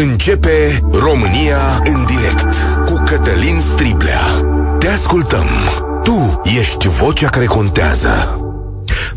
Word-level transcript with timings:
Începe 0.00 0.80
România 0.92 1.82
în 1.84 2.06
direct 2.06 2.54
cu 2.86 3.02
Cătălin 3.06 3.60
Striblea. 3.60 4.20
Te 4.78 4.88
ascultăm. 4.88 5.46
Tu 6.02 6.40
ești 6.58 6.88
vocea 6.88 7.28
care 7.28 7.44
contează. 7.44 8.38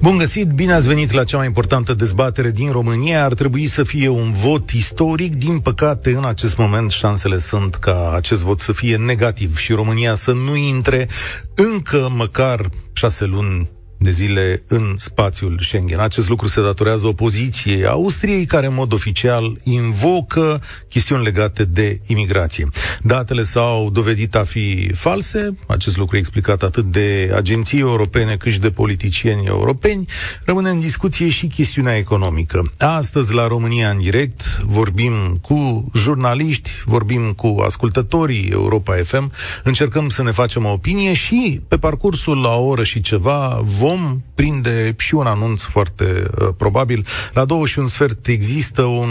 Bun 0.01 0.17
găsit, 0.17 0.47
bine 0.47 0.73
ați 0.73 0.87
venit 0.87 1.11
la 1.11 1.23
cea 1.23 1.37
mai 1.37 1.45
importantă 1.45 1.93
dezbatere 1.93 2.51
din 2.51 2.71
România. 2.71 3.23
Ar 3.23 3.33
trebui 3.33 3.67
să 3.67 3.83
fie 3.83 4.07
un 4.07 4.31
vot 4.31 4.69
istoric. 4.69 5.35
Din 5.35 5.59
păcate, 5.59 6.09
în 6.09 6.25
acest 6.25 6.57
moment, 6.57 6.91
șansele 6.91 7.37
sunt 7.37 7.75
ca 7.75 8.13
acest 8.15 8.43
vot 8.43 8.59
să 8.59 8.71
fie 8.71 8.97
negativ 8.97 9.57
și 9.57 9.73
România 9.73 10.15
să 10.15 10.31
nu 10.31 10.55
intre 10.55 11.07
încă 11.55 12.09
măcar 12.15 12.69
șase 12.93 13.25
luni 13.25 13.69
de 14.03 14.11
zile 14.11 14.63
în 14.67 14.95
spațiul 14.97 15.59
Schengen. 15.61 15.99
Acest 15.99 16.29
lucru 16.29 16.47
se 16.47 16.61
datorează 16.61 17.07
opoziției 17.07 17.85
Austriei, 17.85 18.45
care 18.45 18.65
în 18.65 18.73
mod 18.73 18.93
oficial 18.93 19.57
invocă 19.63 20.61
chestiuni 20.89 21.23
legate 21.23 21.65
de 21.65 21.99
imigrație. 22.07 22.69
Datele 23.01 23.43
s-au 23.43 23.89
dovedit 23.89 24.35
a 24.35 24.43
fi 24.43 24.91
false, 24.93 25.55
acest 25.67 25.97
lucru 25.97 26.15
e 26.15 26.19
explicat 26.19 26.63
atât 26.63 26.85
de 26.85 27.31
agenții 27.35 27.79
europene 27.79 28.35
cât 28.35 28.51
și 28.51 28.59
de 28.59 28.71
politicieni 28.71 29.45
europeni. 29.45 30.05
Rămâne 30.45 30.69
în 30.69 30.79
discuție 30.79 31.29
și 31.29 31.47
chestiunea 31.47 31.97
economică. 31.97 32.71
Astăzi, 32.77 33.33
la 33.33 33.47
România 33.47 33.89
în 33.89 34.01
direct, 34.01 34.61
vorbim 34.65 35.13
cu 35.41 35.91
jurnaliști, 35.95 36.69
vorbim 36.85 37.33
cu 37.35 37.61
ascultătorii 37.65 38.49
Europa 38.51 38.95
FM, 39.03 39.31
încercăm 39.63 40.09
să 40.09 40.23
ne 40.23 40.31
facem 40.31 40.65
o 40.65 40.71
opinie 40.71 41.13
și 41.13 41.61
pe 41.67 41.77
parcursul 41.77 42.41
la 42.41 42.55
o 42.55 42.65
oră 42.65 42.83
și 42.83 43.01
ceva 43.01 43.61
vom 43.63 43.92
vom 43.93 44.21
prinde 44.35 44.95
și 44.97 45.15
un 45.15 45.25
anunț 45.25 45.61
foarte 45.61 46.27
uh, 46.39 46.47
probabil. 46.57 47.05
La 47.33 47.45
două 47.45 47.65
și 47.65 47.79
un 47.79 47.87
sfert 47.87 48.27
există 48.27 48.81
un, 48.81 49.09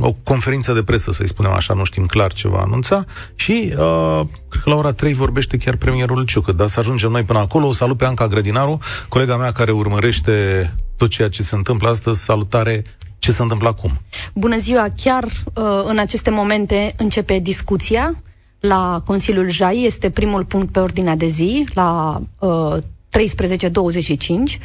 o 0.00 0.12
conferință 0.12 0.72
de 0.72 0.82
presă, 0.82 1.12
să-i 1.12 1.28
spunem 1.28 1.52
așa, 1.52 1.74
nu 1.74 1.84
știm 1.84 2.06
clar 2.06 2.32
ce 2.32 2.48
va 2.48 2.60
anunța 2.60 3.04
și 3.34 3.72
uh, 3.78 4.20
cred 4.48 4.62
că 4.62 4.70
la 4.70 4.76
ora 4.76 4.92
3 4.92 5.12
vorbește 5.12 5.56
chiar 5.56 5.76
premierul 5.76 6.24
Ciucă, 6.24 6.52
dar 6.52 6.68
să 6.68 6.80
ajungem 6.80 7.10
noi 7.10 7.22
până 7.22 7.38
acolo. 7.38 7.66
O 7.66 7.72
salut 7.72 7.96
pe 7.96 8.04
Anca 8.04 8.28
Grădinaru, 8.28 8.78
colega 9.08 9.36
mea 9.36 9.52
care 9.52 9.70
urmărește 9.70 10.70
tot 10.96 11.10
ceea 11.10 11.28
ce 11.28 11.42
se 11.42 11.54
întâmplă 11.54 11.88
astăzi. 11.88 12.22
Salutare 12.22 12.84
ce 13.18 13.32
se 13.32 13.42
întâmplă 13.42 13.68
acum. 13.68 14.00
Bună 14.34 14.58
ziua! 14.58 14.86
Chiar 14.96 15.24
uh, 15.24 15.82
în 15.84 15.98
aceste 15.98 16.30
momente 16.30 16.94
începe 16.96 17.38
discuția 17.38 18.22
la 18.60 19.02
Consiliul 19.04 19.50
JAI. 19.50 19.84
Este 19.84 20.10
primul 20.10 20.44
punct 20.44 20.72
pe 20.72 20.78
ordinea 20.78 21.16
de 21.16 21.26
zi 21.26 21.66
la 21.74 22.20
uh, 22.38 22.76
13.25. 23.18 24.58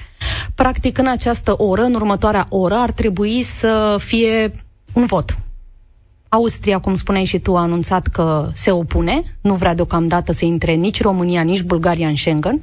Practic, 0.55 0.97
în 0.97 1.07
această 1.07 1.55
oră, 1.57 1.81
în 1.81 1.93
următoarea 1.93 2.45
oră, 2.49 2.75
ar 2.75 2.91
trebui 2.91 3.43
să 3.43 3.95
fie 3.99 4.51
un 4.93 5.05
vot. 5.05 5.37
Austria, 6.29 6.79
cum 6.79 6.95
spuneai 6.95 7.23
și 7.23 7.39
tu, 7.39 7.57
a 7.57 7.61
anunțat 7.61 8.07
că 8.07 8.49
se 8.53 8.71
opune, 8.71 9.37
nu 9.41 9.53
vrea 9.53 9.73
deocamdată 9.73 10.31
să 10.31 10.45
intre 10.45 10.71
nici 10.73 11.01
România, 11.01 11.41
nici 11.41 11.61
Bulgaria 11.61 12.07
în 12.07 12.15
Schengen. 12.15 12.61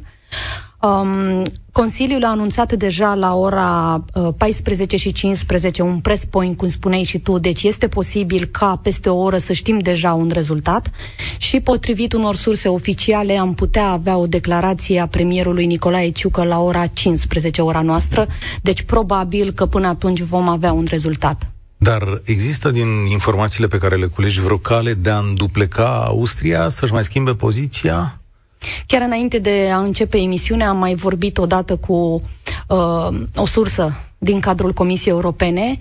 Um, 0.83 1.45
Consiliul 1.73 2.25
a 2.25 2.29
anunțat 2.29 2.73
deja 2.73 3.15
la 3.15 3.35
ora 3.35 4.05
uh, 4.15 4.29
14 4.37 4.97
și 4.97 5.13
15 5.13 5.83
un 5.83 6.01
press 6.01 6.25
point, 6.25 6.57
cum 6.57 6.69
spuneai 6.69 7.03
și 7.03 7.19
tu, 7.19 7.39
deci 7.39 7.63
este 7.63 7.89
posibil 7.89 8.45
ca 8.45 8.81
peste 8.83 9.09
o 9.09 9.17
oră 9.17 9.37
să 9.37 9.53
știm 9.53 9.79
deja 9.79 10.13
un 10.13 10.31
rezultat 10.33 10.91
și 11.39 11.61
potrivit 11.61 12.13
unor 12.13 12.35
surse 12.35 12.69
oficiale 12.69 13.39
am 13.39 13.55
putea 13.55 13.89
avea 13.89 14.17
o 14.17 14.27
declarație 14.27 15.01
a 15.01 15.07
premierului 15.07 15.67
Nicolae 15.67 16.11
Ciucă 16.11 16.45
la 16.45 16.61
ora 16.61 16.87
15, 16.87 17.63
ora 17.63 17.81
noastră, 17.81 18.27
deci 18.63 18.83
probabil 18.83 19.53
că 19.53 19.67
până 19.67 19.87
atunci 19.87 20.21
vom 20.21 20.49
avea 20.49 20.73
un 20.73 20.87
rezultat. 20.89 21.53
Dar 21.77 22.21
există 22.25 22.71
din 22.71 22.89
informațiile 23.11 23.67
pe 23.67 23.79
care 23.79 23.97
le 23.97 24.07
culegi 24.07 24.41
vreo 24.41 24.59
cale 24.59 24.95
de 24.95 25.11
a 25.11 25.19
îndupleca 25.19 26.05
Austria 26.07 26.69
să-și 26.69 26.93
mai 26.93 27.05
schimbe 27.05 27.35
poziția? 27.35 28.22
Chiar 28.87 29.03
înainte 29.03 29.39
de 29.39 29.71
a 29.73 29.79
începe 29.79 30.19
emisiunea 30.19 30.69
am 30.69 30.77
mai 30.77 30.95
vorbit 30.95 31.39
odată 31.39 31.77
cu 31.77 32.23
uh, 32.69 33.09
o 33.37 33.47
sursă 33.47 33.97
din 34.19 34.41
cadrul 34.41 34.73
Comisiei 34.73 35.15
Europene 35.15 35.79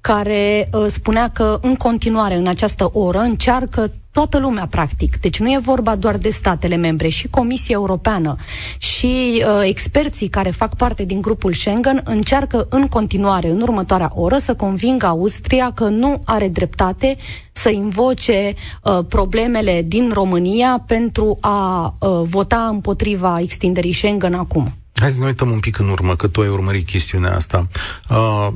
care 0.00 0.68
uh, 0.72 0.84
spunea 0.86 1.28
că 1.28 1.58
în 1.62 1.74
continuare 1.74 2.34
în 2.34 2.46
această 2.46 2.90
oră 2.92 3.18
încearcă 3.18 3.92
toată 4.12 4.38
lumea, 4.38 4.66
practic. 4.66 5.16
Deci 5.20 5.38
nu 5.38 5.50
e 5.50 5.58
vorba 5.62 5.96
doar 5.96 6.16
de 6.16 6.28
statele 6.28 6.76
membre, 6.76 7.08
și 7.08 7.28
Comisia 7.28 7.74
Europeană 7.78 8.36
și 8.78 9.44
uh, 9.46 9.60
experții 9.62 10.28
care 10.28 10.50
fac 10.50 10.76
parte 10.76 11.04
din 11.04 11.20
grupul 11.20 11.52
Schengen 11.52 12.00
încearcă 12.04 12.66
în 12.70 12.86
continuare, 12.86 13.48
în 13.48 13.60
următoarea 13.60 14.10
oră, 14.14 14.38
să 14.38 14.54
convingă 14.54 15.06
Austria 15.06 15.72
că 15.72 15.84
nu 15.84 16.22
are 16.24 16.48
dreptate 16.48 17.16
să 17.52 17.70
invoce 17.70 18.54
uh, 18.82 18.98
problemele 19.08 19.82
din 19.86 20.10
România 20.12 20.82
pentru 20.86 21.38
a 21.40 21.94
uh, 22.00 22.20
vota 22.24 22.68
împotriva 22.72 23.38
extinderii 23.40 23.92
Schengen 23.92 24.34
acum. 24.34 24.72
Hai 24.94 25.10
să 25.10 25.20
ne 25.20 25.26
uităm 25.26 25.50
un 25.50 25.58
pic 25.58 25.78
în 25.78 25.88
urmă, 25.88 26.16
că 26.16 26.28
tu 26.28 26.40
ai 26.40 26.48
urmărit 26.48 26.86
chestiunea 26.86 27.34
asta. 27.34 27.66
Uh, 28.10 28.48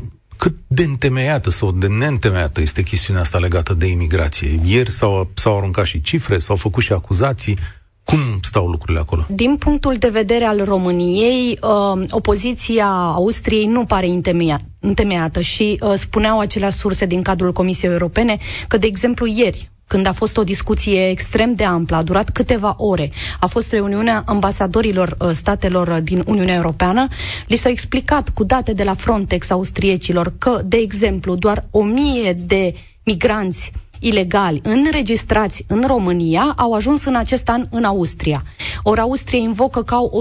cât 0.45 0.57
de 0.67 0.83
întemeiată 0.83 1.51
sau 1.51 1.73
de 1.73 1.87
neîntemeiată 1.87 2.61
este 2.61 2.83
chestiunea 2.83 3.23
asta 3.23 3.39
legată 3.39 3.75
de 3.75 3.87
imigrație. 3.87 4.61
Ieri 4.65 4.91
s-au, 4.91 5.31
s-au 5.35 5.57
aruncat 5.57 5.85
și 5.85 6.01
cifre, 6.01 6.39
s-au 6.39 6.57
făcut 6.57 6.83
și 6.83 6.93
acuzații. 6.93 7.59
Cum 8.05 8.19
stau 8.43 8.67
lucrurile 8.67 8.99
acolo? 8.99 9.25
Din 9.29 9.57
punctul 9.57 9.95
de 9.95 10.09
vedere 10.09 10.45
al 10.45 10.65
României, 10.65 11.59
uh, 11.63 12.03
opoziția 12.11 12.87
Austriei 13.15 13.67
nu 13.67 13.85
pare 13.85 14.07
întemeiată 14.07 14.65
întemeiată 14.81 15.41
și 15.41 15.79
uh, 15.81 15.93
spuneau 15.97 16.39
acelea 16.39 16.71
surse 16.71 17.07
din 17.07 17.23
cadrul 17.23 17.53
Comisiei 17.53 17.93
Europene 17.93 18.39
că, 18.69 18.79
de 18.79 18.87
exemplu, 18.87 19.27
ieri, 19.27 19.71
când 19.87 20.07
a 20.07 20.13
fost 20.13 20.37
o 20.37 20.45
discuție 20.45 21.09
extrem 21.09 21.53
de 21.55 21.65
amplă, 21.65 21.97
a 21.97 22.03
durat 22.03 22.31
câteva 22.31 22.75
ore. 22.79 23.11
A 23.41 23.47
fost 23.47 23.73
reuniunea 23.73 24.23
ambasadorilor 24.27 25.17
uh, 25.19 25.31
statelor 25.33 25.89
uh, 25.89 25.99
din 26.03 26.23
Uniunea 26.27 26.55
Europeană. 26.55 27.09
Li 27.47 27.57
s-a 27.57 27.69
explicat 27.69 28.29
cu 28.29 28.45
date 28.45 28.73
de 28.73 28.85
la 28.85 28.95
Frontex 28.95 29.51
austriecilor 29.51 30.35
că, 30.39 30.61
de 30.65 30.77
exemplu, 30.77 31.35
doar 31.35 31.67
o 31.71 31.83
mie 31.83 32.33
de 32.33 32.75
migranți 33.03 33.73
ilegali 33.99 34.61
înregistrați 34.63 35.65
în 35.69 35.83
România 35.87 36.53
au 36.57 36.73
ajuns 36.73 37.05
în 37.05 37.15
acest 37.15 37.49
an 37.49 37.67
în 37.71 37.85
Austria. 37.85 38.43
Ori 38.83 39.01
Austria 39.01 39.39
invocă 39.39 39.83
că 39.83 39.95
au 39.95 40.11
o 40.13 40.21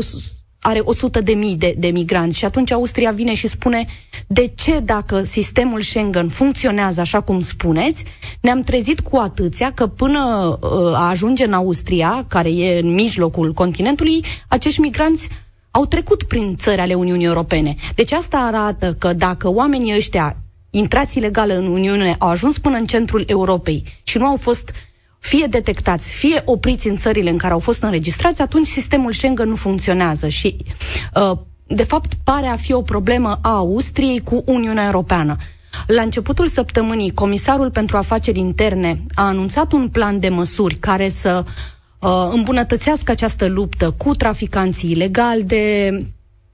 are 0.65 0.79
100 0.83 1.21
de 1.21 1.33
mii 1.33 1.55
de, 1.55 1.75
de 1.77 1.87
migranți 1.87 2.37
și 2.37 2.45
atunci 2.45 2.71
Austria 2.71 3.11
vine 3.11 3.33
și 3.33 3.47
spune 3.47 3.85
de 4.27 4.51
ce 4.55 4.79
dacă 4.79 5.23
sistemul 5.23 5.81
Schengen 5.81 6.29
funcționează 6.29 7.01
așa 7.01 7.21
cum 7.21 7.39
spuneți, 7.39 8.03
ne-am 8.41 8.61
trezit 8.61 8.99
cu 8.99 9.17
atâția 9.17 9.71
că 9.71 9.87
până 9.87 10.19
uh, 10.61 10.69
a 10.93 11.09
ajunge 11.09 11.45
în 11.45 11.53
Austria, 11.53 12.25
care 12.27 12.49
e 12.49 12.79
în 12.79 12.93
mijlocul 12.93 13.53
continentului, 13.53 14.25
acești 14.47 14.79
migranți 14.79 15.29
au 15.71 15.85
trecut 15.85 16.23
prin 16.23 16.55
țări 16.55 16.81
ale 16.81 16.93
Uniunii 16.93 17.25
Europene. 17.25 17.75
Deci 17.95 18.11
asta 18.11 18.37
arată 18.37 18.93
că 18.99 19.13
dacă 19.13 19.49
oamenii 19.51 19.95
ăștia 19.95 20.37
intrați 20.69 21.17
ilegal 21.17 21.49
în 21.49 21.65
Uniune 21.65 22.15
au 22.19 22.29
ajuns 22.29 22.57
până 22.57 22.77
în 22.77 22.85
centrul 22.85 23.23
Europei 23.27 23.83
și 24.03 24.17
nu 24.17 24.25
au 24.25 24.35
fost 24.35 24.71
fie 25.23 25.47
detectați, 25.49 26.11
fie 26.11 26.41
opriți 26.45 26.87
în 26.87 26.95
țările 26.95 27.29
în 27.29 27.37
care 27.37 27.53
au 27.53 27.59
fost 27.59 27.83
înregistrați, 27.83 28.41
atunci 28.41 28.67
sistemul 28.67 29.11
Schengen 29.11 29.49
nu 29.49 29.55
funcționează 29.55 30.27
și, 30.27 30.55
uh, 31.15 31.37
de 31.67 31.83
fapt, 31.83 32.13
pare 32.23 32.47
a 32.47 32.55
fi 32.55 32.73
o 32.73 32.81
problemă 32.81 33.39
a 33.41 33.49
Austriei 33.55 34.19
cu 34.19 34.43
Uniunea 34.45 34.85
Europeană. 34.85 35.35
La 35.87 36.01
începutul 36.01 36.47
săptămânii, 36.47 37.13
Comisarul 37.13 37.71
pentru 37.71 37.97
Afaceri 37.97 38.39
Interne 38.39 39.05
a 39.13 39.27
anunțat 39.27 39.71
un 39.71 39.87
plan 39.89 40.19
de 40.19 40.29
măsuri 40.29 40.75
care 40.75 41.09
să 41.09 41.43
uh, 41.99 42.09
îmbunătățească 42.33 43.11
această 43.11 43.47
luptă 43.47 43.91
cu 43.91 44.15
traficanții 44.15 44.91
ilegali 44.91 45.43
de 45.43 45.89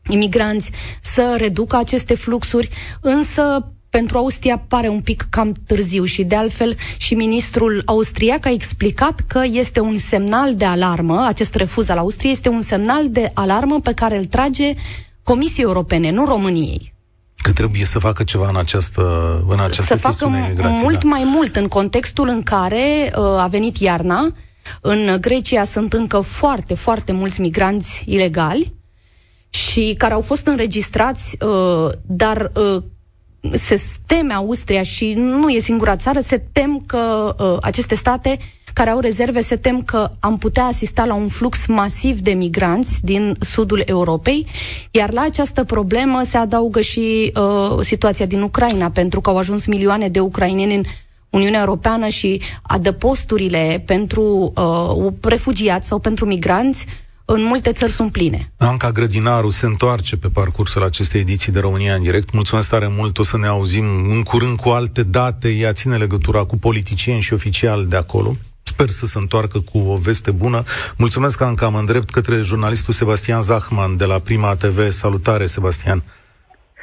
imigranți, 0.09 0.71
să 1.01 1.35
reducă 1.37 1.77
aceste 1.77 2.15
fluxuri, 2.15 2.69
însă 3.01 3.71
pentru 3.89 4.17
Austria 4.17 4.63
pare 4.67 4.87
un 4.87 5.01
pic 5.01 5.27
cam 5.29 5.53
târziu 5.67 6.03
și 6.03 6.23
de 6.23 6.35
altfel 6.35 6.75
și 6.97 7.13
ministrul 7.15 7.81
austriac 7.85 8.45
a 8.45 8.51
explicat 8.51 9.19
că 9.27 9.41
este 9.51 9.79
un 9.79 9.97
semnal 9.97 10.55
de 10.55 10.65
alarmă, 10.65 11.25
acest 11.27 11.55
refuz 11.55 11.89
al 11.89 11.97
Austriei 11.97 12.31
este 12.31 12.49
un 12.49 12.61
semnal 12.61 13.09
de 13.09 13.31
alarmă 13.33 13.79
pe 13.79 13.93
care 13.93 14.17
îl 14.17 14.25
trage 14.25 14.73
Comisiei 15.23 15.65
Europene, 15.65 16.11
nu 16.11 16.25
României. 16.25 16.93
Că 17.41 17.51
trebuie 17.51 17.85
să 17.85 17.99
facă 17.99 18.23
ceva 18.23 18.49
în 18.49 18.55
această, 18.57 19.01
în 19.47 19.59
această 19.59 19.81
Să 19.81 19.95
facă 19.95 20.27
mult 20.81 21.03
da. 21.03 21.07
mai 21.09 21.23
mult 21.25 21.55
în 21.55 21.67
contextul 21.67 22.27
în 22.27 22.43
care 22.43 23.13
uh, 23.15 23.23
a 23.23 23.47
venit 23.49 23.77
iarna, 23.77 24.33
în 24.81 25.17
Grecia 25.21 25.63
sunt 25.63 25.93
încă 25.93 26.19
foarte, 26.19 26.73
foarte 26.73 27.11
mulți 27.11 27.41
migranți 27.41 28.03
ilegali 28.07 28.73
și 29.49 29.95
care 29.97 30.13
au 30.13 30.21
fost 30.21 30.47
înregistrați, 30.47 31.37
uh, 31.43 31.89
dar 32.01 32.51
uh, 32.55 32.83
se 33.51 33.81
teme 34.05 34.33
Austria 34.33 34.83
și 34.83 35.13
nu 35.13 35.49
e 35.49 35.59
singura 35.59 35.95
țară, 35.95 36.19
se 36.19 36.43
tem 36.51 36.83
că 36.85 37.35
uh, 37.39 37.57
aceste 37.61 37.95
state 37.95 38.37
care 38.73 38.89
au 38.89 38.99
rezerve 38.99 39.41
se 39.41 39.55
tem 39.55 39.81
că 39.81 40.09
am 40.19 40.37
putea 40.37 40.63
asista 40.63 41.05
la 41.05 41.13
un 41.13 41.27
flux 41.27 41.65
masiv 41.65 42.19
de 42.19 42.31
migranți 42.31 42.99
din 43.03 43.35
sudul 43.39 43.81
Europei, 43.85 44.45
iar 44.91 45.11
la 45.11 45.21
această 45.21 45.63
problemă 45.63 46.21
se 46.23 46.37
adaugă 46.37 46.81
și 46.81 47.31
uh, 47.35 47.77
situația 47.81 48.25
din 48.25 48.41
Ucraina, 48.41 48.89
pentru 48.89 49.21
că 49.21 49.29
au 49.29 49.37
ajuns 49.37 49.65
milioane 49.65 50.07
de 50.07 50.19
ucraineni 50.19 50.75
în 50.75 50.83
Uniunea 51.29 51.59
Europeană 51.59 52.07
și 52.07 52.41
adăposturile 52.61 53.83
pentru 53.85 54.53
uh, 54.55 55.13
refugiați 55.21 55.87
sau 55.87 55.99
pentru 55.99 56.25
migranți 56.25 56.85
în 57.31 57.43
multe 57.43 57.71
țări 57.71 57.91
sunt 57.91 58.11
pline. 58.11 58.51
Anca 58.57 58.91
Grădinaru 58.91 59.49
se 59.49 59.65
întoarce 59.65 60.17
pe 60.17 60.27
parcursul 60.27 60.83
acestei 60.83 61.21
ediții 61.21 61.51
de 61.51 61.59
România 61.59 61.95
în 61.95 62.01
direct. 62.01 62.33
Mulțumesc 62.33 62.69
tare 62.69 62.87
mult, 62.89 63.17
o 63.17 63.23
să 63.23 63.37
ne 63.37 63.47
auzim 63.47 63.85
în 64.09 64.23
curând 64.23 64.57
cu 64.57 64.69
alte 64.69 65.03
date. 65.03 65.49
Ea 65.49 65.73
ține 65.73 65.97
legătura 65.97 66.43
cu 66.43 66.57
politicieni 66.57 67.21
și 67.21 67.33
oficiali 67.33 67.85
de 67.85 67.95
acolo. 67.95 68.35
Sper 68.63 68.87
să 68.87 69.05
se 69.05 69.17
întoarcă 69.17 69.59
cu 69.59 69.77
o 69.77 69.95
veste 69.95 70.31
bună. 70.31 70.63
Mulțumesc, 70.97 71.41
Anca, 71.41 71.67
mă 71.67 71.79
îndrept 71.79 72.09
către 72.09 72.41
jurnalistul 72.41 72.93
Sebastian 72.93 73.41
Zahman 73.41 73.97
de 73.97 74.05
la 74.05 74.19
Prima 74.19 74.55
TV. 74.55 74.89
Salutare, 74.89 75.45
Sebastian! 75.45 76.03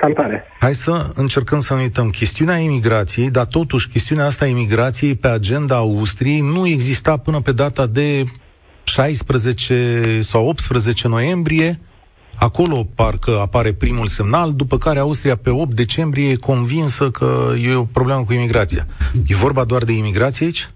Salutare! 0.00 0.44
Hai 0.60 0.74
să 0.74 1.10
încercăm 1.14 1.60
să 1.60 1.74
nu 1.74 1.80
uităm 1.80 2.10
chestiunea 2.10 2.56
imigrației, 2.56 3.30
dar 3.30 3.44
totuși 3.44 3.88
chestiunea 3.88 4.26
asta 4.26 4.44
a 4.44 4.48
imigrației 4.48 5.14
pe 5.14 5.28
agenda 5.28 5.76
Austriei 5.76 6.40
nu 6.40 6.66
exista 6.66 7.16
până 7.16 7.40
pe 7.40 7.52
data 7.52 7.86
de 7.86 8.24
16 8.86 10.20
sau 10.20 10.46
18 10.46 11.08
noiembrie. 11.08 11.78
Acolo 12.38 12.86
parcă 12.96 13.30
apare 13.40 13.72
primul 13.72 14.06
semnal, 14.06 14.52
după 14.52 14.78
care 14.78 14.98
Austria 14.98 15.36
pe 15.36 15.50
8 15.50 15.74
decembrie 15.74 16.30
e 16.30 16.36
convinsă 16.36 17.10
că 17.10 17.52
e 17.62 17.74
o 17.74 17.82
problemă 17.82 18.24
cu 18.24 18.32
imigrația. 18.32 18.82
E 19.26 19.34
vorba 19.34 19.64
doar 19.64 19.82
de 19.82 19.92
imigrație 19.92 20.46
aici? 20.46 20.68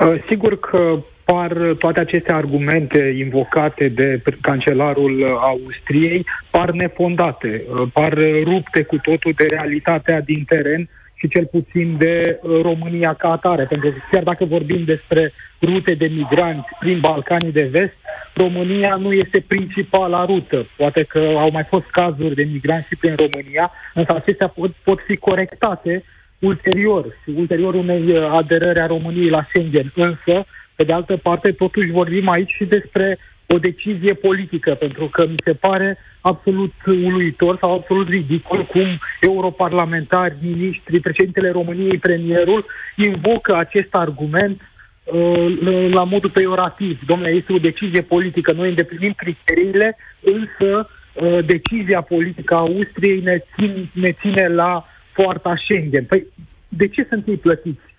Uh, 0.00 0.24
sigur 0.28 0.58
că 0.58 0.98
par 1.24 1.52
toate 1.78 2.00
aceste 2.00 2.32
argumente 2.32 3.14
invocate 3.18 3.88
de 3.88 4.22
cancelarul 4.40 5.38
Austriei 5.40 6.26
par 6.50 6.70
nefondate, 6.70 7.64
uh, 7.68 7.88
par 7.92 8.18
rupte 8.44 8.82
cu 8.82 8.96
totul 8.96 9.32
de 9.36 9.46
realitatea 9.50 10.20
din 10.20 10.44
teren 10.44 10.88
și 11.22 11.28
cel 11.28 11.46
puțin 11.46 11.96
de 11.98 12.38
uh, 12.42 12.60
România 12.62 13.14
ca 13.14 13.30
atare. 13.30 13.64
Pentru 13.64 13.90
că 13.90 13.96
chiar 14.10 14.22
dacă 14.22 14.44
vorbim 14.44 14.84
despre 14.84 15.32
rute 15.60 15.94
de 15.94 16.06
migranți 16.06 16.68
prin 16.78 17.00
Balcanii 17.00 17.52
de 17.52 17.68
Vest, 17.70 17.96
România 18.34 18.94
nu 18.96 19.12
este 19.12 19.44
principala 19.46 20.24
rută. 20.24 20.66
Poate 20.76 21.02
că 21.02 21.18
au 21.36 21.50
mai 21.50 21.64
fost 21.68 21.86
cazuri 21.90 22.34
de 22.34 22.48
migranți 22.52 22.88
și 22.88 22.96
prin 22.96 23.14
România, 23.16 23.70
însă 23.94 24.14
acestea 24.14 24.48
pot, 24.48 24.70
pot 24.84 25.00
fi 25.06 25.16
corectate 25.16 26.04
ulterior, 26.38 27.06
ulterior 27.36 27.74
unei 27.74 28.02
uh, 28.10 28.30
aderări 28.30 28.80
a 28.80 28.86
României 28.86 29.28
la 29.28 29.46
Schengen. 29.48 29.92
Însă, 29.94 30.44
pe 30.74 30.84
de 30.84 30.92
altă 30.92 31.16
parte, 31.16 31.52
totuși 31.52 31.90
vorbim 31.90 32.28
aici 32.28 32.50
și 32.50 32.64
despre 32.64 33.18
o 33.54 33.58
decizie 33.58 34.14
politică, 34.14 34.74
pentru 34.74 35.06
că 35.06 35.26
mi 35.26 35.42
se 35.44 35.52
pare 35.52 35.98
absolut 36.20 36.72
uluitor 36.86 37.56
sau 37.60 37.74
absolut 37.74 38.08
ridicol 38.08 38.66
cum 38.66 38.86
europarlamentari, 39.20 40.36
miniștri, 40.42 41.00
președintele 41.00 41.50
României, 41.50 41.98
premierul, 41.98 42.64
invocă 42.96 43.56
acest 43.56 43.94
argument 43.94 44.60
uh, 45.04 45.88
la 45.90 46.04
modul 46.04 46.30
peiorativ. 46.30 46.98
Domnule, 47.06 47.30
este 47.30 47.52
o 47.52 47.58
decizie 47.58 48.02
politică, 48.02 48.52
noi 48.52 48.68
îndeplinim 48.68 49.12
criteriile, 49.16 49.96
însă 50.20 50.88
uh, 51.14 51.38
decizia 51.46 52.00
politică 52.00 52.54
a 52.54 52.58
Austriei 52.58 53.20
ne, 53.20 53.38
țin, 53.54 53.90
ne 53.92 54.12
ține 54.20 54.48
la 54.48 54.84
poarta 55.14 55.54
Schengen. 55.56 56.04
Păi, 56.04 56.26
de 56.68 56.88
ce 56.88 57.06
sunt 57.08 57.26
ei 57.26 57.36
plătiți? 57.36 57.90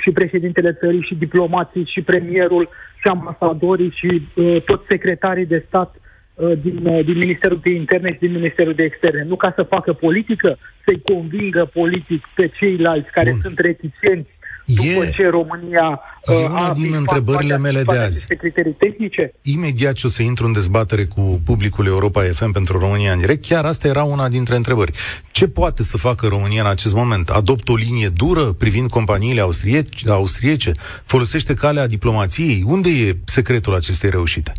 și 0.00 0.10
președintele 0.10 0.72
țării, 0.72 1.02
și 1.02 1.14
diplomații, 1.14 1.90
și 1.92 2.02
premierul, 2.02 2.68
și 3.00 3.08
ambasadorii, 3.08 3.92
și 3.94 4.22
uh, 4.34 4.62
toți 4.62 4.84
secretarii 4.88 5.46
de 5.46 5.64
stat 5.66 6.00
uh, 6.34 6.52
din, 6.62 6.86
uh, 6.86 7.04
din 7.04 7.16
Ministerul 7.16 7.60
de 7.62 7.72
Interne 7.72 8.12
și 8.12 8.18
din 8.18 8.32
Ministerul 8.32 8.74
de 8.74 8.82
Externe. 8.82 9.22
Nu 9.22 9.36
ca 9.36 9.52
să 9.56 9.62
facă 9.62 9.92
politică, 9.92 10.58
să-i 10.84 11.02
convingă 11.14 11.70
politic 11.72 12.24
pe 12.34 12.50
ceilalți 12.58 13.10
care 13.10 13.30
Bun. 13.30 13.40
sunt 13.40 13.58
reticenți 13.58 14.30
după 14.74 15.04
e, 15.04 15.10
ce 15.10 15.28
România 15.28 16.00
e 16.24 16.34
uh, 16.34 16.44
una 16.44 16.68
a 16.68 16.72
din 16.72 16.94
întrebările 16.94 17.58
mele 17.58 17.82
de 17.82 17.98
azi. 17.98 18.26
criterii 18.26 18.72
tehnice? 18.72 19.32
Imediat 19.42 19.94
ce 19.94 20.06
o 20.06 20.10
să 20.10 20.22
intru 20.22 20.46
în 20.46 20.52
dezbatere 20.52 21.04
cu 21.04 21.40
publicul 21.44 21.86
Europa 21.86 22.22
FM 22.22 22.50
pentru 22.50 22.78
România 22.78 23.12
în 23.12 23.18
direct, 23.18 23.46
chiar 23.46 23.64
asta 23.64 23.88
era 23.88 24.04
una 24.04 24.28
dintre 24.28 24.56
întrebări. 24.56 24.92
Ce 25.30 25.48
poate 25.48 25.82
să 25.82 25.96
facă 25.96 26.26
România 26.26 26.62
în 26.62 26.68
acest 26.68 26.94
moment? 26.94 27.28
Adoptă 27.28 27.72
o 27.72 27.76
linie 27.76 28.08
dură 28.08 28.52
privind 28.52 28.90
companiile 28.90 29.40
austriece? 29.40 30.10
austriece? 30.10 30.72
Folosește 31.04 31.54
calea 31.54 31.86
diplomației? 31.86 32.64
Unde 32.66 32.88
e 32.88 33.16
secretul 33.24 33.74
acestei 33.74 34.10
reușite? 34.10 34.52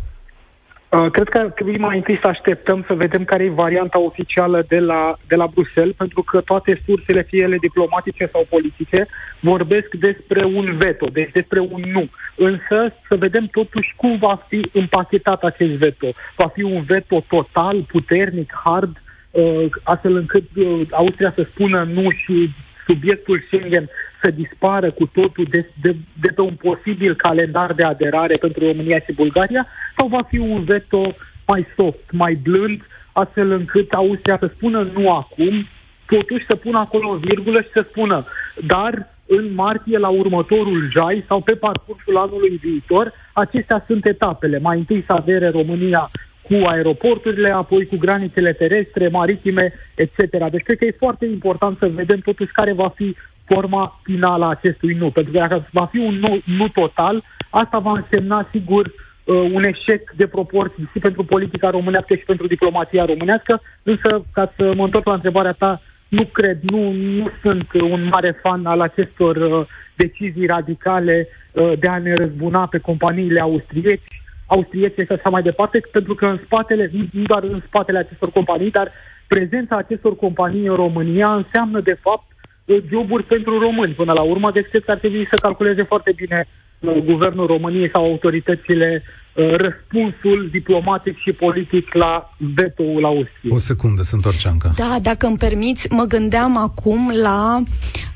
Uh, 0.90 1.10
cred 1.10 1.28
că 1.28 1.38
ar 1.38 1.46
trebui 1.46 1.78
mai 1.78 1.96
întâi 1.96 2.18
să 2.22 2.28
așteptăm 2.28 2.84
să 2.86 2.94
vedem 2.94 3.24
care 3.24 3.44
e 3.44 3.50
varianta 3.50 3.98
oficială 3.98 4.64
de 4.68 4.78
la, 4.78 5.16
de 5.26 5.36
la 5.36 5.46
Bruxelles, 5.46 5.94
pentru 5.96 6.22
că 6.22 6.40
toate 6.40 6.82
sursele, 6.86 7.22
fie 7.22 7.42
ele 7.42 7.56
diplomatice 7.56 8.28
sau 8.32 8.46
politice, 8.48 9.06
vorbesc 9.40 9.88
despre 9.94 10.44
un 10.44 10.76
veto, 10.76 11.06
deci 11.06 11.30
despre 11.32 11.60
un 11.60 11.82
nu. 11.92 12.08
Însă 12.36 12.94
să 13.08 13.16
vedem 13.16 13.46
totuși 13.46 13.92
cum 13.96 14.18
va 14.18 14.44
fi 14.48 14.70
împachetat 14.72 15.42
acest 15.42 15.72
veto. 15.72 16.08
Va 16.36 16.48
fi 16.48 16.62
un 16.62 16.82
veto 16.82 17.24
total, 17.28 17.82
puternic, 17.82 18.52
hard, 18.64 19.02
uh, 19.30 19.64
astfel 19.82 20.16
încât 20.16 20.44
uh, 20.56 20.80
Austria 20.90 21.32
să 21.36 21.46
spună 21.52 21.88
nu 21.92 22.10
și 22.10 22.50
subiectul 22.86 23.42
Schengen 23.46 23.88
să 24.22 24.30
dispară 24.30 24.90
cu 24.90 25.06
totul 25.06 25.46
de, 25.50 25.70
de, 25.80 25.96
de 26.20 26.30
pe 26.34 26.40
un 26.40 26.54
posibil 26.54 27.14
calendar 27.14 27.72
de 27.72 27.84
aderare 27.84 28.36
pentru 28.36 28.66
România 28.66 28.98
și 28.98 29.12
Bulgaria 29.12 29.66
sau 29.96 30.08
va 30.08 30.22
fi 30.28 30.38
un 30.38 30.64
veto 30.64 31.02
mai 31.46 31.66
soft, 31.76 32.10
mai 32.12 32.34
blând, 32.34 32.80
astfel 33.12 33.50
încât 33.50 33.92
Austria 33.92 34.36
să 34.40 34.50
spună 34.54 34.90
nu 34.94 35.10
acum, 35.10 35.66
totuși 36.06 36.44
să 36.48 36.56
pună 36.56 36.78
acolo 36.78 37.08
o 37.08 37.16
virgulă 37.16 37.60
și 37.60 37.68
să 37.74 37.86
spună 37.88 38.26
dar 38.66 39.08
în 39.26 39.54
martie 39.54 39.98
la 39.98 40.08
următorul 40.08 40.90
JAI 40.92 41.24
sau 41.28 41.40
pe 41.40 41.54
parcursul 41.54 42.16
anului 42.16 42.60
viitor, 42.62 43.12
acestea 43.32 43.84
sunt 43.86 44.06
etapele. 44.06 44.58
Mai 44.58 44.78
întâi 44.78 45.04
să 45.06 45.12
adere 45.12 45.48
România 45.48 46.10
cu 46.42 46.54
aeroporturile, 46.66 47.50
apoi 47.50 47.86
cu 47.86 47.96
granițele 47.96 48.52
terestre, 48.52 49.08
maritime, 49.08 49.72
etc. 49.94 50.50
Deci 50.50 50.62
cred 50.62 50.78
că 50.78 50.84
e 50.84 50.94
foarte 50.98 51.26
important 51.26 51.78
să 51.78 51.88
vedem 51.88 52.18
totuși 52.18 52.52
care 52.52 52.72
va 52.72 52.88
fi 52.88 53.16
forma 53.52 54.00
finală 54.02 54.44
a 54.44 54.48
acestui 54.48 54.94
nu. 54.94 55.10
Pentru 55.10 55.32
că 55.32 55.38
dacă 55.38 55.68
va 55.70 55.86
fi 55.86 55.98
un 55.98 56.14
nu, 56.14 56.40
nu 56.44 56.68
total, 56.68 57.24
asta 57.50 57.78
va 57.78 57.92
însemna 57.92 58.48
sigur 58.50 58.86
uh, 58.86 59.50
un 59.52 59.64
eșec 59.64 60.10
de 60.16 60.26
proporții 60.26 60.88
și 60.92 60.98
pentru 60.98 61.24
politica 61.24 61.70
românească 61.70 62.14
și 62.14 62.24
pentru 62.24 62.46
diplomația 62.46 63.04
românească, 63.04 63.60
însă, 63.82 64.24
ca 64.32 64.52
să 64.56 64.72
mă 64.76 64.84
întorc 64.84 65.06
la 65.06 65.12
întrebarea 65.12 65.52
ta, 65.52 65.80
nu 66.08 66.24
cred, 66.24 66.58
nu, 66.62 66.92
nu 66.92 67.30
sunt 67.42 67.72
un 67.72 68.08
mare 68.12 68.38
fan 68.42 68.66
al 68.66 68.80
acestor 68.80 69.36
uh, 69.36 69.66
decizii 69.94 70.46
radicale 70.46 71.28
uh, 71.52 71.72
de 71.78 71.88
a 71.88 71.98
ne 71.98 72.14
răzbuna 72.14 72.66
pe 72.66 72.78
companiile 72.78 73.40
austrieci, 73.40 74.22
austriece 74.46 75.02
și 75.02 75.12
așa 75.12 75.30
mai 75.30 75.42
departe, 75.42 75.80
pentru 75.92 76.14
că 76.14 76.26
în 76.26 76.38
spatele, 76.44 76.90
nu 77.12 77.22
doar 77.22 77.42
în 77.42 77.62
spatele 77.66 77.98
acestor 77.98 78.30
companii, 78.30 78.70
dar 78.70 78.92
prezența 79.26 79.76
acestor 79.76 80.16
companii 80.16 80.66
în 80.66 80.74
România 80.74 81.34
înseamnă, 81.34 81.80
de 81.80 81.98
fapt, 82.00 82.24
joburi 82.90 83.24
pentru 83.24 83.58
români 83.58 83.92
până 83.92 84.12
la 84.12 84.22
urmă, 84.22 84.50
deci 84.50 84.68
cred 84.70 84.84
că 84.84 84.90
ar 84.90 84.98
trebui 84.98 85.26
să 85.30 85.36
calculeze 85.36 85.82
foarte 85.82 86.12
bine 86.16 86.48
uh, 86.78 86.96
guvernul 87.04 87.46
României 87.46 87.90
sau 87.92 88.04
autoritățile 88.04 89.02
uh, 89.04 89.46
răspunsul 89.48 90.48
diplomatic 90.50 91.18
și 91.18 91.32
politic 91.32 91.94
la 91.94 92.30
veto-ul 92.54 93.04
Austriei. 93.04 93.52
O 93.52 93.58
secundă, 93.58 94.02
sunt 94.02 94.24
Orceanca. 94.24 94.72
Da, 94.76 94.96
dacă 95.02 95.26
îmi 95.26 95.38
permiți, 95.38 95.92
mă 95.92 96.04
gândeam 96.04 96.56
acum 96.56 97.12
la 97.22 97.62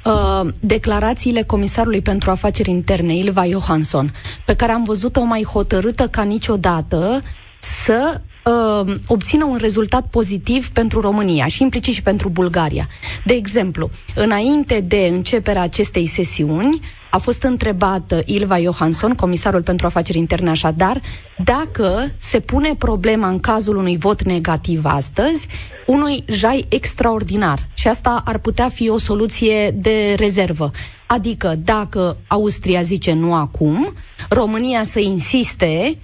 uh, 0.05 0.53
declarațiile 0.61 1.43
Comisarului 1.43 2.01
pentru 2.01 2.31
Afaceri 2.31 2.71
Interne, 2.71 3.17
Ilva 3.17 3.45
Johansson, 3.45 4.11
pe 4.47 4.57
care 4.57 4.73
am 4.73 4.83
văzut-o 4.83 5.25
mai 5.25 5.45
hotărâtă 5.53 6.09
ca 6.09 6.23
niciodată 6.23 7.23
să 7.59 8.21
uh, 8.45 8.95
obțină 9.07 9.45
un 9.45 9.57
rezultat 9.57 10.07
pozitiv 10.11 10.69
pentru 10.69 11.01
România 11.01 11.47
și 11.47 11.63
implicit 11.63 11.95
și 11.95 12.03
pentru 12.03 12.29
Bulgaria. 12.29 12.89
De 13.25 13.35
exemplu, 13.35 13.91
înainte 14.15 14.81
de 14.81 15.11
începerea 15.13 15.63
acestei 15.63 16.07
sesiuni, 16.07 16.81
a 17.15 17.19
fost 17.19 17.43
întrebată 17.43 18.23
Ilva 18.25 18.59
Johansson, 18.59 19.15
comisarul 19.15 19.63
pentru 19.63 19.87
afaceri 19.87 20.19
interne 20.19 20.51
așadar, 20.51 21.01
dacă 21.45 22.13
se 22.17 22.41
pune 22.41 22.75
problema 22.75 23.29
în 23.29 23.41
cazul 23.41 23.77
unui 23.77 23.97
vot 23.97 24.23
negativ 24.23 24.85
astăzi, 24.85 25.47
unui 25.87 26.25
jai 26.27 26.65
extraordinar. 26.69 27.59
Și 27.75 27.89
asta 27.89 28.23
ar 28.25 28.39
putea 28.39 28.69
fi 28.69 28.89
o 28.89 28.99
soluție 28.99 29.71
de 29.71 30.15
rezervă. 30.17 30.71
Adică, 31.07 31.55
dacă 31.65 32.17
Austria 32.27 32.83
zice 32.83 33.13
nu 33.13 33.35
acum, 33.35 33.93
România 34.29 34.83
să 34.83 35.01
insiste 35.01 35.99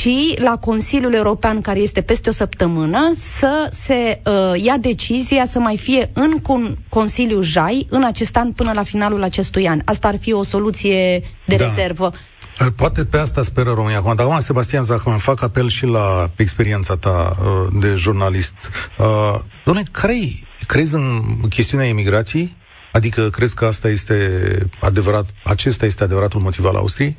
și 0.00 0.34
la 0.38 0.56
Consiliul 0.58 1.14
European, 1.14 1.60
care 1.60 1.78
este 1.78 2.00
peste 2.00 2.28
o 2.28 2.32
săptămână, 2.32 3.10
să 3.14 3.66
se 3.70 4.20
uh, 4.24 4.62
ia 4.62 4.76
decizia 4.80 5.44
să 5.44 5.58
mai 5.58 5.76
fie 5.76 6.10
în 6.12 6.40
con- 6.40 6.76
Consiliul 6.88 7.42
JAI 7.42 7.86
în 7.90 8.04
acest 8.04 8.36
an 8.36 8.52
până 8.52 8.72
la 8.72 8.82
finalul 8.82 9.22
acestui 9.22 9.68
an. 9.68 9.80
Asta 9.84 10.08
ar 10.08 10.18
fi 10.18 10.32
o 10.32 10.42
soluție 10.42 11.22
de 11.46 11.56
da. 11.56 11.64
rezervă. 11.66 12.12
Uh, 12.60 12.66
poate 12.76 13.04
pe 13.04 13.18
asta 13.18 13.42
speră 13.42 13.72
România. 13.72 13.98
Acum, 13.98 14.14
dar 14.14 14.26
acum, 14.26 14.40
Sebastian 14.40 14.82
Zahman, 14.82 15.18
fac 15.18 15.42
apel 15.42 15.68
și 15.68 15.86
la 15.86 16.30
experiența 16.36 16.96
ta 16.96 17.36
uh, 17.40 17.80
de 17.80 17.94
jurnalist. 17.94 18.54
Uh, 18.98 19.38
Doamne, 19.64 19.82
care 19.90 20.18
crezi 20.66 20.94
în 20.94 21.22
chestiunea 21.48 21.86
imigrației? 21.86 22.56
Adică 22.92 23.28
crezi 23.28 23.54
că 23.54 23.64
asta 23.64 23.88
este 23.88 24.40
adevărat, 24.80 25.24
acesta 25.44 25.86
este 25.86 26.04
adevăratul 26.04 26.40
motiv 26.40 26.64
al 26.64 26.76
Austriei? 26.76 27.16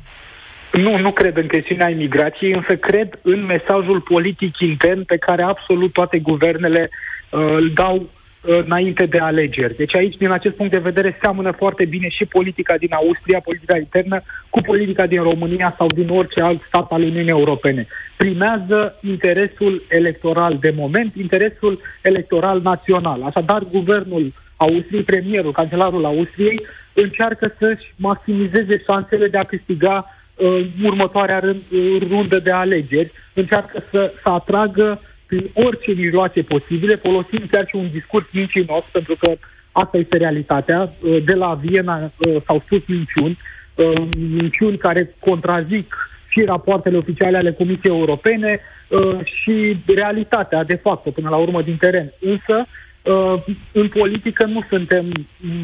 Nu, 0.72 0.98
nu 0.98 1.12
cred 1.12 1.36
în 1.36 1.46
chestiunea 1.46 1.88
imigrației, 1.88 2.52
însă 2.52 2.76
cred 2.76 3.18
în 3.22 3.44
mesajul 3.44 4.00
politic 4.00 4.58
intern 4.58 5.04
pe 5.04 5.16
care 5.16 5.42
absolut 5.42 5.92
toate 5.92 6.18
guvernele 6.18 6.90
uh, 7.30 7.40
îl 7.40 7.70
dau 7.74 8.10
Uh, 8.42 8.62
înainte 8.64 9.06
de 9.06 9.18
alegeri. 9.18 9.76
Deci 9.76 9.96
aici, 9.96 10.16
din 10.16 10.30
acest 10.30 10.54
punct 10.54 10.72
de 10.72 10.78
vedere, 10.78 11.18
seamănă 11.22 11.50
foarte 11.50 11.84
bine 11.84 12.08
și 12.08 12.24
politica 12.24 12.76
din 12.76 12.92
Austria, 12.92 13.40
politica 13.40 13.76
internă, 13.76 14.22
cu 14.50 14.60
politica 14.60 15.06
din 15.06 15.22
România 15.22 15.74
sau 15.78 15.86
din 15.86 16.08
orice 16.08 16.42
alt 16.42 16.62
stat 16.66 16.90
al 16.90 17.02
Uniunii 17.02 17.30
Europene. 17.30 17.86
Primează 18.16 18.98
interesul 19.02 19.82
electoral 19.88 20.58
de 20.60 20.72
moment, 20.76 21.14
interesul 21.14 21.80
electoral 22.00 22.60
național. 22.60 23.22
Așadar, 23.22 23.62
guvernul 23.70 24.32
Austriei, 24.56 25.02
premierul, 25.02 25.52
cancelarul 25.52 26.04
Austriei, 26.04 26.66
încearcă 26.92 27.54
să-și 27.58 27.92
maximizeze 27.96 28.82
șansele 28.86 29.28
de 29.28 29.38
a 29.38 29.44
câștiga 29.44 29.94
uh, 29.96 30.21
următoarea 30.82 31.38
rând, 31.38 31.62
uh, 31.70 32.02
rundă 32.08 32.38
de 32.38 32.50
alegeri, 32.50 33.12
încearcă 33.34 33.84
să, 33.90 34.12
să 34.22 34.28
atragă 34.28 35.00
prin 35.26 35.50
orice 35.54 35.92
mijloace 35.92 36.42
posibile, 36.42 36.94
folosind 36.96 37.50
chiar 37.50 37.66
și 37.66 37.76
un 37.76 37.88
discurs 37.92 38.26
mincinos, 38.32 38.84
pentru 38.92 39.16
că 39.20 39.36
asta 39.72 39.96
este 39.96 40.16
realitatea. 40.16 40.92
Uh, 41.00 41.24
de 41.24 41.34
la 41.34 41.54
Viena 41.54 41.96
uh, 42.02 42.36
s-au 42.46 42.62
spus 42.64 42.80
minciuni, 42.86 43.38
uh, 43.74 44.02
minciuni 44.16 44.76
care 44.76 45.14
contrazic 45.18 46.10
și 46.28 46.44
rapoartele 46.44 46.96
oficiale 46.96 47.36
ale 47.36 47.52
Comisiei 47.52 47.96
Europene 47.98 48.60
și 49.24 49.76
realitatea, 49.86 50.64
de 50.64 50.74
fapt, 50.74 51.12
până 51.12 51.28
la 51.28 51.36
urmă, 51.36 51.62
din 51.62 51.76
teren. 51.76 52.12
Însă, 52.20 52.66
în 53.72 53.88
politică 53.88 54.44
nu 54.44 54.64
suntem 54.68 55.12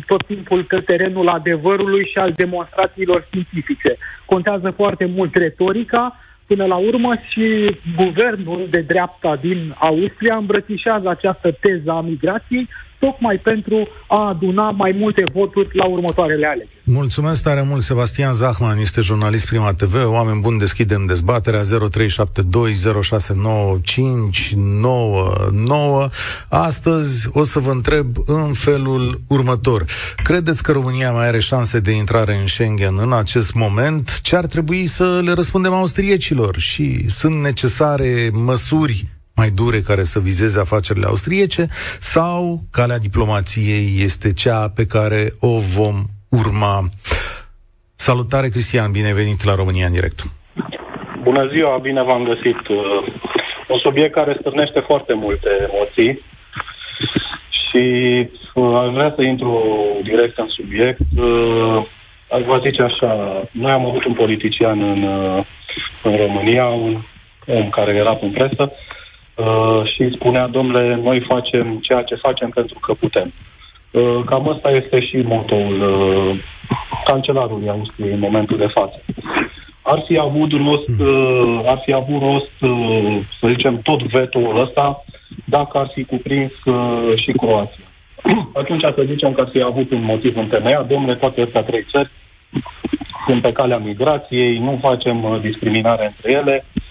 tot 0.06 0.26
timpul 0.26 0.64
pe 0.64 0.80
terenul 0.80 1.28
adevărului 1.28 2.04
și 2.04 2.18
al 2.18 2.32
demonstrațiilor 2.32 3.24
științifice. 3.26 3.96
Contează 4.24 4.70
foarte 4.70 5.04
mult 5.04 5.34
retorica, 5.34 6.16
Până 6.48 6.64
la 6.64 6.76
urmă 6.76 7.14
și 7.28 7.76
guvernul 7.96 8.66
de 8.70 8.80
dreapta 8.80 9.36
din 9.36 9.74
Austria 9.78 10.36
îmbrățișează 10.36 11.08
această 11.08 11.52
teză 11.60 11.90
a 11.90 12.00
migrației 12.00 12.68
tocmai 12.98 13.36
pentru 13.36 13.88
a 14.08 14.28
aduna 14.28 14.70
mai 14.70 14.96
multe 14.98 15.22
voturi 15.32 15.68
la 15.72 15.86
următoarele 15.86 16.46
alegeri. 16.46 16.76
Mulțumesc 16.84 17.42
tare 17.42 17.62
mult, 17.62 17.82
Sebastian 17.82 18.32
Zahman, 18.32 18.78
este 18.78 19.00
jurnalist 19.00 19.46
Prima 19.46 19.72
TV. 19.72 19.94
Oameni 20.06 20.40
buni, 20.40 20.58
deschidem 20.58 21.06
dezbaterea 21.06 21.60
0372069599. 21.60 21.64
Astăzi 26.48 27.28
o 27.32 27.42
să 27.42 27.58
vă 27.58 27.70
întreb 27.70 28.06
în 28.26 28.52
felul 28.52 29.20
următor. 29.28 29.84
Credeți 30.24 30.62
că 30.62 30.72
România 30.72 31.12
mai 31.12 31.26
are 31.26 31.40
șanse 31.40 31.80
de 31.80 31.90
intrare 31.90 32.34
în 32.40 32.46
Schengen 32.46 32.98
în 32.98 33.12
acest 33.12 33.54
moment? 33.54 34.20
Ce 34.20 34.36
ar 34.36 34.46
trebui 34.46 34.86
să 34.86 35.20
le 35.24 35.32
răspundem 35.32 35.72
austriecilor? 35.72 36.58
Și 36.58 37.10
sunt 37.10 37.40
necesare 37.40 38.30
măsuri 38.32 39.06
mai 39.40 39.50
dure 39.60 39.80
care 39.90 40.04
să 40.12 40.18
vizeze 40.18 40.60
afacerile 40.60 41.06
austriece 41.06 41.64
sau 42.14 42.40
calea 42.78 42.98
diplomației 42.98 43.84
este 44.08 44.28
cea 44.32 44.62
pe 44.78 44.84
care 44.94 45.22
o 45.40 45.54
vom 45.76 45.96
urma. 46.40 46.76
Salutare, 47.94 48.48
Cristian, 48.48 48.90
bine 48.98 49.12
venit 49.22 49.40
la 49.44 49.54
România 49.60 49.86
în 49.86 49.92
direct. 49.98 50.18
Bună 51.22 51.42
ziua, 51.54 51.78
bine 51.88 52.02
v-am 52.02 52.24
găsit. 52.30 52.60
Uh, 52.68 52.78
un 53.68 53.78
subiect 53.86 54.14
care 54.14 54.36
stârnește 54.40 54.80
foarte 54.80 55.14
multe 55.14 55.48
emoții 55.68 56.12
și 57.60 57.84
uh, 58.54 58.78
aș 58.82 58.90
vrea 58.96 59.12
să 59.16 59.28
intru 59.28 59.52
direct 60.02 60.38
în 60.38 60.48
subiect. 60.48 61.00
Uh, 61.16 61.86
aș 62.36 62.42
vă 62.50 62.60
zice 62.64 62.82
așa, 62.82 63.12
noi 63.50 63.72
am 63.72 63.86
avut 63.86 64.04
un 64.04 64.14
politician 64.14 64.78
în, 64.82 65.02
în 66.02 66.16
România, 66.16 66.64
un 66.64 67.02
om 67.46 67.68
care 67.68 67.92
era 67.94 68.18
în 68.20 68.30
presă, 68.30 68.72
Uh, 69.38 69.82
și 69.84 70.10
spunea, 70.14 70.46
domnule, 70.46 71.00
noi 71.02 71.20
facem 71.20 71.78
ceea 71.80 72.02
ce 72.02 72.14
facem 72.14 72.50
pentru 72.50 72.78
că 72.78 72.94
putem. 72.94 73.32
Uh, 73.90 74.20
cam 74.26 74.46
ăsta 74.46 74.70
este 74.70 75.00
și 75.00 75.16
motoul 75.16 75.82
uh, 75.82 76.38
cancelarului 77.04 77.68
Austriei 77.68 78.12
în 78.12 78.18
momentul 78.18 78.56
de 78.56 78.66
față. 78.66 79.00
Ar 79.82 80.04
fi 80.06 80.18
avut 80.18 80.52
rost, 80.52 81.00
uh, 81.00 81.62
ar 81.66 81.82
fi 81.84 81.92
avut 81.92 82.20
rost, 82.20 82.56
uh, 82.60 83.20
să 83.40 83.48
zicem, 83.48 83.80
tot 83.82 84.02
vetul 84.02 84.60
ăsta 84.60 85.04
dacă 85.44 85.78
ar 85.78 85.90
fi 85.94 86.04
cuprins 86.04 86.52
uh, 86.64 87.12
și 87.16 87.32
Croația. 87.32 87.84
Atunci 88.60 88.82
să 88.82 89.04
zicem 89.06 89.32
că 89.32 89.40
ar 89.40 89.48
fi 89.52 89.62
avut 89.62 89.90
un 89.90 90.02
motiv 90.02 90.36
întemeiat, 90.36 90.86
domnule, 90.86 91.14
toate 91.14 91.42
astea 91.42 91.62
trei 91.62 91.86
țări 91.90 92.10
sunt 93.26 93.42
pe 93.42 93.52
calea 93.52 93.78
migrației, 93.78 94.58
nu 94.58 94.78
facem 94.82 95.24
uh, 95.24 95.40
discriminare 95.40 96.06
între 96.06 96.32
ele, 96.32 96.64
Uh, 96.74 96.87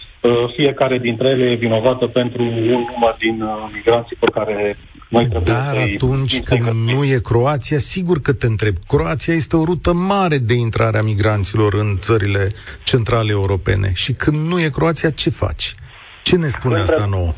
fiecare 0.56 0.98
dintre 0.98 1.28
ele 1.30 1.52
e 1.52 1.56
vinovată 1.56 2.08
pentru 2.08 2.42
un 2.42 2.86
număr 2.94 3.16
din 3.20 3.42
uh, 3.42 3.50
migranții 3.74 4.18
pe 4.20 4.26
care 4.34 4.78
noi 5.10 5.28
trebuie 5.28 5.54
Dar 5.54 5.78
să 5.78 5.90
atunci 5.94 6.42
când 6.42 6.64
nu 6.94 7.04
e 7.04 7.20
Croația, 7.24 7.78
sigur 7.78 8.22
că 8.22 8.34
te 8.34 8.46
întreb. 8.46 8.76
Croația 8.88 9.34
este 9.34 9.56
o 9.56 9.64
rută 9.64 9.94
mare 9.94 10.38
de 10.38 10.54
intrare 10.54 10.98
a 10.98 11.02
migranților 11.02 11.74
în 11.74 11.98
țările 11.98 12.48
centrale 12.84 13.32
europene. 13.32 13.92
Și 13.94 14.14
când 14.14 14.38
nu 14.48 14.60
e 14.60 14.70
Croația, 14.70 15.10
ce 15.10 15.30
faci? 15.30 15.76
Ce 16.24 16.36
ne 16.36 16.48
spune 16.48 16.74
păi, 16.74 16.84
asta 16.84 17.06
nouă? 17.10 17.32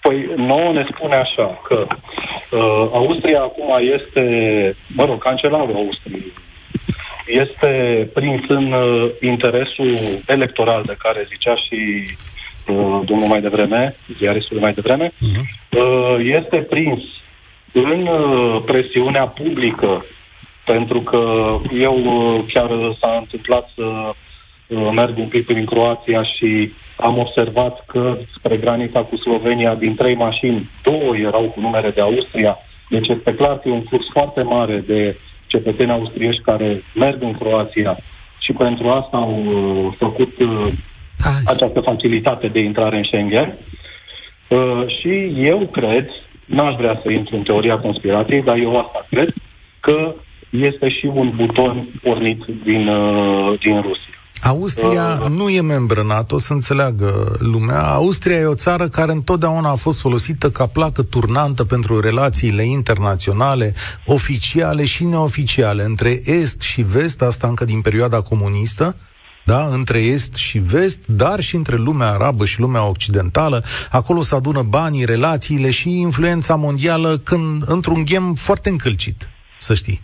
Păi 0.00 0.32
nouă 0.36 0.72
ne 0.72 0.86
spune 0.94 1.14
așa 1.16 1.60
că 1.68 1.86
uh, 1.86 2.88
Austria 2.92 3.40
acum 3.40 3.70
este, 3.96 4.22
mă 4.88 5.04
rog, 5.04 5.22
cancelarul 5.22 5.74
Austriei, 5.74 6.32
este 7.26 7.70
prins 8.14 8.40
în 8.48 8.72
uh, 8.72 9.10
interesul 9.20 9.98
electoral 10.26 10.82
de 10.86 10.96
care 10.98 11.26
zicea 11.28 11.54
și 11.54 12.02
uh, 12.66 13.00
domnul 13.04 13.28
mai 13.28 13.40
devreme, 13.40 13.96
ziaristul 14.18 14.58
mai 14.58 14.72
devreme, 14.72 15.08
uh-huh. 15.08 15.78
uh, 15.78 16.16
este 16.20 16.56
prins 16.56 17.00
în 17.72 18.06
uh, 18.06 18.62
presiunea 18.66 19.26
publică, 19.26 20.04
pentru 20.64 21.00
că 21.00 21.20
eu 21.78 21.96
uh, 21.96 22.44
chiar 22.52 22.70
s-a 23.00 23.16
întâmplat 23.18 23.70
să 23.74 23.82
uh, 23.82 24.90
merg 24.94 25.18
un 25.18 25.28
pic 25.28 25.46
prin 25.46 25.64
Croația 25.64 26.22
și 26.22 26.72
am 26.96 27.18
observat 27.18 27.84
că 27.86 28.18
spre 28.36 28.56
granița 28.56 29.00
cu 29.00 29.16
Slovenia, 29.16 29.74
din 29.74 29.94
trei 29.94 30.14
mașini, 30.14 30.70
două 30.82 31.16
erau 31.16 31.42
cu 31.54 31.60
numere 31.60 31.90
de 31.90 32.00
Austria, 32.00 32.58
deci 32.88 33.08
este 33.08 33.34
clar 33.34 33.58
că 33.58 33.68
e 33.68 33.72
un 33.72 33.82
flux 33.82 34.04
foarte 34.12 34.42
mare 34.42 34.84
de 34.86 35.16
uh, 35.16 35.31
cetățeni 35.54 35.90
austriești 35.90 36.42
care 36.42 36.82
merg 36.94 37.22
în 37.22 37.32
Croația 37.32 37.98
și 38.38 38.52
pentru 38.52 38.88
asta 38.88 39.16
au 39.16 39.34
uh, 39.44 39.94
făcut 39.98 40.38
uh, 40.38 40.72
această 41.44 41.80
facilitate 41.80 42.48
de 42.48 42.60
intrare 42.60 42.96
în 42.96 43.04
Schengen. 43.04 43.58
Uh, 44.48 44.84
și 44.98 45.32
eu 45.52 45.58
cred, 45.58 46.08
n-aș 46.44 46.74
vrea 46.74 47.00
să 47.02 47.10
intru 47.10 47.36
în 47.36 47.42
teoria 47.42 47.78
conspirației, 47.78 48.42
dar 48.42 48.56
eu 48.56 48.78
asta 48.78 49.06
cred, 49.10 49.34
că 49.80 50.14
este 50.50 50.88
și 50.88 51.06
un 51.06 51.32
buton 51.36 51.88
pornit 52.02 52.44
din, 52.64 52.88
uh, 52.88 53.58
din 53.58 53.80
Rusia. 53.80 54.21
Austria 54.42 55.20
uh, 55.22 55.30
nu 55.30 55.48
e 55.48 55.60
membră 55.60 56.02
NATO, 56.02 56.38
să 56.38 56.52
înțeleagă 56.52 57.36
lumea. 57.38 57.82
Austria 57.82 58.36
e 58.36 58.44
o 58.44 58.54
țară 58.54 58.88
care 58.88 59.12
întotdeauna 59.12 59.70
a 59.70 59.74
fost 59.74 60.00
folosită 60.00 60.50
ca 60.50 60.66
placă 60.66 61.02
turnantă 61.02 61.64
pentru 61.64 62.00
relațiile 62.00 62.64
internaționale, 62.64 63.74
oficiale 64.06 64.84
și 64.84 65.04
neoficiale, 65.04 65.84
între 65.84 66.20
Est 66.24 66.60
și 66.60 66.82
Vest, 66.82 67.22
asta 67.22 67.46
încă 67.46 67.64
din 67.64 67.80
perioada 67.80 68.20
comunistă, 68.20 68.96
da? 69.44 69.66
între 69.66 69.98
Est 69.98 70.34
și 70.34 70.58
Vest, 70.58 71.06
dar 71.06 71.40
și 71.40 71.56
între 71.56 71.76
lumea 71.76 72.10
arabă 72.10 72.44
și 72.44 72.60
lumea 72.60 72.88
occidentală. 72.88 73.64
Acolo 73.90 74.22
se 74.22 74.34
adună 74.34 74.62
banii, 74.62 75.04
relațiile 75.04 75.70
și 75.70 75.98
influența 75.98 76.54
mondială 76.54 77.18
când, 77.18 77.62
într-un 77.66 78.04
ghem 78.04 78.34
foarte 78.34 78.68
încălcit, 78.68 79.28
să 79.58 79.74
știi. 79.74 80.00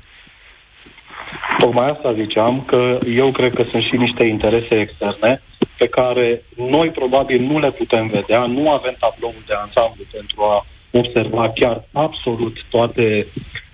Tocmai 1.58 1.90
asta 1.90 2.14
ziceam, 2.14 2.64
că 2.66 2.98
eu 3.06 3.32
cred 3.32 3.54
că 3.54 3.64
sunt 3.70 3.82
și 3.82 3.96
niște 3.96 4.24
interese 4.24 4.80
externe 4.80 5.42
pe 5.78 5.88
care 5.88 6.42
noi 6.56 6.88
probabil 6.90 7.40
nu 7.40 7.58
le 7.58 7.70
putem 7.70 8.06
vedea, 8.06 8.46
nu 8.46 8.70
avem 8.70 8.96
tabloul 8.98 9.42
de 9.46 9.54
ansamblu 9.54 10.04
pentru 10.12 10.42
a 10.42 10.66
observa 10.90 11.52
chiar 11.54 11.88
absolut 11.92 12.56
toate, 12.70 13.26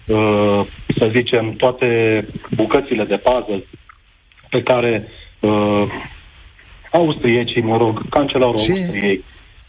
uh, 0.06 0.66
să 0.98 1.10
zicem, 1.14 1.52
toate 1.52 1.88
bucățile 2.54 3.04
de 3.04 3.16
puzzle 3.16 3.64
pe 4.50 4.62
care 4.62 5.08
uh, 5.40 5.86
austriecii, 6.92 7.62
mă 7.62 7.76
rog, 7.76 8.08
cancelarul 8.08 8.56
Ce 8.56 8.72
Austriei 8.72 9.24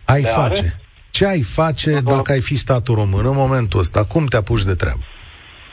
ai 0.06 0.24
face? 0.24 0.60
Are. 0.60 0.80
Ce 1.10 1.26
ai 1.26 1.42
face 1.42 1.92
uh-huh. 1.92 2.04
dacă 2.04 2.32
ai 2.32 2.42
fi 2.42 2.56
statul 2.56 2.96
român 2.96 3.26
în 3.26 3.36
momentul 3.36 3.80
ăsta? 3.80 4.06
Cum 4.06 4.26
te 4.26 4.36
apuci 4.36 4.64
de 4.64 4.76
treabă? 4.76 5.00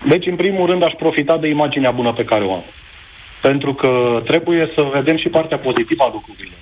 Deci, 0.08 0.26
în 0.26 0.36
primul 0.36 0.66
rând, 0.70 0.84
aș 0.84 0.92
profita 0.92 1.38
de 1.38 1.48
imaginea 1.48 1.90
bună 1.90 2.12
pe 2.12 2.24
care 2.24 2.44
o 2.44 2.52
am. 2.52 2.64
Pentru 3.42 3.74
că 3.74 4.22
trebuie 4.24 4.72
să 4.76 4.90
vedem 4.92 5.16
și 5.16 5.28
partea 5.28 5.58
pozitivă 5.58 6.02
a 6.02 6.10
lucrurilor. 6.12 6.58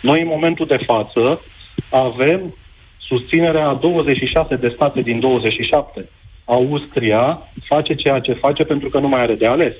Noi, 0.00 0.20
în 0.20 0.26
momentul 0.26 0.66
de 0.66 0.78
față, 0.86 1.40
avem 1.90 2.54
susținerea 2.98 3.68
a 3.68 3.74
26 3.74 4.56
de 4.56 4.72
state 4.74 5.00
din 5.00 5.20
27. 5.20 6.08
Austria 6.44 7.42
face 7.68 7.94
ceea 7.94 8.18
ce 8.18 8.32
face 8.32 8.64
pentru 8.64 8.88
că 8.88 8.98
nu 8.98 9.08
mai 9.08 9.20
are 9.20 9.34
de 9.34 9.46
ales. 9.46 9.74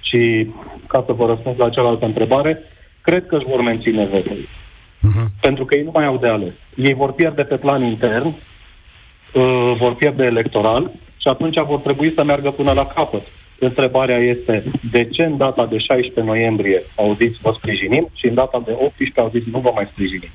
Și 0.00 0.46
ca 0.86 1.02
să 1.06 1.12
vă 1.12 1.26
răspund 1.26 1.54
la 1.58 1.70
cealaltă 1.70 2.04
întrebare, 2.04 2.62
cred 3.00 3.26
că 3.26 3.36
își 3.36 3.46
vor 3.46 3.60
menține 3.60 4.04
vetul. 4.04 4.36
Uh-huh. 4.38 5.40
Pentru 5.40 5.64
că 5.64 5.76
ei 5.76 5.82
nu 5.82 5.90
mai 5.94 6.04
au 6.04 6.16
de 6.16 6.28
ales. 6.28 6.52
Ei 6.76 6.94
vor 6.94 7.12
pierde 7.12 7.42
pe 7.42 7.56
plan 7.56 7.82
intern, 7.82 8.26
uh, 8.26 9.74
vor 9.78 9.94
pierde 9.94 10.24
electoral 10.24 10.90
și 11.24 11.30
atunci 11.30 11.58
vor 11.72 11.80
trebui 11.80 12.12
să 12.16 12.24
meargă 12.24 12.50
până 12.50 12.72
la 12.72 12.86
capăt. 12.86 13.24
Întrebarea 13.58 14.18
este 14.18 14.64
de 14.90 15.04
ce 15.04 15.24
în 15.24 15.36
data 15.36 15.66
de 15.66 15.78
16 15.78 16.20
noiembrie 16.20 16.82
au 16.96 17.16
zis 17.20 17.32
vă 17.42 17.52
sprijinim 17.58 18.08
și 18.14 18.26
în 18.26 18.34
data 18.34 18.62
de 18.64 18.72
18 18.72 19.20
au 19.20 19.30
zis 19.34 19.44
nu 19.44 19.58
vă 19.58 19.70
mai 19.74 19.88
sprijinim. 19.92 20.32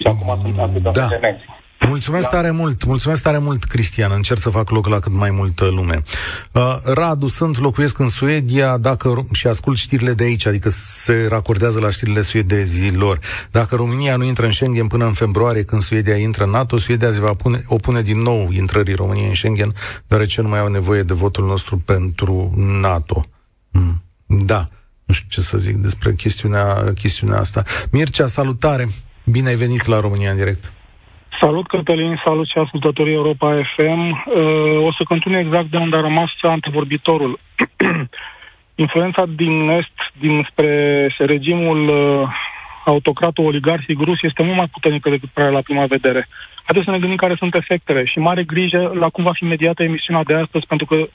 Și 0.00 0.06
acum 0.12 0.30
sunt 0.42 0.58
atâtea 0.58 0.90
da. 0.92 1.06
elemente. 1.10 1.44
Mulțumesc 1.88 2.30
da. 2.30 2.36
tare 2.36 2.50
mult, 2.50 2.84
mulțumesc 2.84 3.22
tare 3.22 3.38
mult, 3.38 3.64
Cristian. 3.64 4.12
Încerc 4.14 4.40
să 4.40 4.50
fac 4.50 4.70
loc 4.70 4.86
la 4.86 4.98
cât 4.98 5.12
mai 5.12 5.30
multă 5.30 5.64
lume. 5.64 6.02
Uh, 6.52 6.76
Radu, 6.84 7.26
sunt, 7.26 7.58
locuiesc 7.58 7.98
în 7.98 8.08
Suedia 8.08 8.76
dacă, 8.76 9.26
și 9.32 9.46
ascult 9.46 9.76
știrile 9.76 10.12
de 10.12 10.24
aici, 10.24 10.46
adică 10.46 10.68
se 10.70 11.26
racordează 11.28 11.80
la 11.80 11.90
știrile 11.90 12.22
suedezilor. 12.22 13.18
Dacă 13.50 13.74
România 13.74 14.16
nu 14.16 14.24
intră 14.24 14.46
în 14.46 14.52
Schengen 14.52 14.86
până 14.86 15.04
în 15.04 15.12
februarie, 15.12 15.62
când 15.62 15.82
Suedia 15.82 16.16
intră 16.16 16.44
în 16.44 16.50
NATO, 16.50 16.76
Suedia 16.76 17.12
se 17.12 17.20
va 17.20 17.32
pune, 17.32 17.62
opune 17.66 18.02
din 18.02 18.20
nou 18.20 18.48
intrării 18.50 18.94
României 18.94 19.28
în 19.28 19.34
Schengen, 19.34 19.74
deoarece 20.06 20.40
nu 20.40 20.48
mai 20.48 20.58
au 20.58 20.68
nevoie 20.68 21.02
de 21.02 21.14
votul 21.14 21.46
nostru 21.46 21.78
pentru 21.78 22.52
NATO. 22.80 23.26
Mm. 23.70 24.02
Da, 24.26 24.68
nu 25.04 25.14
știu 25.14 25.28
ce 25.28 25.40
să 25.40 25.58
zic 25.58 25.76
despre 25.76 26.14
chestiunea, 26.14 26.92
chestiunea 26.94 27.38
asta. 27.38 27.64
Mircea, 27.90 28.26
salutare! 28.26 28.88
Bine 29.24 29.48
ai 29.48 29.54
venit 29.54 29.86
la 29.86 30.00
România 30.00 30.30
în 30.30 30.36
direct! 30.36 30.72
Salut, 31.40 31.66
Cătălin, 31.66 32.20
salut 32.24 32.46
și 32.46 32.58
ascultătorii 32.58 33.14
Europa 33.14 33.62
FM. 33.76 34.10
Uh, 34.10 34.86
o 34.86 34.92
să 34.92 35.04
continui 35.08 35.40
exact 35.40 35.66
de 35.70 35.76
unde 35.76 35.96
a 35.96 36.00
rămas 36.00 36.30
antevorbitorul. 36.40 37.38
Influența 38.84 39.24
din 39.36 39.68
Est, 39.68 39.98
dinspre 40.18 41.06
regimul 41.18 41.88
uh, 41.88 42.28
autocratul 42.84 43.44
oligarhic 43.44 44.00
rus 44.00 44.22
este 44.22 44.42
mult 44.42 44.56
mai 44.56 44.68
puternică 44.72 45.10
decât 45.10 45.28
prea 45.28 45.48
la 45.48 45.60
prima 45.60 45.86
vedere. 45.86 46.28
Haideți 46.64 46.84
să 46.84 46.90
ne 46.90 46.98
gândim 46.98 47.16
care 47.16 47.34
sunt 47.38 47.54
efectele 47.54 48.04
și 48.04 48.18
mare 48.18 48.44
grijă 48.44 48.92
la 48.94 49.08
cum 49.08 49.24
va 49.24 49.32
fi 49.32 49.44
mediată 49.44 49.82
emisiunea 49.82 50.22
de 50.22 50.34
astăzi, 50.34 50.66
pentru 50.66 50.86
că 50.86 51.08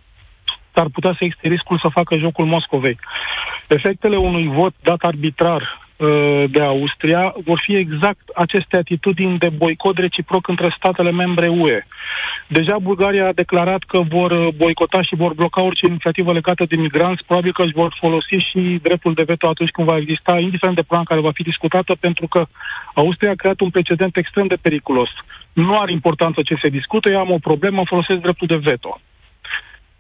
ar 0.74 0.88
putea 0.94 1.12
să 1.12 1.24
existe 1.24 1.48
riscul 1.48 1.80
să 1.80 1.88
facă 1.88 2.18
jocul 2.18 2.46
Moscovei. 2.46 3.00
Efectele 3.68 4.18
unui 4.18 4.48
vot 4.48 4.74
dat 4.82 5.00
arbitrar 5.02 5.64
Uh, 5.64 5.89
de 6.50 6.62
Austria 6.62 7.34
vor 7.46 7.62
fi 7.66 7.76
exact 7.76 8.30
aceste 8.36 8.78
atitudini 8.78 9.38
de 9.38 9.50
boicot 9.50 9.98
reciproc 9.98 10.48
între 10.48 10.76
statele 10.78 11.12
membre 11.12 11.48
UE. 11.48 11.86
Deja 12.48 12.78
Bulgaria 12.82 13.28
a 13.28 13.32
declarat 13.34 13.84
că 13.84 14.00
vor 14.10 14.52
boicota 14.56 15.02
și 15.02 15.16
vor 15.16 15.34
bloca 15.34 15.62
orice 15.62 15.86
inițiativă 15.86 16.34
legată 16.34 16.66
de 16.66 16.76
migranți, 16.76 17.24
probabil 17.26 17.54
că 17.54 17.64
își 17.64 17.74
vor 17.74 17.96
folosi 18.00 18.36
și 18.36 18.80
dreptul 18.82 19.14
de 19.14 19.24
veto 19.24 19.48
atunci 19.48 19.70
când 19.70 19.88
va 19.88 19.98
exista, 19.98 20.40
indiferent 20.40 20.76
de 20.76 20.88
plan 20.88 21.04
care 21.04 21.20
va 21.20 21.32
fi 21.32 21.44
discutată, 21.44 21.96
pentru 22.00 22.28
că 22.28 22.46
Austria 22.94 23.32
a 23.32 23.42
creat 23.42 23.60
un 23.60 23.70
precedent 23.70 24.18
extrem 24.18 24.48
de 24.48 24.58
periculos. 24.62 25.10
Nu 25.54 25.80
are 25.80 25.92
importanță 25.92 26.42
ce 26.42 26.56
se 26.62 26.70
discută, 26.70 27.10
eu 27.10 27.20
am 27.20 27.32
o 27.32 27.38
problemă, 27.38 27.84
folosesc 27.86 28.20
dreptul 28.20 28.48
de 28.48 28.56
veto. 28.56 29.00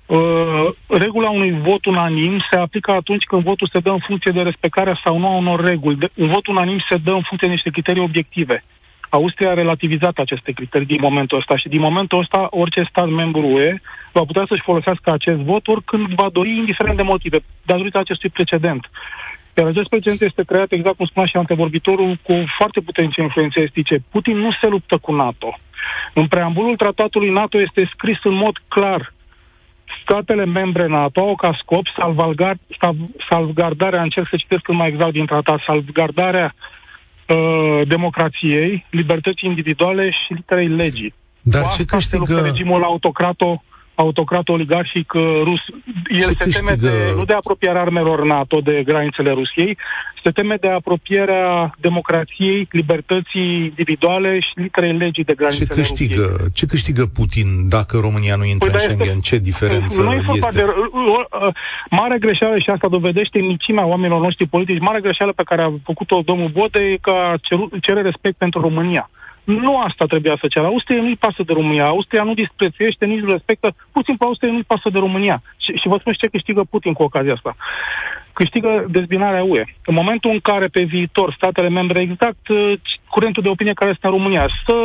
Uh, 0.10 0.70
regula 0.88 1.30
unui 1.30 1.52
vot 1.52 1.86
unanim 1.86 2.38
se 2.52 2.58
aplică 2.58 2.92
atunci 2.92 3.24
când 3.24 3.44
votul 3.44 3.70
se 3.74 3.80
dă 3.80 3.90
în 3.90 4.00
funcție 4.08 4.32
de 4.32 4.42
respectarea 4.42 5.00
sau 5.04 5.18
nu 5.18 5.28
a 5.28 5.36
unor 5.36 5.66
reguli. 5.66 5.96
De, 5.96 6.10
un 6.16 6.28
vot 6.28 6.48
unanim 6.48 6.80
se 6.90 6.98
dă 6.98 7.12
în 7.12 7.22
funcție 7.28 7.48
de 7.48 7.54
niște 7.54 7.70
criterii 7.70 8.02
obiective. 8.02 8.64
Austria 9.10 9.50
a 9.52 9.54
relativizat 9.54 10.18
aceste 10.18 10.52
criterii 10.52 10.86
din 10.88 11.00
momentul 11.02 11.38
ăsta 11.38 11.58
și 11.58 11.68
din 11.68 11.80
momentul 11.80 12.20
ăsta 12.20 12.48
orice 12.50 12.84
stat 12.90 13.10
membru 13.10 13.48
UE 13.48 13.82
va 14.12 14.24
putea 14.24 14.46
să-și 14.48 14.62
folosească 14.62 15.12
acest 15.12 15.38
vot 15.38 15.68
oricând 15.68 16.08
va 16.08 16.30
dori, 16.32 16.58
indiferent 16.58 16.98
de 16.98 17.04
motive, 17.04 17.40
datorită 17.66 18.00
acestui 18.00 18.30
precedent. 18.30 18.90
Iar 19.58 19.68
acest 19.68 19.90
precedent 19.90 20.22
este 20.22 20.44
creat, 20.44 20.72
exact 20.72 20.98
cum 20.98 21.06
spunea 21.06 21.28
și 21.28 21.38
antevorbitorul, 21.38 22.20
cu 22.24 22.34
foarte 22.58 22.80
puternice 22.80 23.22
influențe 23.22 23.62
estice. 23.62 24.04
Putin 24.12 24.38
nu 24.38 24.52
se 24.62 24.68
luptă 24.68 24.98
cu 24.98 25.12
NATO. 25.16 25.58
În 26.14 26.28
preambulul 26.28 26.76
tratatului 26.76 27.30
NATO 27.30 27.60
este 27.60 27.90
scris 27.94 28.18
în 28.24 28.34
mod 28.34 28.56
clar 28.68 29.14
statele 30.10 30.46
membre 30.46 30.88
NATO 30.88 31.20
au 31.20 31.36
ca 31.36 31.58
scop 31.62 31.86
salvgardarea, 33.30 34.02
încerc 34.02 34.28
să 34.30 34.36
citesc 34.36 34.62
cât 34.62 34.76
mai 34.76 34.88
exact 34.88 35.12
din 35.12 35.26
tratat, 35.26 35.60
salvgardarea 35.66 36.56
uh, 36.56 37.88
democrației, 37.88 38.86
libertății 38.90 39.50
individuale 39.50 40.10
și 40.10 40.34
literei 40.34 40.68
legii. 40.68 41.14
Dar 41.42 41.62
Cu 41.62 41.70
ce 41.76 41.86
câștigă... 41.86 42.42
regimul 42.42 42.84
autocrato 42.84 43.64
autocrat 44.06 44.48
oligarhic 44.50 45.14
uh, 45.14 45.22
rus. 45.44 45.62
El 46.10 46.22
se, 46.22 46.50
se 46.50 46.60
teme 46.60 46.76
de, 46.80 46.94
nu 47.16 47.26
de 47.26 47.34
apropierea 47.34 47.82
armelor 47.82 48.26
NATO 48.26 48.58
de 48.60 48.84
granițele 48.86 49.32
Rusiei, 49.32 49.78
se 50.24 50.30
teme 50.32 50.56
de 50.56 50.70
apropierea 50.70 51.76
democrației, 51.80 52.68
libertății 52.72 53.52
individuale 53.70 54.40
și 54.40 54.52
literei 54.56 54.98
legii 54.98 55.24
de 55.24 55.34
granițele 55.34 55.68
ce 55.68 55.74
câștigă, 55.82 56.26
Rusiei. 56.30 56.52
Ce 56.54 56.66
câștigă 56.66 57.06
Putin 57.06 57.48
dacă 57.70 57.98
România 57.98 58.36
nu 58.36 58.46
intră 58.46 58.70
păi, 58.70 58.80
în 58.80 58.86
Schengen? 58.86 59.18
Este, 59.18 59.30
ce 59.30 59.38
diferență 59.38 60.02
nu 60.02 60.14
este? 60.14 60.52
De, 60.54 60.64
uh, 60.64 61.54
mare 61.90 62.18
greșeală 62.20 62.56
și 62.58 62.70
asta 62.70 62.88
dovedește 62.88 63.40
micimea 63.40 63.86
oamenilor 63.86 64.22
noștri 64.22 64.48
politici, 64.48 64.80
mare 64.80 65.02
greșeală 65.02 65.32
pe 65.36 65.44
care 65.50 65.62
a 65.62 65.72
făcut-o 65.84 66.22
domnul 66.26 66.50
Bode 66.50 66.98
că 67.02 67.12
a 67.12 67.36
cere 67.82 68.02
respect 68.02 68.38
pentru 68.38 68.62
România. 68.62 69.10
Nu 69.50 69.80
asta 69.80 70.06
trebuia 70.06 70.38
să 70.42 70.48
ceară. 70.48 70.68
Austria 70.68 71.02
nu-i 71.02 71.16
pasă 71.16 71.44
de 71.44 71.54
România. 71.54 71.86
Austria 71.86 72.24
nu 72.24 72.34
disprețuiește, 72.34 73.06
nici 73.06 73.20
nu 73.20 73.32
respectă. 73.32 73.68
Pur 73.92 74.02
și 74.02 74.08
simplu, 74.10 74.26
Austria 74.26 74.52
nu-i 74.52 74.72
pasă 74.74 74.90
de 74.90 75.00
România. 75.00 75.42
Și, 75.58 75.72
și 75.72 75.88
vă 75.88 75.98
spun 76.00 76.14
și 76.14 76.20
ce 76.20 76.28
câștigă 76.28 76.64
Putin 76.70 76.94
cu 76.94 77.04
ocazia 77.04 77.34
asta 77.34 77.56
câștigă 78.40 78.86
dezbinarea 78.98 79.44
UE. 79.44 79.64
În 79.86 79.96
momentul 80.00 80.30
în 80.32 80.40
care 80.40 80.68
pe 80.68 80.84
viitor 80.84 81.34
statele 81.40 81.70
membre, 81.70 82.00
exact 82.02 82.48
uh, 82.48 82.74
curentul 83.10 83.44
de 83.44 83.50
opinie 83.50 83.80
care 83.80 83.92
este 83.94 84.08
în 84.08 84.16
România, 84.18 84.46
să 84.66 84.76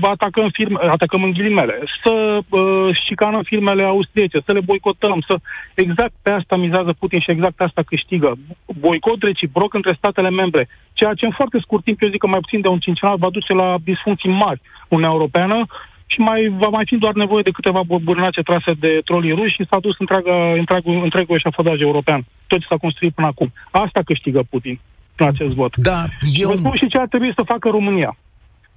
atacăm, 0.00 0.48
firme, 0.52 0.78
atacăm 0.98 1.22
în 1.22 1.30
ghilimele, 1.30 1.76
să 2.02 2.14
uh, 2.48 2.88
șicanăm 3.06 3.42
firmele 3.42 3.82
austriece, 3.82 4.38
să 4.46 4.52
le 4.52 4.60
boicotăm, 4.60 5.24
să... 5.28 5.34
Exact 5.74 6.14
pe 6.22 6.30
asta 6.30 6.56
mizează 6.56 6.94
Putin 6.98 7.20
și 7.20 7.30
exact 7.30 7.54
pe 7.56 7.64
asta 7.64 7.82
câștigă. 7.86 8.38
Boicot 8.78 9.22
reciproc 9.22 9.74
între 9.74 9.94
statele 9.96 10.30
membre, 10.30 10.68
ceea 10.92 11.14
ce 11.14 11.26
în 11.26 11.32
foarte 11.32 11.58
scurt 11.60 11.84
timp, 11.84 12.02
eu 12.02 12.10
zic 12.10 12.20
că 12.20 12.26
mai 12.26 12.40
puțin 12.40 12.60
de 12.60 12.68
un 12.68 12.78
cincinal, 12.78 13.16
va 13.16 13.30
duce 13.30 13.52
la 13.54 13.76
disfuncții 13.84 14.30
mari 14.30 14.60
Uniunea 14.88 15.14
Europeană, 15.16 15.66
și 16.06 16.20
mai 16.20 16.54
va 16.58 16.68
mai 16.68 16.84
fi 16.86 16.96
doar 16.96 17.14
nevoie 17.14 17.42
de 17.42 17.50
câteva 17.50 17.82
burnace 18.02 18.42
trase 18.42 18.72
de 18.78 19.00
trolii 19.04 19.34
ruși 19.34 19.54
și 19.54 19.66
s-a 19.70 19.78
dus 19.80 19.96
întreaga, 19.98 20.52
întregul, 20.52 21.02
întregul 21.02 21.36
eșafodaj 21.36 21.80
european. 21.80 22.24
Tot 22.46 22.60
ce 22.60 22.66
s-a 22.68 22.76
construit 22.76 23.14
până 23.14 23.26
acum. 23.26 23.52
Asta 23.70 24.00
câștigă 24.04 24.42
Putin 24.50 24.80
în 25.16 25.26
acest 25.26 25.54
vot. 25.54 25.76
Da, 25.76 26.04
eu... 26.34 26.48
Vă 26.48 26.56
spun 26.56 26.74
și 26.74 26.88
ce 26.88 26.98
ar 26.98 27.06
trebui 27.06 27.32
să 27.36 27.42
facă 27.42 27.68
România. 27.68 28.16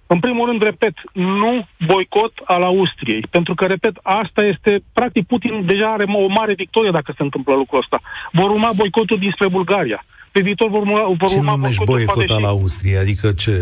În 0.08 0.20
primul 0.20 0.48
rând, 0.48 0.64
repet, 0.64 0.94
nu 1.14 1.68
boicot 1.88 2.34
al 2.46 2.64
Austriei. 2.64 3.24
Pentru 3.30 3.54
că, 3.56 3.66
repet, 3.66 4.00
asta 4.04 4.44
este, 4.44 4.80
practic, 4.94 5.28
Putin 5.28 5.66
deja 5.66 5.94
are 5.94 6.06
o 6.08 6.28
mare 6.28 6.54
victorie 6.54 6.92
dacă 6.92 7.14
se 7.18 7.24
întâmplă 7.24 7.54
lucrul 7.54 7.80
ăsta. 7.80 8.02
Vor 8.32 8.50
urma 8.50 8.70
boicotul 8.76 9.18
dinspre 9.20 9.48
Bulgaria 9.48 10.06
pe 10.38 10.44
viitor 10.44 10.70
vor, 10.70 10.84
vor 11.22 11.30
ce 11.30 11.38
urma 11.38 11.56
numești 11.56 11.84
boicot 11.92 12.30
al 12.38 12.46
Austriei? 12.54 13.04
Adică 13.04 13.28
ce, 13.42 13.54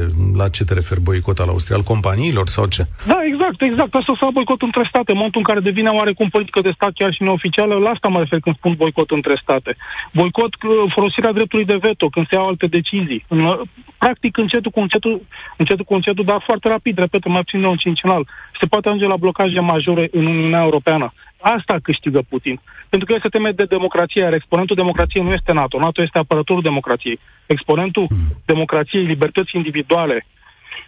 la 0.41 0.47
ce 0.55 0.63
te 0.67 0.73
referi 0.73 1.01
boicot 1.07 1.37
al 1.39 1.49
Austriei? 1.53 1.77
Al 1.79 1.91
companiilor 1.93 2.47
sau 2.55 2.65
ce? 2.75 2.83
Da, 3.11 3.19
exact, 3.31 3.59
exact. 3.61 3.91
Asta 3.95 4.13
s-a 4.19 4.29
boicot 4.37 4.61
între 4.61 4.83
state. 4.91 5.09
În 5.11 5.17
momentul 5.21 5.41
în 5.43 5.49
care 5.49 5.67
devine 5.69 5.89
oarecum 5.89 6.27
politică 6.35 6.59
de 6.61 6.75
stat 6.77 6.91
chiar 6.99 7.11
și 7.13 7.23
neoficială, 7.23 7.73
la 7.85 7.89
asta 7.89 8.07
mă 8.07 8.19
refer 8.19 8.39
când 8.39 8.55
spun 8.55 8.73
boicot 8.81 9.09
între 9.19 9.35
state. 9.43 9.71
Boicot 10.13 10.53
uh, 10.53 10.91
folosirea 10.95 11.31
dreptului 11.37 11.65
de 11.65 11.81
veto, 11.85 12.07
când 12.07 12.25
se 12.27 12.35
iau 12.35 12.47
alte 12.47 12.67
decizii. 12.77 13.25
În, 13.27 13.39
uh, 13.45 13.59
practic, 13.97 14.37
încetul 14.37 14.71
cu 14.71 14.79
încetul, 14.79 15.21
încetul 15.57 15.85
cu 15.85 15.93
încetul, 15.93 16.25
dar 16.25 16.39
foarte 16.45 16.67
rapid, 16.67 16.97
repet, 16.97 17.27
mai 17.27 17.43
puțin 17.45 17.61
de 17.61 17.67
un 17.67 17.77
cincinal, 17.85 18.27
se 18.59 18.65
poate 18.65 18.87
ajunge 18.87 19.07
la 19.07 19.21
blocaje 19.23 19.59
majore 19.59 20.09
în 20.11 20.25
Uniunea 20.25 20.63
Europeană. 20.63 21.13
Asta 21.53 21.75
câștigă 21.81 22.21
Putin. 22.29 22.59
Pentru 22.89 23.07
că 23.07 23.13
el 23.13 23.21
se 23.21 23.29
teme 23.35 23.51
de 23.51 23.73
democrație, 23.75 24.21
iar 24.23 24.33
exponentul 24.33 24.75
democrației 24.75 25.23
nu 25.23 25.31
este 25.31 25.51
NATO. 25.51 25.79
NATO 25.79 26.01
este 26.01 26.17
apărătorul 26.17 26.61
democrației. 26.61 27.19
Exponentul 27.45 28.05
mm. 28.09 28.17
democrației, 28.45 29.03
libertății 29.03 29.59
individuale 29.61 30.25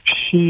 și 0.04 0.42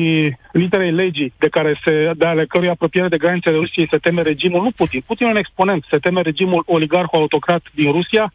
literei 0.51 0.91
legii 0.91 1.33
de 1.37 1.47
care 1.47 1.79
se, 1.83 2.11
de 2.15 2.27
ale 2.27 2.45
cărui 2.45 2.69
apropiere 2.69 3.07
de 3.07 3.17
granițele 3.17 3.55
Rusiei 3.55 3.87
se 3.87 3.97
teme 3.97 4.21
regimul, 4.21 4.61
nu 4.61 4.71
Putin, 4.71 5.03
Putin 5.05 5.27
e 5.27 5.29
un 5.29 5.43
exponent, 5.45 5.85
se 5.91 5.97
teme 5.97 6.21
regimul 6.21 6.63
oligarho-autocrat 6.65 7.63
din 7.73 7.91
Rusia, 7.91 8.33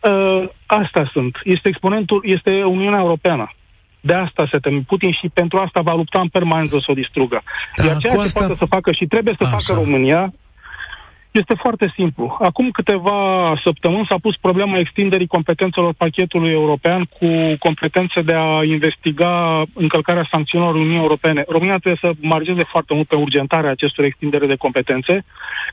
uh, 0.00 0.48
asta 0.66 1.10
sunt. 1.12 1.40
Este 1.44 1.68
exponentul, 1.68 2.20
este 2.24 2.62
Uniunea 2.64 2.98
Europeană. 2.98 3.52
De 4.00 4.14
asta 4.14 4.48
se 4.50 4.58
teme 4.58 4.82
Putin 4.86 5.12
și 5.12 5.28
pentru 5.34 5.58
asta 5.58 5.80
va 5.80 5.94
lupta 5.94 6.20
în 6.20 6.28
permanență 6.28 6.78
să 6.78 6.86
o 6.88 6.94
distrugă. 6.94 7.42
Da, 7.76 7.84
Iar 7.84 7.96
ceea 7.96 8.12
ce 8.12 8.20
asta... 8.20 8.38
poate 8.38 8.54
să 8.54 8.64
facă 8.64 8.92
și 8.92 9.04
trebuie 9.06 9.34
să 9.38 9.46
Așa. 9.46 9.56
facă 9.56 9.80
România 9.80 10.32
Este 11.40 11.54
foarte 11.54 11.92
simplu. 11.96 12.36
Acum 12.40 12.70
câteva 12.70 13.18
săptămâni 13.64 14.06
s-a 14.08 14.18
pus 14.22 14.36
problema 14.36 14.78
extinderii 14.78 15.26
competențelor 15.26 15.94
pachetului 15.94 16.50
european 16.50 17.04
cu 17.04 17.26
competențe 17.58 18.20
de 18.22 18.34
a 18.34 18.64
investiga 18.64 19.62
încălcarea 19.72 20.28
sancțiunilor 20.30 20.74
Uniunii 20.74 21.04
Europene. 21.06 21.44
România 21.48 21.76
trebuie 21.76 22.04
să 22.10 22.18
margeze 22.20 22.64
foarte 22.68 22.94
mult 22.94 23.08
pe 23.08 23.16
urgentarea 23.16 23.70
acestor 23.70 24.04
extindere 24.04 24.46
de 24.46 24.56
competențe, 24.56 25.24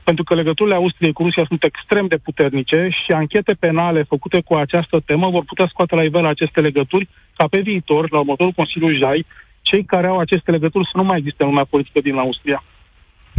pentru 0.04 0.24
că 0.24 0.34
legăturile 0.34 0.74
Austriei 0.74 1.12
cu 1.12 1.22
Rusia 1.22 1.44
sunt 1.48 1.64
extrem 1.64 2.06
de 2.06 2.16
puternice 2.16 2.88
și 3.04 3.12
anchete 3.12 3.54
penale 3.54 4.02
făcute 4.02 4.40
cu 4.40 4.54
această 4.54 5.00
temă 5.06 5.30
vor 5.30 5.44
putea 5.44 5.66
scoate 5.68 5.94
la 5.94 6.02
iveală 6.04 6.28
aceste 6.28 6.60
legături 6.60 7.08
ca 7.36 7.46
pe 7.50 7.60
viitor, 7.60 8.10
la 8.10 8.18
următorul 8.18 8.52
Consiliu 8.52 8.96
JAI, 8.98 9.26
cei 9.60 9.84
care 9.84 10.06
au 10.06 10.18
aceste 10.18 10.50
legături 10.50 10.84
să 10.84 10.96
nu 10.96 11.04
mai 11.04 11.18
existe 11.18 11.42
în 11.42 11.48
lumea 11.48 11.66
politică 11.70 12.00
din 12.00 12.16
Austria. 12.16 12.62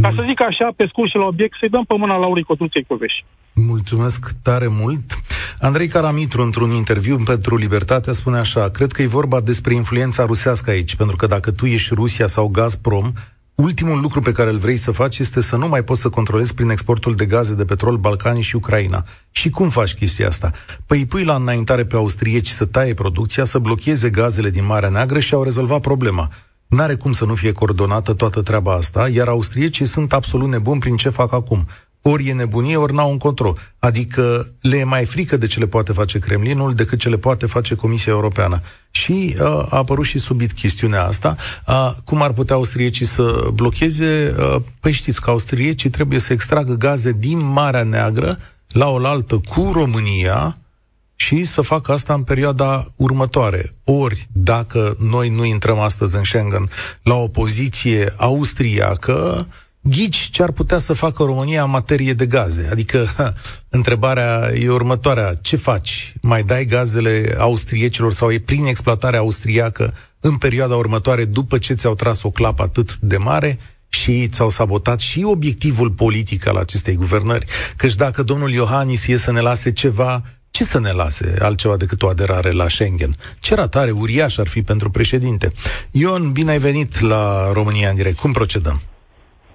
Ca 0.02 0.10
să 0.14 0.24
zic 0.26 0.42
așa, 0.42 0.72
pe 0.76 0.86
scurt 0.88 1.10
și 1.10 1.16
la 1.16 1.24
obiect, 1.24 1.56
să-i 1.60 1.68
dăm 1.68 1.84
pe 1.84 1.94
mâna 1.96 2.16
Laurii 2.16 2.44
Cotruței 2.44 2.84
Coveș. 2.84 3.12
Mulțumesc 3.52 4.30
tare 4.42 4.66
mult. 4.70 5.02
Andrei 5.60 5.88
Caramitru, 5.88 6.42
într-un 6.42 6.70
interviu 6.70 7.16
pentru 7.16 7.56
Libertate, 7.56 8.12
spune 8.12 8.38
așa, 8.38 8.68
cred 8.68 8.92
că 8.92 9.02
e 9.02 9.06
vorba 9.06 9.40
despre 9.40 9.74
influența 9.74 10.24
rusească 10.24 10.70
aici, 10.70 10.96
pentru 10.96 11.16
că 11.16 11.26
dacă 11.26 11.50
tu 11.50 11.66
ești 11.66 11.94
Rusia 11.94 12.26
sau 12.26 12.48
Gazprom, 12.48 13.12
ultimul 13.54 14.00
lucru 14.00 14.20
pe 14.20 14.32
care 14.32 14.50
îl 14.50 14.56
vrei 14.56 14.76
să 14.76 14.90
faci 14.90 15.18
este 15.18 15.40
să 15.40 15.56
nu 15.56 15.68
mai 15.68 15.84
poți 15.84 16.00
să 16.00 16.08
controlezi 16.08 16.54
prin 16.54 16.70
exportul 16.70 17.14
de 17.14 17.26
gaze 17.26 17.54
de 17.54 17.64
petrol 17.64 17.96
Balcanii 17.96 18.42
și 18.42 18.56
Ucraina. 18.56 19.04
Și 19.30 19.50
cum 19.50 19.68
faci 19.68 19.94
chestia 19.94 20.28
asta? 20.28 20.52
Păi 20.86 20.98
îi 20.98 21.06
pui 21.06 21.24
la 21.24 21.34
înaintare 21.34 21.84
pe 21.84 21.96
austrieci 21.96 22.48
să 22.48 22.64
taie 22.64 22.94
producția, 22.94 23.44
să 23.44 23.58
blocheze 23.58 24.10
gazele 24.10 24.50
din 24.50 24.64
Marea 24.64 24.88
Neagră 24.88 25.18
și 25.18 25.34
au 25.34 25.42
rezolvat 25.42 25.80
problema. 25.80 26.30
N-are 26.74 26.94
cum 26.94 27.12
să 27.12 27.24
nu 27.24 27.34
fie 27.34 27.52
coordonată 27.52 28.12
toată 28.12 28.42
treaba 28.42 28.72
asta, 28.72 29.08
iar 29.08 29.28
austriecii 29.28 29.86
sunt 29.86 30.12
absolut 30.12 30.48
nebuni 30.48 30.80
prin 30.80 30.96
ce 30.96 31.08
fac 31.08 31.32
acum. 31.32 31.66
Ori 32.02 32.28
e 32.28 32.32
nebunie, 32.32 32.76
ori 32.76 32.94
n-au 32.94 33.10
un 33.10 33.18
control. 33.18 33.58
Adică 33.78 34.46
le 34.60 34.76
e 34.76 34.84
mai 34.84 35.04
frică 35.04 35.36
de 35.36 35.46
ce 35.46 35.58
le 35.58 35.66
poate 35.66 35.92
face 35.92 36.18
Kremlinul 36.18 36.74
decât 36.74 36.98
ce 36.98 37.08
le 37.08 37.16
poate 37.16 37.46
face 37.46 37.74
Comisia 37.74 38.12
Europeană. 38.12 38.60
Și 38.90 39.36
uh, 39.40 39.46
a 39.46 39.66
apărut 39.70 40.04
și 40.04 40.18
subit 40.18 40.52
chestiunea 40.52 41.04
asta. 41.04 41.36
Uh, 41.66 41.90
cum 42.04 42.22
ar 42.22 42.32
putea 42.32 42.56
austriecii 42.56 43.06
să 43.06 43.48
blocheze? 43.52 44.34
Uh, 44.38 44.56
păi 44.80 44.92
știți 44.92 45.20
că 45.20 45.30
austriecii 45.30 45.90
trebuie 45.90 46.18
să 46.18 46.32
extragă 46.32 46.74
gaze 46.74 47.12
din 47.12 47.38
Marea 47.38 47.82
Neagră 47.82 48.38
la 48.68 48.88
oaltă 48.88 49.40
cu 49.48 49.70
România, 49.72 50.58
și 51.24 51.44
să 51.44 51.60
facă 51.60 51.92
asta 51.92 52.14
în 52.14 52.22
perioada 52.22 52.92
următoare. 52.96 53.74
Ori, 53.84 54.28
dacă 54.32 54.96
noi 54.98 55.28
nu 55.28 55.44
intrăm 55.44 55.78
astăzi 55.78 56.16
în 56.16 56.24
Schengen 56.24 56.70
la 57.02 57.14
o 57.14 57.28
poziție 57.28 58.14
austriacă, 58.16 59.46
ghici 59.80 60.28
ce 60.30 60.42
ar 60.42 60.50
putea 60.50 60.78
să 60.78 60.92
facă 60.92 61.22
România 61.22 61.62
în 61.62 61.70
materie 61.70 62.12
de 62.12 62.26
gaze. 62.26 62.68
Adică, 62.70 63.06
ha, 63.16 63.32
întrebarea 63.78 64.50
e 64.54 64.68
următoarea. 64.68 65.34
Ce 65.34 65.56
faci? 65.56 66.14
Mai 66.20 66.42
dai 66.42 66.64
gazele 66.64 67.34
austriecilor 67.38 68.12
sau 68.12 68.30
e 68.30 68.38
prin 68.38 68.64
exploatarea 68.64 69.18
austriacă 69.18 69.94
în 70.20 70.36
perioada 70.36 70.74
următoare 70.74 71.24
după 71.24 71.58
ce 71.58 71.74
ți-au 71.74 71.94
tras 71.94 72.22
o 72.22 72.30
clapă 72.30 72.62
atât 72.62 72.96
de 72.96 73.16
mare? 73.16 73.58
și 73.88 74.28
ți-au 74.28 74.48
sabotat 74.48 75.00
și 75.00 75.22
obiectivul 75.24 75.90
politic 75.90 76.46
al 76.46 76.56
acestei 76.56 76.94
guvernări. 76.94 77.46
Căci 77.76 77.94
dacă 77.94 78.22
domnul 78.22 78.52
Iohannis 78.52 79.06
e 79.06 79.16
să 79.16 79.32
ne 79.32 79.40
lase 79.40 79.72
ceva, 79.72 80.22
ce 80.56 80.64
să 80.64 80.80
ne 80.80 80.92
lase 81.02 81.26
altceva 81.48 81.76
decât 81.76 82.02
o 82.02 82.08
aderare 82.08 82.52
la 82.60 82.68
Schengen? 82.68 83.12
Ce 83.40 83.54
ratare 83.54 83.90
uriaș 84.02 84.38
ar 84.38 84.48
fi 84.54 84.60
pentru 84.62 84.88
președinte? 84.90 85.46
Ion, 85.92 86.32
bine 86.32 86.50
ai 86.50 86.58
venit 86.58 86.92
la 87.00 87.24
România 87.58 87.88
în 87.88 87.98
direct. 88.00 88.18
Cum 88.18 88.32
procedăm? 88.32 88.78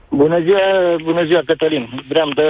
Bună 0.09 0.39
ziua, 0.45 0.65
bună 1.03 1.23
ziua, 1.25 1.41
Cătălin. 1.45 2.03
Vreau 2.07 2.29
de, 2.29 2.49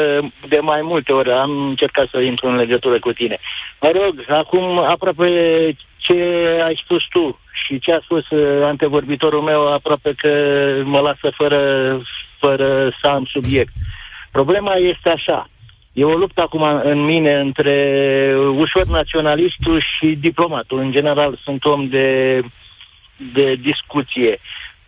de 0.49 0.59
mai 0.71 0.81
multe 0.81 1.11
ori, 1.11 1.31
am 1.31 1.51
încercat 1.67 2.07
să 2.11 2.19
intru 2.19 2.47
în 2.47 2.55
legătură 2.55 2.99
cu 2.99 3.11
tine. 3.11 3.37
Mă 3.81 3.91
rog, 3.93 4.13
acum, 4.41 4.77
aproape 4.95 5.27
ce 5.97 6.17
ai 6.67 6.81
spus 6.83 7.03
tu 7.09 7.39
și 7.63 7.79
ce 7.79 7.91
a 7.93 7.99
spus 8.03 8.29
uh, 8.29 8.63
antevorbitorul 8.63 9.41
meu, 9.41 9.73
aproape 9.73 10.13
că 10.17 10.31
mă 10.83 10.99
lasă 10.99 11.27
fără, 11.35 11.61
fără 12.39 12.69
să 13.01 13.07
am 13.09 13.25
subiect. 13.25 13.73
Problema 14.31 14.73
este 14.75 15.09
așa. 15.09 15.49
E 15.99 16.03
o 16.03 16.17
luptă 16.17 16.41
acum 16.41 16.63
în 16.83 16.99
mine 16.99 17.39
între 17.39 17.75
ușor 18.55 18.85
naționalistul 18.85 19.81
și 19.81 20.17
diplomatul. 20.19 20.79
În 20.79 20.91
general 20.91 21.39
sunt 21.43 21.65
om 21.65 21.87
de, 21.87 22.39
de 23.33 23.55
discuție. 23.55 24.39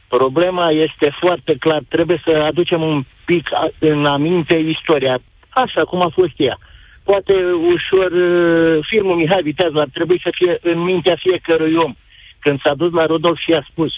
Problema 0.07 0.69
este 0.69 1.15
foarte 1.19 1.55
clar. 1.59 1.81
Trebuie 1.89 2.21
să 2.25 2.31
aducem 2.31 2.81
un 2.81 3.05
pic 3.25 3.49
în 3.79 4.05
aminte 4.05 4.53
istoria, 4.53 5.21
așa 5.49 5.83
cum 5.83 6.01
a 6.01 6.09
fost 6.13 6.33
ea. 6.35 6.57
Poate 7.03 7.33
ușor 7.73 8.11
uh, 8.11 8.85
filmul 8.87 9.15
Mihai 9.15 9.41
Viteazul 9.41 9.79
ar 9.79 9.89
trebui 9.93 10.19
să 10.23 10.29
fie 10.31 10.57
în 10.61 10.79
mintea 10.79 11.15
fiecărui 11.15 11.75
om. 11.75 11.95
Când 12.39 12.61
s-a 12.63 12.73
dus 12.73 12.91
la 12.91 13.05
Rodolf 13.05 13.39
și 13.39 13.51
a 13.53 13.67
spus 13.71 13.91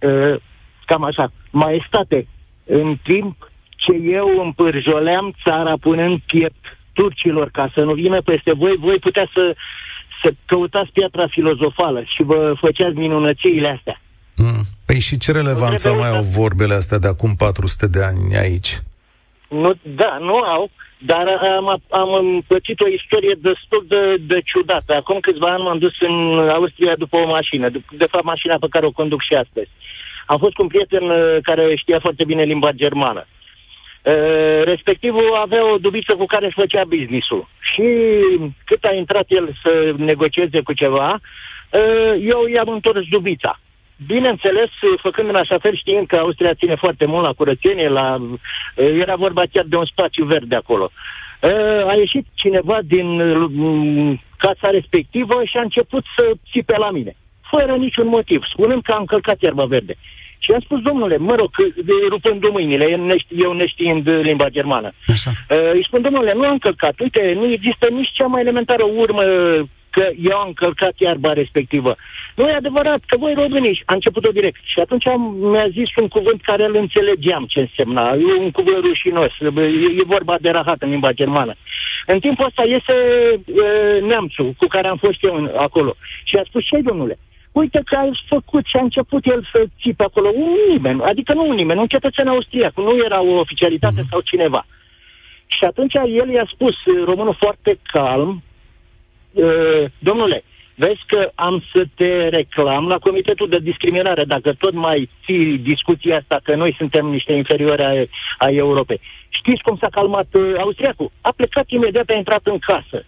uh, 0.00 0.36
cam 0.84 1.04
așa, 1.04 1.32
maestate, 1.50 2.26
în 2.64 2.96
timp 3.02 3.50
ce 3.86 3.94
eu 4.18 4.28
împârjoleam 4.44 5.34
țara 5.44 5.74
punând 5.80 6.20
piept 6.26 6.64
turcilor 6.92 7.48
ca 7.52 7.70
să 7.74 7.80
nu 7.80 7.92
vină 7.92 8.20
peste 8.22 8.52
voi, 8.54 8.76
voi 8.80 8.98
putea 8.98 9.30
să, 9.34 9.56
să 10.22 10.32
căutați 10.46 10.90
piatra 10.92 11.26
filozofală 11.28 12.02
și 12.14 12.22
vă 12.22 12.54
făceați 12.60 12.96
minunățiile 12.96 13.68
astea. 13.76 14.00
Mm. 14.36 14.62
Păi 14.86 15.00
și 15.00 15.18
ce 15.18 15.32
relevanță 15.32 15.92
mai 15.92 16.08
au 16.16 16.22
vorbele 16.22 16.74
astea 16.74 16.98
de 16.98 17.08
acum 17.08 17.34
400 17.34 17.86
de 17.86 18.02
ani 18.02 18.36
aici? 18.36 18.70
Nu, 19.48 19.72
da, 19.82 20.16
nu 20.20 20.34
au, 20.34 20.70
dar 20.98 21.26
am, 21.58 21.82
am 21.90 22.10
împățit 22.12 22.80
o 22.80 22.88
istorie 22.88 23.34
destul 23.40 23.84
de, 23.88 24.02
de 24.32 24.40
ciudată. 24.50 24.94
Acum 24.94 25.18
câțiva 25.20 25.48
ani 25.52 25.62
m-am 25.62 25.78
dus 25.78 25.94
în 26.00 26.14
Austria 26.48 26.94
după 26.98 27.16
o 27.16 27.26
mașină, 27.26 27.68
de, 27.68 27.80
de 27.90 28.06
fapt 28.10 28.24
mașina 28.24 28.56
pe 28.60 28.66
care 28.70 28.86
o 28.86 28.98
conduc 29.00 29.22
și 29.22 29.34
astăzi. 29.34 29.70
Am 30.26 30.38
fost 30.38 30.54
cu 30.54 30.62
un 30.62 30.68
prieten 30.68 31.02
uh, 31.02 31.36
care 31.42 31.74
știa 31.76 31.98
foarte 32.00 32.24
bine 32.24 32.42
limba 32.42 32.70
germană. 32.72 33.26
Uh, 34.06 34.62
respectivul 34.64 35.34
avea 35.34 35.72
o 35.72 35.78
dubiță 35.78 36.14
cu 36.14 36.26
care 36.26 36.46
își 36.46 36.60
făcea 36.60 36.84
business-ul. 36.84 37.48
Și 37.60 37.84
cât 38.64 38.84
a 38.84 38.94
intrat 38.94 39.24
el 39.28 39.48
să 39.62 39.94
negocieze 39.96 40.60
cu 40.60 40.72
ceva, 40.72 41.20
uh, 41.70 42.14
eu 42.20 42.46
i-am 42.54 42.68
întors 42.68 43.04
dubița. 43.10 43.60
Bineînțeles, 44.06 44.70
făcând 45.02 45.28
în 45.28 45.34
așa 45.34 45.58
fel, 45.58 45.76
știind 45.76 46.06
că 46.06 46.16
Austria 46.16 46.54
ține 46.54 46.74
foarte 46.74 47.04
mult 47.06 47.24
la 47.24 47.32
curățenie, 47.32 47.88
la, 47.88 48.16
uh, 48.20 48.38
era 48.76 49.14
vorba 49.14 49.42
chiar 49.52 49.64
de 49.68 49.76
un 49.76 49.84
spațiu 49.84 50.24
verde 50.24 50.54
acolo. 50.54 50.90
A 51.86 51.94
ieșit 51.96 52.26
cineva 52.34 52.78
din 52.82 53.08
casa 54.36 54.70
respectivă 54.70 55.42
și 55.44 55.56
a 55.56 55.60
început 55.60 56.04
să 56.16 56.32
țipe 56.50 56.76
la 56.78 56.90
mine, 56.90 57.16
fără 57.50 57.72
niciun 57.72 58.06
motiv, 58.06 58.42
spunând 58.52 58.82
că 58.82 58.92
a 58.92 58.98
încălcat 58.98 59.42
iarba 59.42 59.64
verde. 59.64 59.94
Și 60.46 60.52
am 60.52 60.60
spus, 60.60 60.80
domnule, 60.80 61.16
mă 61.16 61.34
rog, 61.34 61.50
rupând 62.08 62.48
mâinile, 62.48 63.00
eu 63.28 63.52
neștiind 63.52 64.08
limba 64.22 64.48
germană. 64.48 64.90
Așa. 65.06 65.30
Uh, 65.30 65.72
îi 65.72 65.84
spun, 65.86 66.02
domnule, 66.02 66.32
nu 66.34 66.46
am 66.46 66.58
călcat. 66.58 66.94
Uite, 67.00 67.32
nu 67.34 67.46
există 67.52 67.88
nici 67.90 68.12
cea 68.12 68.26
mai 68.26 68.40
elementară 68.40 68.84
urmă 68.84 69.22
că 69.90 70.04
eu 70.30 70.36
am 70.36 70.52
călcat 70.52 70.94
iarba 70.98 71.32
respectivă. 71.32 71.96
Nu 72.34 72.48
e 72.48 72.52
adevărat 72.52 73.00
că 73.06 73.16
voi 73.16 73.34
româniși, 73.34 73.82
a 73.84 73.94
început-o 73.94 74.30
direct. 74.30 74.60
Și 74.64 74.78
atunci 74.80 75.06
am, 75.06 75.22
mi-a 75.52 75.68
zis 75.68 75.90
un 76.00 76.08
cuvânt 76.08 76.40
care 76.42 76.64
îl 76.64 76.76
înțelegeam 76.76 77.44
ce 77.48 77.60
însemna. 77.60 78.04
E 78.12 78.40
un 78.46 78.50
cuvânt 78.50 78.84
rușinos. 78.84 79.32
E, 79.40 79.46
e 80.00 80.12
vorba 80.16 80.36
de 80.40 80.50
rahat 80.50 80.82
în 80.82 80.90
limba 80.90 81.12
germană. 81.12 81.54
În 82.06 82.18
timpul 82.20 82.46
ăsta 82.46 82.62
iese 82.64 82.96
e, 83.64 84.00
neamțul 84.00 84.54
cu 84.56 84.66
care 84.66 84.88
am 84.88 84.96
fost 84.96 85.18
eu 85.20 85.54
acolo. 85.56 85.94
Și 86.24 86.36
a 86.36 86.42
spus, 86.44 86.64
ce 86.64 86.80
domnule? 86.80 87.18
Uite 87.60 87.80
că 87.84 87.94
ai 87.96 88.10
făcut 88.28 88.64
și 88.66 88.76
a 88.76 88.82
început 88.82 89.26
el 89.26 89.48
să 89.52 89.64
țipe 89.80 90.02
acolo. 90.02 90.28
Un 90.34 90.52
nimeni, 90.68 91.02
adică 91.02 91.34
nu 91.34 91.48
un 91.48 91.54
nimeni, 91.54 91.80
un 91.80 91.86
cetățean 91.86 92.28
austriac, 92.28 92.76
nu 92.76 92.96
era 93.04 93.20
o 93.22 93.38
oficialitate 93.44 94.00
mm-hmm. 94.00 94.10
sau 94.10 94.20
cineva. 94.20 94.66
Și 95.46 95.64
atunci 95.64 95.94
el 95.94 96.28
i-a 96.28 96.48
spus, 96.52 96.74
românul 97.04 97.36
foarte 97.38 97.78
calm, 97.82 98.42
domnule, 99.98 100.44
vezi 100.74 101.02
că 101.06 101.30
am 101.34 101.64
să 101.72 101.84
te 101.94 102.28
reclam 102.28 102.86
la 102.86 102.98
Comitetul 102.98 103.48
de 103.48 103.58
Discriminare, 103.58 104.24
dacă 104.24 104.52
tot 104.52 104.74
mai 104.74 105.08
ții 105.24 105.58
discuția 105.58 106.16
asta 106.16 106.40
că 106.42 106.54
noi 106.54 106.74
suntem 106.78 107.06
niște 107.06 107.32
inferiori 107.32 107.82
a, 107.82 107.92
a 108.38 108.50
Europei. 108.50 109.00
Știți 109.28 109.62
cum 109.62 109.76
s-a 109.80 109.88
calmat 109.90 110.28
uh, 110.32 110.54
austriacul? 110.58 111.10
A 111.20 111.32
plecat 111.36 111.64
imediat, 111.68 112.08
a 112.08 112.16
intrat 112.16 112.40
în 112.46 112.58
casă. 112.58 113.04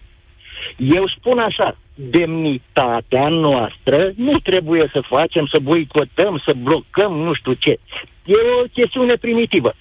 Eu 0.77 1.07
spun 1.07 1.39
așa, 1.39 1.77
demnitatea 1.95 3.27
noastră 3.27 4.11
nu 4.15 4.39
trebuie 4.39 4.89
să 4.93 5.01
facem, 5.07 5.47
să 5.51 5.59
boicotăm, 5.59 6.41
să 6.45 6.53
blocăm 6.57 7.13
nu 7.13 7.33
știu 7.33 7.53
ce. 7.53 7.79
E 8.25 8.33
o 8.63 8.67
chestiune 8.73 9.13
primitivă. 9.15 9.73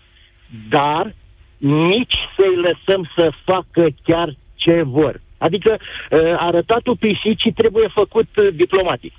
Dar 0.68 1.14
nici 1.58 2.16
să-i 2.36 2.56
lăsăm 2.56 3.10
să 3.16 3.30
facă 3.44 3.86
chiar 4.04 4.34
ce 4.54 4.82
vor. 4.82 5.20
Adică 5.38 5.76
uh, 5.80 6.34
arătatul 6.36 6.96
pisicii 6.96 7.52
trebuie 7.52 7.88
făcut 7.88 8.28
uh, 8.36 8.48
diplomatic. 8.52 9.12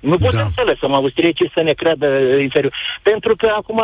Nu 0.00 0.16
putem 0.16 0.50
da. 0.54 0.54
să 0.54 0.62
lăsăm 0.66 0.92
austriecii 0.94 1.50
să 1.54 1.62
ne 1.62 1.72
creadă 1.72 2.06
inferior. 2.40 2.74
Pentru 3.02 3.36
că 3.36 3.52
acum 3.56 3.82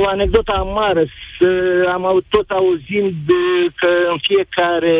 o 0.00 0.06
anecdotă 0.06 0.52
amară, 0.52 1.04
să, 1.38 1.48
am 1.92 2.24
tot 2.28 2.50
auzind 2.50 3.14
că 3.74 3.88
în 4.10 4.18
fiecare 4.22 4.96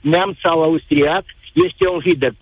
neam 0.00 0.36
sau 0.42 0.62
austriac 0.62 1.24
este 1.52 1.88
un 1.94 2.00
Hitler. 2.04 2.32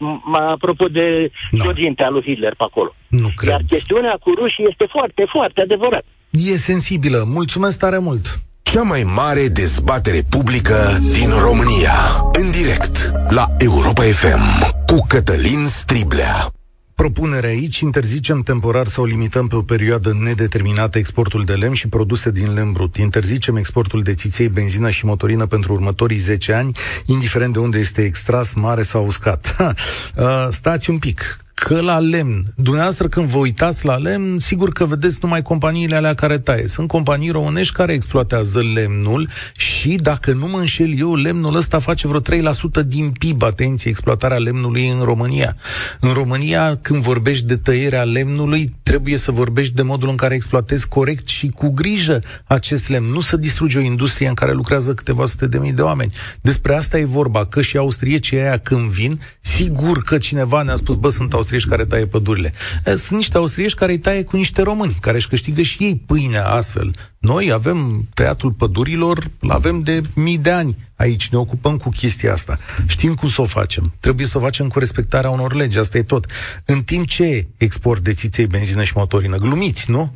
Apropo 0.55 0.87
de 0.87 1.31
no. 1.51 1.64
al 1.97 2.12
lui 2.12 2.23
Hitler 2.23 2.55
pe 2.55 2.64
acolo. 2.66 2.94
Nu 3.09 3.29
cred. 3.37 3.51
Iar 3.51 3.61
chestiunea 3.68 4.18
cu 4.23 4.31
rușii 4.31 4.66
este 4.71 4.87
foarte, 4.90 5.25
foarte 5.29 5.61
adevărat. 5.61 6.05
E 6.31 6.57
sensibilă. 6.57 7.25
Mulțumesc 7.27 7.79
tare 7.79 7.99
mult! 7.99 8.27
Cea 8.62 8.83
mai 8.83 9.03
mare 9.03 9.49
dezbatere 9.49 10.21
publică 10.31 10.99
din 11.12 11.31
România. 11.38 11.94
În 12.33 12.51
direct 12.51 13.11
la 13.29 13.47
Europa 13.59 14.03
FM 14.03 14.75
cu 14.87 15.05
Cătălin 15.09 15.66
Striblea. 15.66 16.58
Propunerea 16.99 17.51
aici, 17.51 17.79
interzicem 17.79 18.43
temporar 18.43 18.87
sau 18.87 19.05
limităm 19.05 19.47
pe 19.47 19.57
o 19.57 19.63
perioadă 19.63 20.17
nedeterminată 20.21 20.99
exportul 20.99 21.45
de 21.45 21.53
lemn 21.53 21.75
și 21.75 21.89
produse 21.89 22.31
din 22.31 22.53
lemn 22.53 22.73
brut. 22.73 22.97
Interzicem 22.97 23.57
exportul 23.57 24.03
de 24.03 24.15
țiței, 24.15 24.49
benzină 24.49 24.91
și 24.91 25.05
motorină 25.05 25.47
pentru 25.47 25.73
următorii 25.73 26.19
10 26.19 26.53
ani, 26.53 26.73
indiferent 27.05 27.53
de 27.53 27.59
unde 27.59 27.79
este 27.79 28.05
extras, 28.05 28.53
mare 28.53 28.83
sau 28.83 29.07
uscat. 29.07 29.57
Uh, 30.17 30.47
stați 30.51 30.91
un 30.91 30.99
pic 30.99 31.45
că 31.59 31.81
la 31.81 31.99
lemn, 31.99 32.42
dumneavoastră 32.57 33.09
când 33.09 33.27
vă 33.27 33.38
uitați 33.38 33.85
la 33.87 33.97
lemn, 33.97 34.38
sigur 34.38 34.73
că 34.73 34.85
vedeți 34.85 35.18
numai 35.23 35.42
companiile 35.42 35.97
alea 35.97 36.14
care 36.14 36.38
taie. 36.38 36.66
Sunt 36.66 36.88
companii 36.88 37.31
românești 37.31 37.75
care 37.75 37.92
exploatează 37.92 38.62
lemnul 38.75 39.29
și, 39.57 39.94
dacă 39.94 40.33
nu 40.33 40.47
mă 40.47 40.59
înșel 40.59 40.99
eu, 40.99 41.14
lemnul 41.14 41.55
ăsta 41.55 41.79
face 41.79 42.09
vreo 42.09 42.21
3% 42.21 42.87
din 42.87 43.11
PIB, 43.11 43.42
atenție, 43.42 43.90
exploatarea 43.90 44.37
lemnului 44.37 44.88
în 44.88 45.01
România. 45.01 45.57
În 46.01 46.12
România, 46.12 46.79
când 46.83 47.03
vorbești 47.03 47.47
de 47.47 47.57
tăierea 47.57 48.03
lemnului, 48.03 48.75
trebuie 48.88 49.16
să 49.16 49.31
vorbești 49.31 49.74
de 49.74 49.83
modul 49.83 50.09
în 50.09 50.16
care 50.16 50.35
exploatezi 50.35 50.88
corect 50.88 51.27
și 51.29 51.48
cu 51.48 51.70
grijă 51.70 52.22
acest 52.44 52.88
lemn. 52.88 53.07
Nu 53.07 53.20
să 53.20 53.37
distrugi 53.37 53.77
o 53.77 53.81
industrie 53.81 54.29
în 54.29 54.35
care 54.35 54.53
lucrează 54.53 54.94
câteva 54.94 55.24
sute 55.24 55.46
de 55.46 55.59
mii 55.59 55.72
de 55.72 55.83
oameni. 55.83 56.12
Despre 56.40 56.74
asta 56.74 56.98
e 56.98 57.05
vorba, 57.05 57.46
că 57.46 57.62
și 57.62 57.77
austriecii 57.77 58.38
aia 58.38 58.59
când 58.59 58.90
vin, 58.90 59.20
sigur 59.40 60.03
că 60.03 60.18
cineva 60.18 60.62
ne-a 60.62 60.77
spus, 60.77 60.94
bă, 60.94 61.09
sunt 61.09 61.33
austriești 61.33 61.68
care 61.68 61.85
taie 61.85 62.07
pădurile. 62.07 62.53
Sunt 62.85 63.11
niște 63.11 63.37
austriești 63.37 63.79
care 63.79 63.92
îi 63.92 63.98
taie 63.98 64.24
cu 64.24 64.37
niște 64.37 64.62
români, 64.62 64.96
care 65.01 65.16
își 65.16 65.29
câștigă 65.29 65.62
și 65.62 65.85
ei 65.85 66.03
pâinea 66.07 66.46
astfel. 66.46 66.94
Noi 67.18 67.52
avem 67.52 68.09
tăiatul 68.14 68.52
pădurilor, 68.52 69.31
avem 69.40 69.81
de 69.81 70.00
mii 70.14 70.38
de 70.38 70.50
ani 70.50 70.76
aici, 70.96 71.28
ne 71.28 71.38
ocupăm 71.38 71.76
cu 71.76 71.88
chestia 71.88 72.33
asta. 72.33 72.59
Știm 72.87 73.14
cum 73.14 73.28
să 73.28 73.40
o 73.40 73.44
facem. 73.44 73.94
Trebuie 74.00 74.26
să 74.26 74.38
o 74.38 74.40
facem 74.40 74.68
cu 74.68 74.78
respectarea 74.78 75.31
unor 75.31 75.54
legi, 75.54 75.78
asta 75.78 75.98
e 75.98 76.02
tot. 76.02 76.26
În 76.64 76.83
timp 76.83 77.07
ce 77.07 77.46
export 77.57 78.02
de 78.02 78.12
țiței, 78.12 78.46
benzină 78.46 78.85
și 78.85 78.92
motorină, 78.94 79.37
glumiți, 79.37 79.90
nu? 79.90 80.14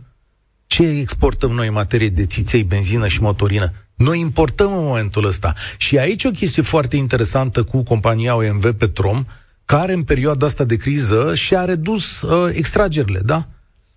Ce 0.66 0.82
exportăm 0.82 1.50
noi 1.50 1.66
în 1.66 1.72
materie 1.72 2.08
de 2.08 2.26
țiței, 2.26 2.62
benzină 2.62 3.08
și 3.08 3.22
motorină? 3.22 3.72
Noi 3.94 4.20
importăm 4.20 4.72
în 4.72 4.84
momentul 4.84 5.26
ăsta. 5.26 5.54
Și 5.76 5.98
aici 5.98 6.24
o 6.24 6.30
chestie 6.30 6.62
foarte 6.62 6.96
interesantă 6.96 7.62
cu 7.62 7.82
compania 7.82 8.36
OMV 8.36 8.72
Petrom, 8.72 9.24
care 9.64 9.92
în 9.92 10.02
perioada 10.02 10.46
asta 10.46 10.64
de 10.64 10.76
criză 10.76 11.34
și-a 11.34 11.64
redus 11.64 12.20
uh, 12.20 12.50
extragerile, 12.54 13.20
da? 13.24 13.48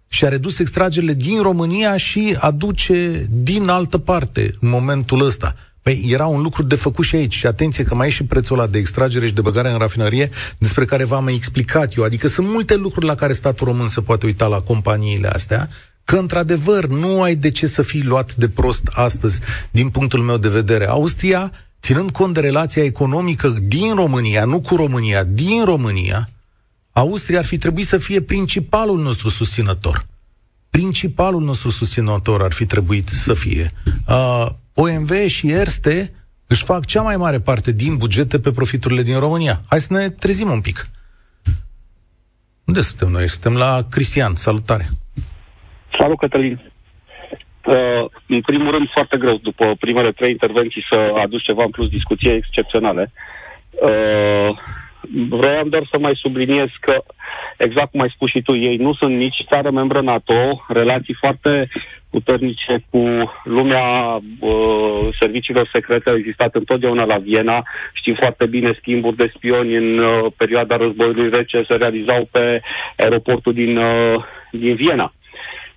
Și-a 0.08 0.30
redus 0.30 0.60
extragerile 0.60 1.14
din 1.14 1.42
România 1.42 1.98
și 1.98 2.36
aduce 2.40 3.28
din 3.30 3.68
altă 3.68 3.98
parte 3.98 4.52
în 4.60 4.70
momentul 4.70 5.26
ăsta. 5.26 5.56
Păi 5.82 6.06
era 6.10 6.26
un 6.26 6.42
lucru 6.42 6.64
de 6.64 6.76
făcut 6.76 7.06
și 7.06 7.16
aici. 7.16 7.34
Și 7.34 7.46
atenție 7.46 7.84
că 7.84 7.96
mai 7.96 8.08
e 8.08 8.10
și 8.10 8.24
prețul 8.24 8.60
ăla 8.60 8.68
de 8.68 8.78
extragere 8.78 9.28
și 9.28 9.34
de 9.34 9.42
băgare 9.42 9.72
în 9.72 9.78
rafinărie, 9.78 10.30
despre 10.58 10.86
care 10.86 11.04
v-am 11.04 11.24
mai 11.24 11.34
explicat 11.34 11.96
eu. 11.96 12.04
Adică 12.04 12.28
sunt 12.28 12.48
multe 12.48 12.76
lucruri 12.76 13.06
la 13.06 13.16
care 13.16 13.34
statul 13.34 13.68
român 13.68 13.88
se 13.88 14.02
poate 14.02 14.26
uita 14.26 14.48
la 14.48 14.60
companiile 14.60 15.28
astea, 15.28 15.70
că 16.04 16.18
într-adevăr 16.18 16.88
nu 16.88 17.22
ai 17.22 17.36
de 17.36 17.52
ce 17.52 17.68
să 17.68 17.82
fii 17.82 18.04
luat 18.04 18.36
de 18.36 18.50
prost 18.50 18.84
astăzi, 18.92 19.40
din 19.72 19.90
punctul 19.90 20.20
meu 20.20 20.38
de 20.38 20.50
vedere. 20.50 20.88
Austria 20.88 21.52
ținând 21.82 22.12
cont 22.12 22.34
de 22.34 22.40
relația 22.40 22.84
economică 22.84 23.56
din 23.68 23.96
România, 23.96 24.46
nu 24.46 24.62
cu 24.62 24.76
România, 24.76 25.24
din 25.24 25.64
România, 25.64 26.30
Austria 26.98 27.40
ar 27.40 27.46
fi 27.46 27.58
trebuit 27.58 27.86
să 27.86 27.98
fie 27.98 28.22
principalul 28.22 29.00
nostru 29.00 29.30
susținător. 29.30 30.04
Principalul 30.70 31.42
nostru 31.42 31.70
susținător 31.70 32.42
ar 32.42 32.52
fi 32.52 32.66
trebuit 32.66 33.08
să 33.08 33.34
fie. 33.34 33.72
Uh, 34.08 34.46
OMV 34.74 35.12
și 35.28 35.52
Erste 35.52 36.14
își 36.48 36.64
fac 36.64 36.86
cea 36.86 37.02
mai 37.02 37.18
mare 37.18 37.40
parte 37.40 37.72
din 37.72 37.98
bugete 37.98 38.40
pe 38.40 38.52
profiturile 38.52 39.02
din 39.02 39.20
România. 39.20 39.60
Hai 39.70 39.80
să 39.80 39.94
ne 39.94 40.10
trezim 40.10 40.50
un 40.50 40.62
pic. 40.62 40.88
Unde 42.66 42.82
suntem 42.82 43.10
noi? 43.10 43.28
Suntem 43.28 43.58
la 43.58 43.84
Cristian. 43.90 44.36
Salutare! 44.36 44.88
Salut, 46.00 46.18
Cătălin! 46.18 46.72
Uh, 47.66 48.06
în 48.28 48.42
primul 48.42 48.72
rând, 48.72 48.88
foarte 48.94 49.18
greu, 49.18 49.38
după 49.38 49.76
primele 49.80 50.12
trei 50.12 50.32
intervenții, 50.32 50.86
să 50.90 51.12
aduci 51.24 51.44
ceva 51.44 51.64
în 51.64 51.70
plus 51.70 51.90
discuție 51.90 52.34
excepționale. 52.34 53.12
Uh, 53.70 54.58
vreau 55.30 55.68
doar 55.68 55.88
să 55.92 55.98
mai 56.00 56.16
subliniez 56.16 56.68
că, 56.80 57.04
exact 57.58 57.92
cum 57.92 58.02
ai 58.02 58.14
spus 58.16 58.30
și 58.30 58.42
tu, 58.42 58.56
ei 58.56 58.78
nu 58.78 58.94
sunt 58.94 59.16
nici 59.16 59.46
țară 59.50 59.72
membră 59.72 60.02
NATO, 60.02 60.66
relații 60.68 61.16
foarte 61.20 61.70
puternice 62.16 62.84
cu 62.90 63.02
lumea 63.44 63.86
uh, 64.40 65.08
serviciilor 65.20 65.70
secrete 65.74 66.10
au 66.10 66.18
existat 66.18 66.56
întotdeauna 66.56 67.06
la 67.06 67.18
Viena. 67.18 67.64
Știm 67.94 68.16
foarte 68.20 68.46
bine 68.46 68.78
schimburi 68.80 69.16
de 69.16 69.32
spioni 69.36 69.76
în 69.76 69.98
uh, 69.98 70.26
perioada 70.38 70.76
războiului 70.76 71.30
rece 71.30 71.66
se 71.70 71.76
realizau 71.76 72.28
pe 72.32 72.62
aeroportul 72.98 73.54
din, 73.54 73.78
uh, 73.78 74.24
din 74.52 74.76
Viena. 74.76 75.14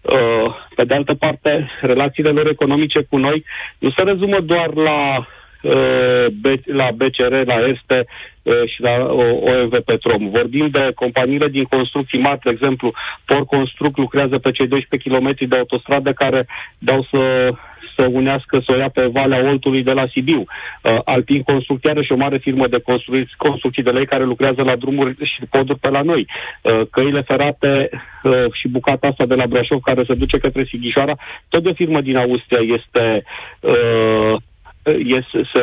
Uh, 0.03 0.55
pe 0.75 0.85
de 0.85 0.95
altă 0.95 1.15
parte, 1.15 1.71
relațiile 1.81 2.31
lor 2.31 2.49
economice 2.49 3.01
cu 3.11 3.17
noi 3.17 3.45
nu 3.79 3.91
se 3.97 4.03
rezumă 4.03 4.41
doar 4.41 4.75
la 4.75 5.27
uh, 5.63 6.25
la 6.65 6.89
BCR, 6.91 7.33
la 7.47 7.59
Este 7.75 7.97
uh, 7.99 8.07
și 8.67 8.81
la 8.81 8.95
OMV 9.51 9.79
Petrom. 9.85 10.31
Vorbim 10.31 10.69
de 10.69 10.93
companiile 10.95 11.49
din 11.49 11.65
construcții 11.65 12.21
mari, 12.21 12.41
de 12.41 12.51
exemplu, 12.51 12.93
Por 13.25 13.45
Construct 13.45 13.97
lucrează 13.97 14.39
pe 14.39 14.51
cei 14.51 14.67
12 14.67 15.09
km 15.09 15.49
de 15.49 15.57
autostradă 15.57 16.13
care 16.13 16.47
dau 16.79 17.07
să 17.11 17.53
să 17.99 18.09
unească, 18.13 18.63
să 18.65 18.73
o 18.73 18.77
ia 18.77 18.89
pe 18.89 19.07
Valea 19.07 19.49
Oltului 19.51 19.83
de 19.83 19.93
la 19.93 20.07
Sibiu. 20.13 20.41
Uh, 20.41 20.99
Alpin 21.05 21.43
Constructiară 21.43 22.03
și 22.03 22.13
o 22.13 22.17
mare 22.17 22.39
firmă 22.39 22.67
de 22.67 22.81
construcții, 22.81 23.35
construcții 23.37 23.83
de 23.83 23.91
lei 23.91 24.07
care 24.07 24.25
lucrează 24.25 24.63
la 24.63 24.77
drumuri 24.77 25.17
și 25.23 25.41
poduri 25.51 25.79
pe 25.79 25.91
la 25.91 26.03
noi. 26.03 26.27
Uh, 26.63 26.81
căile 26.91 27.23
ferate 27.23 27.89
uh, 28.23 28.53
și 28.53 28.69
bucata 28.69 29.07
asta 29.07 29.27
de 29.27 29.35
la 29.35 29.47
Brașov 29.47 29.81
care 29.81 30.05
se 30.07 30.15
duce 30.15 30.39
către 30.39 30.65
Sighișoara, 30.65 31.17
tot 31.49 31.63
de 31.63 31.69
o 31.69 31.75
firmă 31.75 32.01
din 32.01 32.17
Austria 32.17 32.75
este 32.77 33.23
uh, 33.61 34.37
este, 34.99 35.39
se, 35.53 35.61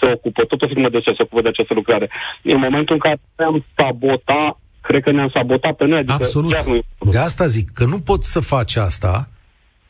se 0.00 0.12
ocupă, 0.12 0.44
tot 0.44 0.62
o 0.62 0.66
firmă 0.66 0.88
de 0.88 1.00
ce 1.00 1.10
se 1.10 1.22
ocupă 1.22 1.42
de 1.42 1.48
această 1.48 1.74
lucrare. 1.74 2.10
În 2.42 2.58
momentul 2.58 2.94
în 2.94 3.00
care 3.00 3.20
am 3.36 3.64
sabota, 3.76 4.60
cred 4.80 5.02
că 5.02 5.10
ne-am 5.10 5.30
sabotat 5.34 5.76
pe 5.76 5.84
noi. 5.84 5.98
Adică 5.98 6.12
Absolut. 6.12 6.66
Nu... 6.66 7.10
De 7.10 7.18
asta 7.18 7.46
zic, 7.46 7.70
că 7.70 7.84
nu 7.84 7.98
poți 7.98 8.32
să 8.32 8.40
faci 8.40 8.76
asta 8.76 9.28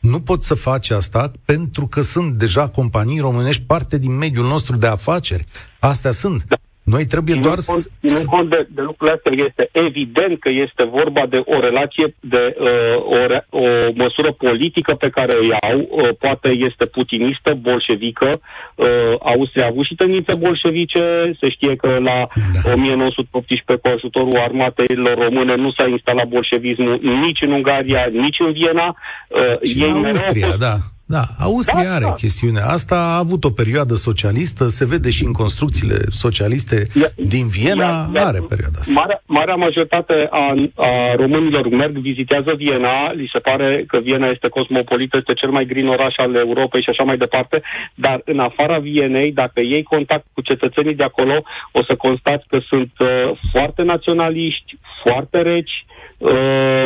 nu 0.05 0.19
pot 0.19 0.43
să 0.43 0.53
faci 0.53 0.89
asta 0.89 1.31
pentru 1.45 1.87
că 1.87 2.01
sunt 2.01 2.33
deja 2.33 2.67
companii 2.67 3.19
românești 3.19 3.61
parte 3.61 3.97
din 3.97 4.17
mediul 4.17 4.45
nostru 4.45 4.75
de 4.75 4.87
afaceri. 4.87 5.43
Astea 5.79 6.11
sunt. 6.11 6.43
Da. 6.47 6.55
Noi 6.93 7.05
trebuie 7.05 7.35
doar 7.41 7.59
să... 7.59 7.89
Ținând 8.07 8.25
cont 8.25 8.49
de, 8.49 8.67
de 8.77 8.81
lucrurile 8.81 9.15
astea, 9.17 9.45
este 9.47 9.69
evident 9.71 10.39
că 10.39 10.49
este 10.65 10.83
vorba 10.99 11.23
de 11.29 11.41
o 11.45 11.59
relație, 11.59 12.15
de 12.19 12.43
uh, 12.59 13.17
o, 13.17 13.25
re, 13.31 13.47
o 13.49 13.65
măsură 14.03 14.31
politică 14.31 14.91
pe 14.95 15.09
care 15.09 15.33
o 15.41 15.43
iau, 15.53 15.79
uh, 15.79 16.09
poate 16.19 16.49
este 16.67 16.85
putinistă, 16.85 17.53
bolșevică. 17.53 18.29
Uh, 18.75 19.13
Austria 19.19 19.65
a 19.65 19.67
avut 19.71 19.85
și 19.85 19.95
tendințe 19.95 20.33
bolșevice, 20.33 21.03
se 21.41 21.49
știe 21.49 21.75
că 21.75 21.87
la 21.87 22.17
da. 22.63 22.73
1918 22.73 23.75
cu 23.81 23.87
ajutorul 23.95 24.37
armatelor 24.47 25.15
române 25.25 25.55
nu 25.55 25.71
s-a 25.77 25.87
instalat 25.87 26.27
bolșevismul 26.27 26.99
nici 27.25 27.41
în 27.41 27.51
Ungaria, 27.51 28.09
nici 28.11 28.39
în 28.39 28.51
Viena. 28.51 28.87
Uh, 29.27 29.67
și 29.69 29.83
ei 29.83 29.89
în 29.89 30.05
Austria, 30.05 30.55
da. 30.59 30.75
Da, 31.07 31.23
Austria 31.39 31.83
da, 31.83 31.95
are 31.95 32.03
da. 32.03 32.13
chestiunea 32.13 32.65
asta, 32.65 32.95
a 32.95 33.17
avut 33.17 33.43
o 33.43 33.49
perioadă 33.51 33.93
socialistă, 33.93 34.67
se 34.67 34.85
vede 34.85 35.09
și 35.09 35.25
în 35.25 35.31
construcțiile 35.31 35.97
socialiste 36.09 36.87
ia, 37.01 37.07
din 37.15 37.47
Viena, 37.47 37.83
ia, 37.83 38.09
ia, 38.13 38.25
are 38.25 38.41
perioada 38.49 38.77
asta. 38.79 38.93
Marea, 38.93 39.21
marea 39.25 39.55
majoritate 39.55 40.27
a, 40.29 40.45
a 40.75 41.15
românilor 41.15 41.67
merg, 41.69 41.97
vizitează 41.97 42.53
Viena, 42.57 43.11
li 43.11 43.29
se 43.33 43.39
pare 43.39 43.83
că 43.87 43.99
Viena 43.99 44.27
este 44.27 44.47
cosmopolită, 44.47 45.17
este 45.17 45.33
cel 45.33 45.49
mai 45.49 45.65
green 45.65 45.87
oraș 45.87 46.15
al 46.17 46.35
Europei 46.35 46.81
și 46.81 46.89
așa 46.89 47.03
mai 47.03 47.17
departe, 47.17 47.61
dar 47.95 48.21
în 48.25 48.39
afara 48.39 48.77
Vienei, 48.77 49.31
dacă 49.31 49.59
iei 49.61 49.83
contact 49.83 50.25
cu 50.33 50.41
cetățenii 50.41 50.95
de 50.95 51.03
acolo, 51.03 51.43
o 51.71 51.83
să 51.83 51.95
constați 51.95 52.45
că 52.47 52.59
sunt 52.67 52.91
uh, 52.99 53.07
foarte 53.51 53.81
naționaliști, 53.81 54.77
foarte 55.03 55.41
reci, 55.41 55.85
uh, 56.31 56.85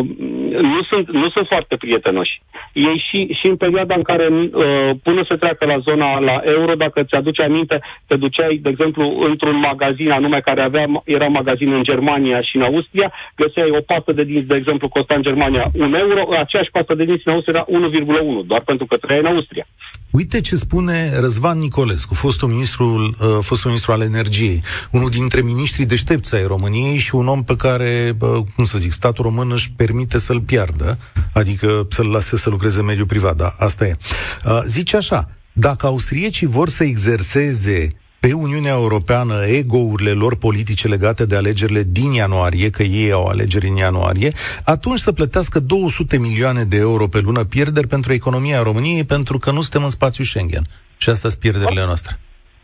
nu, 0.74 0.82
sunt, 0.90 1.12
nu 1.12 1.30
sunt 1.30 1.48
foarte 1.48 1.76
prietenoși. 1.76 2.42
Ei 2.74 3.06
și, 3.10 3.20
și 3.40 3.48
în 3.48 3.56
perioada 3.56 3.96
în 3.96 4.02
care, 4.02 4.28
uh, 4.28 4.90
până 5.04 5.24
să 5.28 5.38
treacă 5.38 5.66
la 5.66 5.78
zona 5.78 6.20
la 6.20 6.42
euro, 6.44 6.74
dacă 6.74 7.04
ți-aduce 7.04 7.44
aminte, 7.44 7.82
te 8.08 8.16
duceai, 8.16 8.60
de 8.62 8.70
exemplu, 8.70 9.20
într-un 9.30 9.58
magazin 9.58 10.12
anume 10.12 10.40
care 10.40 10.62
avea, 10.62 10.86
era 11.04 11.28
magazin 11.28 11.72
în 11.74 11.84
Germania 11.84 12.42
și 12.42 12.56
în 12.56 12.62
Austria, 12.62 13.12
găseai 13.36 13.70
o 13.70 13.82
pastă 13.82 14.12
de 14.12 14.24
dinți, 14.24 14.48
de 14.48 14.56
exemplu, 14.56 14.88
costa 14.88 15.16
în 15.16 15.22
Germania 15.22 15.72
un 15.74 15.94
euro, 15.94 16.22
aceeași 16.40 16.72
pastă 16.72 16.94
de 16.94 17.06
dinți 17.06 17.24
în 17.26 17.34
Austria 17.34 17.66
era 17.68 17.88
1,1, 17.90 18.46
doar 18.46 18.62
pentru 18.62 18.86
că 18.86 18.98
trăia 18.98 19.20
în 19.20 19.26
Austria. 19.26 19.66
Uite 20.12 20.42
ce 20.42 20.56
spune 20.56 21.20
Răzvan 21.20 21.58
Nicolescu, 21.58 22.14
fostul 22.14 22.48
ministru, 22.48 23.16
uh, 23.20 23.38
fostul 23.42 23.68
ministru 23.68 23.92
al 23.92 24.02
energiei, 24.02 24.64
unul 24.92 25.10
dintre 25.10 25.42
ministrii 25.42 25.86
deștepți 25.86 26.36
ai 26.36 26.46
României 26.46 26.98
și 26.98 27.16
un 27.16 27.28
om 27.28 27.44
pe 27.44 27.56
care, 27.56 28.18
uh, 28.20 28.44
cum 28.56 28.66
să 28.66 28.78
zic, 28.78 28.92
statul 28.92 29.24
român 29.24 29.52
își 29.52 29.72
permite 29.72 30.18
să-l 30.18 30.42
piardă, 30.42 30.98
adică 31.34 31.88
să-l 31.90 32.08
lase 32.08 32.38
să 32.38 32.50
lucreze 32.50 32.80
în 32.80 32.86
mediul 32.86 33.06
privat, 33.06 33.36
da, 33.36 33.56
asta 33.58 33.88
e. 33.88 33.98
Uh, 34.46 34.62
zice 34.66 34.98
așa, 34.98 35.30
dacă 35.54 35.86
austriecii 35.86 36.48
vor 36.48 36.70
să 36.70 36.84
exerseze 36.84 37.99
pe 38.20 38.34
Uniunea 38.34 38.72
Europeană 38.72 39.46
ego-urile 39.46 40.12
lor 40.12 40.36
politice 40.36 40.88
legate 40.88 41.26
de 41.26 41.36
alegerile 41.36 41.84
din 41.84 42.12
ianuarie, 42.12 42.70
că 42.70 42.84
ei 42.84 43.12
au 43.12 43.26
alegeri 43.26 43.68
în 43.68 43.76
ianuarie, 43.76 44.34
atunci 44.64 45.00
să 45.00 45.12
plătească 45.12 45.60
200 45.60 46.18
milioane 46.18 46.64
de 46.64 46.78
euro 46.78 47.08
pe 47.08 47.20
lună 47.20 47.44
pierderi 47.44 47.88
pentru 47.88 48.14
economia 48.14 48.62
României, 48.62 49.04
pentru 49.04 49.38
că 49.38 49.52
nu 49.52 49.62
suntem 49.62 49.84
în 49.84 49.90
spațiu 49.90 50.24
Schengen. 50.24 50.64
Și 50.98 51.10
asta 51.10 51.30
sunt 51.30 51.42
pierderile 51.42 51.86
noastre. 51.86 52.20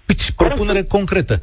Uite, 0.07 0.23
propunere 0.35 0.83
concretă. 0.83 1.39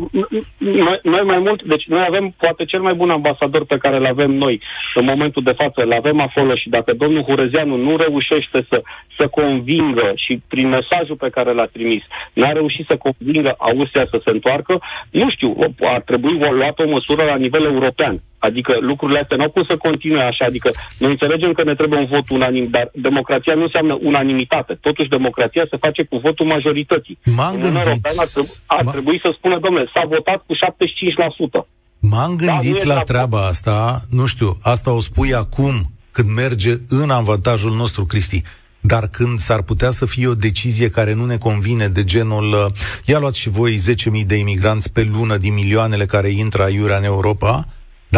Noi, 0.58 0.98
noi 1.02 1.22
mai 1.24 1.38
mult, 1.38 1.62
deci 1.62 1.86
noi 1.86 2.04
avem 2.08 2.34
poate 2.36 2.64
cel 2.64 2.80
mai 2.80 2.94
bun 2.94 3.10
ambasador 3.10 3.64
pe 3.64 3.76
care 3.78 3.96
îl 3.96 4.06
avem 4.06 4.30
noi 4.30 4.60
în 4.94 5.04
momentul 5.04 5.42
de 5.42 5.52
față, 5.52 5.82
îl 5.82 5.92
avem 5.92 6.20
acolo 6.20 6.54
și 6.54 6.68
dacă 6.68 6.94
domnul 6.94 7.22
Hurezeanu 7.22 7.76
nu 7.76 7.96
reușește 7.96 8.66
să, 8.70 8.82
să 9.18 9.26
convingă 9.28 10.12
și 10.14 10.42
prin 10.48 10.68
mesajul 10.68 11.16
pe 11.16 11.30
care 11.30 11.52
l-a 11.52 11.66
trimis, 11.72 12.02
n-a 12.32 12.52
reușit 12.52 12.86
să 12.88 12.96
convingă 12.96 13.54
Austria 13.58 14.04
să 14.10 14.20
se 14.24 14.30
întoarcă, 14.30 14.80
nu 15.10 15.30
știu, 15.30 15.56
ar 15.80 16.00
trebui 16.00 16.38
luat 16.50 16.78
o 16.78 16.88
măsură 16.88 17.24
la 17.24 17.36
nivel 17.36 17.64
european 17.64 18.20
Adică 18.48 18.72
lucrurile 18.90 19.20
astea 19.20 19.36
nu 19.36 19.42
au 19.42 19.50
cum 19.50 19.64
să 19.70 19.76
continue 19.76 20.22
așa. 20.22 20.44
Adică 20.44 20.70
noi 20.98 21.10
înțelegem 21.10 21.52
că 21.52 21.62
ne 21.64 21.74
trebuie 21.74 22.00
un 22.00 22.10
vot 22.14 22.26
unanim, 22.36 22.66
dar 22.70 22.86
democrația 23.08 23.54
nu 23.54 23.62
înseamnă 23.62 23.94
unanimitate. 24.02 24.72
Totuși, 24.86 25.08
democrația 25.08 25.64
se 25.70 25.76
face 25.84 26.02
cu 26.10 26.16
votul 26.16 26.46
majorității. 26.46 27.18
M-am 27.36 27.54
gândit... 27.58 28.10
ar, 28.22 28.26
trebui, 28.32 28.50
ar 28.66 28.84
trebui 28.84 29.18
să 29.24 29.30
spună, 29.36 29.58
domnule, 29.58 29.90
s-a 29.94 30.04
votat 30.14 30.40
cu 30.46 30.52
75%. 30.54 31.66
M-am 31.98 32.36
da, 32.36 32.44
gândit 32.44 32.82
da, 32.82 32.94
la 32.94 33.00
treaba 33.00 33.46
asta, 33.46 34.00
nu 34.10 34.26
știu, 34.26 34.58
asta 34.62 34.90
o 34.92 35.00
spui 35.00 35.34
acum, 35.34 35.74
când 36.10 36.28
merge 36.28 36.72
în 36.88 37.10
avantajul 37.10 37.74
nostru, 37.74 38.04
Cristi. 38.04 38.42
Dar 38.80 39.08
când 39.08 39.38
s-ar 39.38 39.62
putea 39.62 39.90
să 39.90 40.06
fie 40.06 40.26
o 40.26 40.34
decizie 40.34 40.90
care 40.90 41.14
nu 41.14 41.24
ne 41.24 41.36
convine, 41.36 41.86
de 41.88 42.04
genul, 42.04 42.52
uh, 42.52 42.66
ia 43.04 43.18
luați 43.18 43.38
și 43.38 43.48
voi 43.48 43.80
10.000 44.20 44.26
de 44.26 44.36
imigranți 44.36 44.92
pe 44.92 45.08
lună 45.12 45.36
din 45.36 45.54
milioanele 45.54 46.06
care 46.06 46.28
intră 46.28 46.62
aiurea 46.62 46.96
în 46.96 47.04
Europa, 47.04 47.66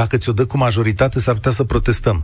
dacă 0.00 0.14
ți-o 0.16 0.32
dă 0.38 0.44
cu 0.46 0.56
majoritate, 0.66 1.16
s-ar 1.18 1.34
putea 1.34 1.50
să 1.58 1.64
protestăm. 1.72 2.18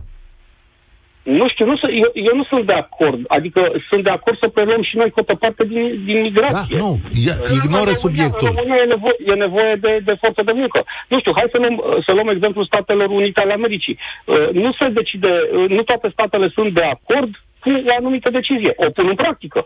Nu 1.39 1.45
știu, 1.53 1.65
nu, 1.65 1.75
eu, 2.03 2.09
eu 2.29 2.35
nu 2.39 2.45
sunt 2.51 2.65
de 2.71 2.77
acord. 2.85 3.21
Adică 3.37 3.61
sunt 3.89 4.03
de 4.03 4.13
acord 4.17 4.37
să 4.43 4.47
preluăm 4.47 4.83
și 4.89 4.95
noi 5.01 5.09
cu 5.09 5.19
o 5.33 5.35
parte 5.43 5.63
din, 5.71 5.83
din 6.07 6.21
migrație. 6.27 6.77
Da, 6.77 6.83
nu, 6.83 6.91
ia, 7.27 7.35
ignoră 7.59 7.91
subiectul. 8.05 8.47
În 8.47 8.53
România 8.53 8.79
e 8.83 8.93
nevoie, 8.95 9.17
e 9.31 9.43
nevoie 9.45 9.73
de, 9.85 9.93
de 10.09 10.15
forță 10.23 10.41
de 10.49 10.53
muncă. 10.61 10.79
Nu 11.11 11.17
știu, 11.19 11.33
hai 11.35 11.53
să 11.53 11.57
luăm, 11.63 11.75
să 12.05 12.11
luăm 12.13 12.29
exemplul 12.35 12.69
Statelor 12.71 13.09
Unite 13.19 13.39
ale 13.41 13.53
Americii. 13.59 13.97
Uh, 13.99 14.49
nu 14.63 14.69
se 14.79 14.85
decide, 14.99 15.31
uh, 15.43 15.69
nu 15.75 15.81
toate 15.89 16.07
statele 16.15 16.47
sunt 16.57 16.69
de 16.79 16.85
acord 16.95 17.31
cu 17.63 17.69
o 17.89 17.93
anumită 17.99 18.29
decizie. 18.39 18.73
O 18.85 18.89
pun 18.95 19.07
în 19.13 19.17
practică. 19.23 19.59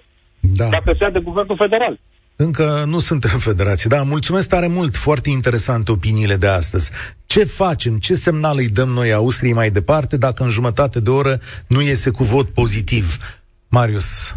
Da. 0.59 0.67
Dacă 0.75 0.89
se 0.91 1.03
ia 1.03 1.09
de 1.17 1.27
guvernul 1.29 1.61
federal. 1.63 1.95
Încă 2.37 2.83
nu 2.85 2.99
suntem 2.99 3.39
federație, 3.49 3.89
da, 3.89 4.03
mulțumesc 4.03 4.49
tare 4.49 4.67
mult, 4.67 4.95
foarte 4.95 5.29
interesante 5.29 5.91
opiniile 5.91 6.35
de 6.35 6.47
astăzi. 6.47 6.91
Ce 7.25 7.43
facem, 7.43 7.97
ce 7.97 8.13
semnal 8.13 8.55
îi 8.57 8.69
dăm 8.69 8.89
noi 8.89 9.13
Austriei 9.13 9.53
mai 9.53 9.69
departe 9.69 10.17
dacă 10.17 10.43
în 10.43 10.49
jumătate 10.49 11.01
de 11.01 11.09
oră 11.09 11.37
nu 11.67 11.81
iese 11.81 12.11
cu 12.11 12.23
vot 12.23 12.49
pozitiv? 12.49 13.17
Marius, 13.69 14.35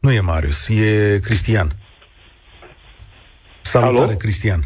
nu 0.00 0.12
e 0.12 0.20
Marius, 0.20 0.68
e 0.68 1.18
Cristian. 1.22 1.68
Salutare, 3.60 4.08
Alo? 4.08 4.16
Cristian. 4.16 4.60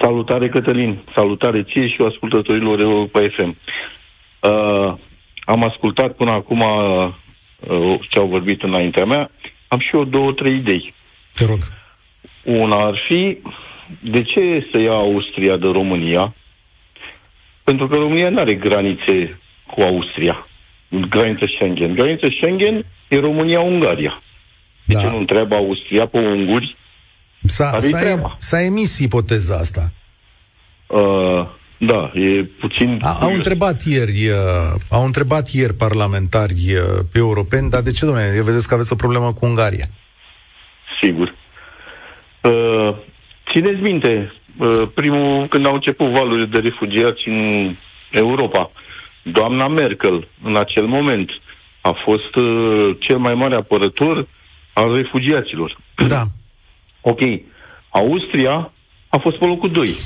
Salutare, 0.00 0.48
Cătălin. 0.48 1.02
Salutare 1.14 1.62
ție 1.62 1.88
și 1.88 2.02
ascultătorilor 2.10 2.80
Europa 2.80 3.20
FM. 3.36 3.56
Uh, 4.40 4.94
am 5.44 5.64
ascultat 5.64 6.12
până 6.12 6.30
acum 6.30 6.60
uh, 6.60 8.00
ce 8.10 8.18
au 8.18 8.26
vorbit 8.26 8.62
înaintea 8.62 9.04
mea. 9.04 9.30
Am 9.68 9.78
și 9.78 9.90
eu 9.92 10.04
două, 10.04 10.32
trei 10.32 10.56
idei. 10.56 10.94
Te 11.38 11.44
rog. 11.44 11.58
Una 12.44 12.86
ar 12.86 12.96
fi, 13.08 13.38
de 14.00 14.22
ce 14.22 14.68
să 14.72 14.80
ia 14.80 14.92
Austria 14.92 15.56
de 15.56 15.66
România? 15.66 16.34
Pentru 17.64 17.88
că 17.88 17.94
România 17.94 18.30
nu 18.30 18.38
are 18.40 18.54
granițe 18.54 19.40
cu 19.66 19.80
Austria, 19.80 20.48
granițe 21.08 21.46
Schengen. 21.54 21.94
Granițe 21.94 22.28
Schengen 22.30 22.86
e 23.08 23.16
România-Ungaria. 23.18 24.22
De 24.84 24.94
da. 24.94 25.00
ce 25.00 25.08
nu 25.08 25.16
întreabă 25.16 25.54
Austria 25.54 26.06
pe 26.06 26.18
unguri? 26.18 26.76
S-a, 27.42 27.78
s-a, 27.78 28.36
s-a 28.38 28.62
emis 28.62 28.98
ipoteza 28.98 29.56
asta. 29.56 29.92
Uh, 30.86 31.46
da, 31.78 32.12
e 32.14 32.44
puțin... 32.60 32.98
A, 33.02 33.16
au 33.20 33.34
întrebat 33.34 33.82
ieri, 33.82 34.28
uh, 34.28 34.80
au 34.90 35.04
întrebat 35.04 35.48
ieri 35.48 35.74
parlamentari 35.74 36.74
uh, 36.74 37.04
europeni, 37.12 37.70
dar 37.70 37.82
de 37.82 37.90
ce, 37.90 38.04
domnule, 38.04 38.42
vedeți 38.44 38.68
că 38.68 38.74
aveți 38.74 38.92
o 38.92 38.96
problemă 38.96 39.32
cu 39.32 39.46
Ungaria? 39.46 39.86
Sigur. 41.00 41.34
Uh, 42.42 42.94
țineți 43.52 43.80
minte, 43.80 44.32
uh, 44.58 44.82
primul, 44.94 45.46
când 45.48 45.66
au 45.66 45.74
început 45.74 46.08
valurile 46.08 46.46
de 46.46 46.58
refugiați 46.58 47.28
în 47.28 47.74
Europa, 48.10 48.70
doamna 49.22 49.68
Merkel, 49.68 50.28
în 50.44 50.56
acel 50.56 50.86
moment, 50.86 51.30
a 51.80 51.92
fost 52.04 52.34
uh, 52.34 52.96
cel 52.98 53.18
mai 53.18 53.34
mare 53.34 53.54
apărător 53.54 54.26
al 54.72 54.94
refugiaților. 54.94 55.76
Da. 56.06 56.22
Ok. 57.00 57.20
Austria 57.88 58.72
a 59.08 59.18
fost 59.18 59.36
pe 59.36 59.46
locul 59.46 59.70
2. 59.70 59.96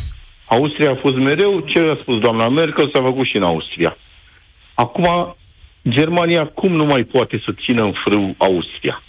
Austria 0.47 0.91
a 0.91 0.99
fost 1.01 1.17
mereu 1.17 1.61
ce 1.61 1.79
a 1.79 1.99
spus 2.01 2.19
doamna 2.19 2.49
Merkel, 2.49 2.91
s-a 2.95 3.03
făcut 3.03 3.27
și 3.27 3.37
în 3.37 3.43
Austria. 3.43 3.97
Acum, 4.75 5.37
Germania 5.89 6.47
cum 6.47 6.73
nu 6.73 6.85
mai 6.85 7.05
poate 7.05 7.43
să 7.45 7.53
țină 7.65 7.83
în 7.83 7.93
frâu 8.05 8.35
Austria? 8.39 9.03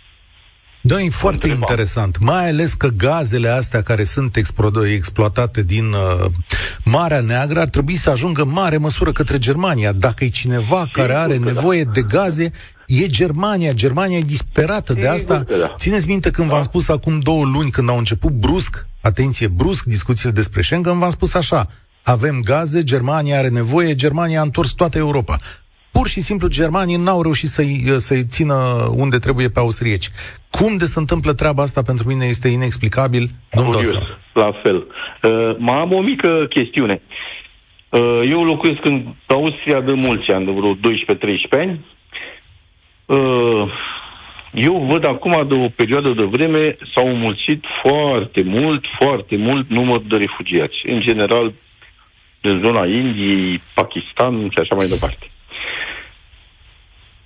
Da, 0.86 1.02
e 1.02 1.10
foarte 1.10 1.48
întreba. 1.48 1.66
interesant, 1.70 2.20
mai 2.20 2.50
ales 2.50 2.74
că 2.74 2.88
gazele 2.88 3.50
astea 3.50 3.82
care 3.82 4.04
sunt 4.04 4.36
exploatate 4.94 5.64
din 5.64 5.86
uh, 5.86 6.26
Marea 6.84 7.20
Neagră 7.20 7.60
ar 7.60 7.68
trebui 7.68 7.96
să 7.96 8.10
ajungă 8.10 8.42
în 8.42 8.50
mare 8.52 8.78
măsură 8.78 9.12
către 9.12 9.40
Germania. 9.40 9.92
Dacă 9.92 10.24
e 10.24 10.30
cineva 10.30 10.78
Sigur 10.80 10.92
care 10.92 11.14
are 11.14 11.38
da. 11.38 11.46
nevoie 11.46 11.84
da. 11.84 11.92
de 11.92 12.02
gaze, 12.02 12.52
e 12.88 13.08
Germania. 13.08 13.74
Germania 13.74 14.18
e 14.18 14.22
disperată 14.22 14.94
Sigur 14.94 15.02
de 15.02 15.10
asta. 15.10 15.46
Da. 15.60 15.76
Țineți 15.78 16.08
minte 16.08 16.32
când 16.32 16.48
da. 16.48 16.54
v-am 16.54 16.64
spus 16.64 16.90
acum 16.90 17.20
două 17.20 17.46
luni, 17.46 17.70
când 17.70 17.90
au 17.90 17.98
început 17.98 18.32
brusc, 18.32 18.86
atenție, 19.02 19.48
brusc 19.48 19.84
discuțiile 19.84 20.32
despre 20.32 20.62
Schengen, 20.62 21.00
v-am 21.00 21.10
spus 21.10 21.34
așa, 21.34 21.68
avem 22.02 22.40
gaze, 22.42 22.84
Germania 22.84 23.38
are 23.38 23.50
nevoie, 23.50 23.96
Germania 23.96 24.40
a 24.40 24.44
întors 24.44 24.70
toată 24.70 24.98
Europa 24.98 25.40
pur 25.96 26.08
și 26.08 26.22
simplu 26.22 26.48
germanii 26.48 26.96
n-au 26.96 27.22
reușit 27.22 27.48
să-i, 27.48 27.84
să-i 28.08 28.24
țină 28.24 28.54
unde 28.98 29.18
trebuie 29.18 29.48
pe 29.50 29.60
austrieci. 29.60 30.08
Cum 30.50 30.78
de 30.78 30.86
se 30.86 31.00
întâmplă 31.00 31.34
treaba 31.34 31.62
asta 31.62 31.82
pentru 31.82 32.08
mine 32.08 32.26
este 32.26 32.48
inexplicabil. 32.48 33.30
Curios, 33.50 33.98
la 34.34 34.52
fel. 34.64 34.76
Uh, 34.76 35.56
mai 35.58 35.78
am 35.80 35.92
o 35.94 36.02
mică 36.02 36.46
chestiune. 36.50 37.02
Uh, 37.90 38.22
eu 38.30 38.44
locuiesc 38.44 38.86
în 38.86 39.06
Austria 39.28 39.82
de 39.82 39.92
mulți 39.92 40.32
ani, 40.32 40.46
de 40.46 40.52
vreo 40.52 40.74
12-13 40.76 40.78
ani. 41.50 41.86
Uh, 43.06 43.72
eu 44.54 44.86
văd 44.92 45.06
acum 45.06 45.46
de 45.48 45.54
o 45.54 45.70
perioadă 45.70 46.10
de 46.10 46.24
vreme 46.24 46.78
s-au 46.94 47.08
înmulțit 47.08 47.64
foarte 47.84 48.44
mult, 48.44 48.86
foarte 49.00 49.36
mult 49.38 49.70
număr 49.70 50.02
de 50.08 50.16
refugiați. 50.16 50.76
În 50.86 51.02
general, 51.02 51.54
din 52.42 52.62
zona 52.66 52.86
Indiei, 52.86 53.62
Pakistan 53.74 54.50
și 54.50 54.60
așa 54.60 54.76
mai 54.76 54.88
departe. 54.88 55.28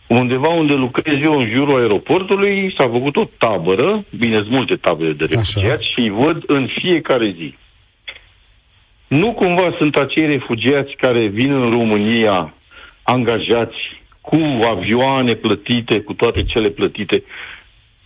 Undeva 0.08 0.48
unde 0.48 0.74
lucrez 0.74 1.15
eu, 1.24 1.39
în 1.39 1.50
jurul 1.56 1.80
aeroportului, 1.80 2.74
s-a 2.78 2.89
făcut 2.89 3.15
o 3.15 3.30
tabără, 3.38 4.06
bine, 4.17 4.36
sunt 4.36 4.50
multe 4.50 4.76
tabere 4.76 5.13
de 5.13 5.26
refugiați 5.30 5.91
și 5.93 6.00
îi 6.00 6.10
văd 6.10 6.43
în 6.46 6.67
fiecare 6.80 7.36
zi. 7.38 7.56
Nu 9.08 9.34
cumva 9.34 9.76
sunt 9.78 9.96
acei 9.96 10.26
refugiați 10.26 10.93
care 10.96 11.28
vin 11.28 11.52
în 11.52 11.70
România 11.70 12.54
angajați 13.04 13.78
cu 14.22 14.39
avioane 14.67 15.34
plătite, 15.34 16.02
cu 16.02 16.13
toate 16.13 16.43
cele 16.43 16.70
plătite 16.70 17.24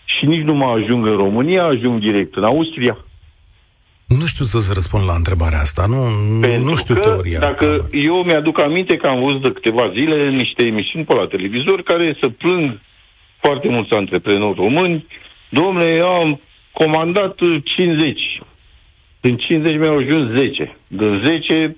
și 0.05 0.25
nici 0.25 0.43
nu 0.43 0.53
mai 0.53 0.81
ajung 0.81 1.05
în 1.05 1.15
România, 1.15 1.63
ajung 1.63 1.99
direct 1.99 2.35
în 2.35 2.43
Austria? 2.43 2.97
Nu 4.19 4.25
știu 4.25 4.45
să-ți 4.45 4.73
răspund 4.73 5.05
la 5.07 5.13
întrebarea 5.15 5.59
asta. 5.59 5.85
Nu, 5.85 6.01
Pentru 6.41 6.69
nu 6.69 6.75
știu 6.75 6.93
că 6.93 6.99
teoria 6.99 7.39
dacă 7.39 7.77
asta. 7.81 7.97
eu 7.97 8.23
mi-aduc 8.23 8.59
aminte 8.59 8.95
că 8.97 9.07
am 9.07 9.19
văzut 9.23 9.41
de 9.41 9.51
câteva 9.51 9.89
zile 9.93 10.29
niște 10.29 10.65
emisiuni 10.65 11.05
pe 11.05 11.13
la 11.15 11.27
televizor 11.27 11.81
care 11.81 12.17
să 12.21 12.29
plâng 12.29 12.79
foarte 13.41 13.67
mulți 13.69 13.93
antreprenori 13.93 14.55
români. 14.59 15.05
Domnule, 15.49 15.95
eu 15.95 16.07
am 16.07 16.41
comandat 16.71 17.35
50. 17.75 18.19
Din 19.21 19.37
50 19.37 19.77
mi-au 19.77 19.97
ajuns 19.97 20.31
10. 20.37 20.77
Din 20.87 21.21
10, 21.25 21.75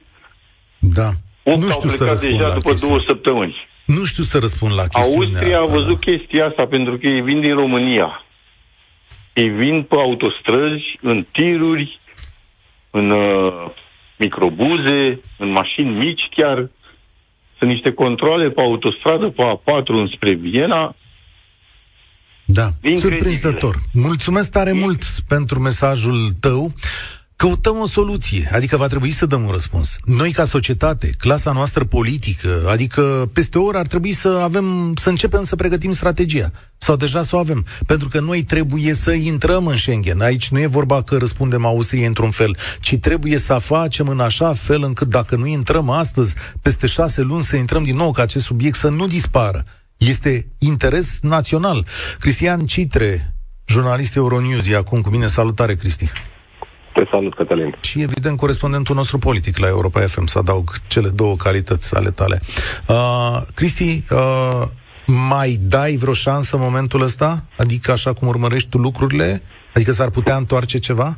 Da. 0.79 1.09
8 1.43 1.57
Nu 1.57 1.63
au 1.65 1.69
știu 1.71 1.89
să 1.89 1.97
plecat 1.97 2.11
răspund 2.11 2.31
deja 2.37 2.47
la 2.47 2.53
după 2.53 2.69
chestia. 2.69 2.87
două 2.87 3.01
săptămâni. 3.07 3.55
Nu 3.85 4.03
știu 4.03 4.23
să 4.23 4.37
răspund 4.39 4.71
la 4.75 4.87
chestiunea 4.87 5.29
Austria 5.39 5.57
asta. 5.59 5.71
a 5.71 5.75
văzut 5.75 5.99
chestia 5.99 6.45
asta 6.47 6.65
pentru 6.65 6.97
că 6.97 7.07
ei 7.07 7.21
vin 7.21 7.41
din 7.41 7.53
România. 7.55 8.25
Ei 9.33 9.49
vin 9.49 9.83
pe 9.83 9.95
autostrăzi, 9.95 10.83
în 11.01 11.25
tiruri, 11.31 11.99
în 12.93 13.09
uh, 13.09 13.71
microbuze, 14.17 15.19
în 15.37 15.49
mașini 15.49 15.89
mici 16.05 16.27
chiar. 16.35 16.69
Sunt 17.57 17.69
niște 17.69 17.91
controle 17.91 18.49
pe 18.49 18.61
autostradă, 18.61 19.29
pe 19.29 19.43
A4 19.43 19.85
înspre 19.85 20.33
Viena. 20.33 20.95
Da, 22.45 22.63
Incredibil. 22.81 22.97
surprinzător. 23.09 23.75
Mulțumesc 23.93 24.51
tare 24.51 24.71
mult 24.71 25.03
pentru 25.27 25.59
mesajul 25.59 26.19
tău. 26.39 26.71
Căutăm 27.43 27.77
o 27.77 27.87
soluție, 27.87 28.49
adică 28.53 28.77
va 28.77 28.87
trebui 28.87 29.11
să 29.11 29.25
dăm 29.25 29.43
un 29.43 29.51
răspuns. 29.51 29.97
Noi 30.05 30.31
ca 30.31 30.45
societate, 30.45 31.09
clasa 31.17 31.51
noastră 31.51 31.85
politică, 31.85 32.67
adică 32.69 33.29
peste 33.33 33.57
o 33.57 33.63
oră 33.63 33.77
ar 33.77 33.87
trebui 33.87 34.11
să 34.11 34.27
avem, 34.27 34.93
să 34.95 35.09
începem 35.09 35.43
să 35.43 35.55
pregătim 35.55 35.91
strategia. 35.91 36.51
Sau 36.77 36.95
deja 36.95 37.23
să 37.23 37.35
o 37.35 37.39
avem. 37.39 37.65
Pentru 37.85 38.07
că 38.07 38.19
noi 38.19 38.43
trebuie 38.43 38.93
să 38.93 39.11
intrăm 39.11 39.67
în 39.67 39.77
Schengen. 39.77 40.21
Aici 40.21 40.49
nu 40.49 40.59
e 40.59 40.67
vorba 40.67 41.01
că 41.01 41.17
răspundem 41.17 41.65
Austriei 41.65 42.05
într-un 42.05 42.31
fel, 42.31 42.57
ci 42.79 42.97
trebuie 42.97 43.37
să 43.37 43.53
facem 43.53 44.07
în 44.07 44.19
așa 44.19 44.53
fel 44.53 44.83
încât 44.83 45.07
dacă 45.07 45.35
nu 45.35 45.45
intrăm 45.45 45.89
astăzi, 45.89 46.35
peste 46.61 46.87
șase 46.87 47.21
luni 47.21 47.43
să 47.43 47.55
intrăm 47.55 47.83
din 47.83 47.95
nou 47.95 48.11
ca 48.11 48.21
acest 48.21 48.45
subiect 48.45 48.77
să 48.77 48.89
nu 48.89 49.07
dispară. 49.07 49.65
Este 49.97 50.47
interes 50.57 51.19
național. 51.21 51.85
Cristian 52.19 52.65
Citre, 52.65 53.35
jurnalist 53.65 54.15
Euronews, 54.15 54.67
e 54.67 54.75
acum 54.75 55.01
cu 55.01 55.09
mine. 55.09 55.27
Salutare, 55.27 55.75
Cristi. 55.75 56.11
Te 56.93 57.03
salut, 57.11 57.33
Cătălin. 57.33 57.75
Și 57.81 58.01
evident 58.01 58.37
correspondentul 58.37 58.95
nostru 58.95 59.17
politic 59.17 59.57
la 59.57 59.67
Europa 59.67 59.99
FM, 59.99 60.25
să 60.25 60.39
adaug 60.39 60.69
cele 60.87 61.09
două 61.09 61.35
calități 61.35 61.95
ale 61.95 62.09
tale. 62.09 62.39
Uh, 62.87 63.37
Cristi, 63.55 64.03
uh, 64.11 64.67
mai 65.07 65.57
dai 65.61 65.95
vreo 65.95 66.13
șansă 66.13 66.55
în 66.55 66.61
momentul 66.61 67.01
ăsta? 67.01 67.43
Adică 67.57 67.91
așa 67.91 68.13
cum 68.13 68.27
urmărești 68.27 68.69
tu 68.69 68.77
lucrurile? 68.77 69.41
Adică 69.73 69.91
s-ar 69.91 70.09
putea 70.09 70.35
întoarce 70.35 70.79
ceva? 70.79 71.17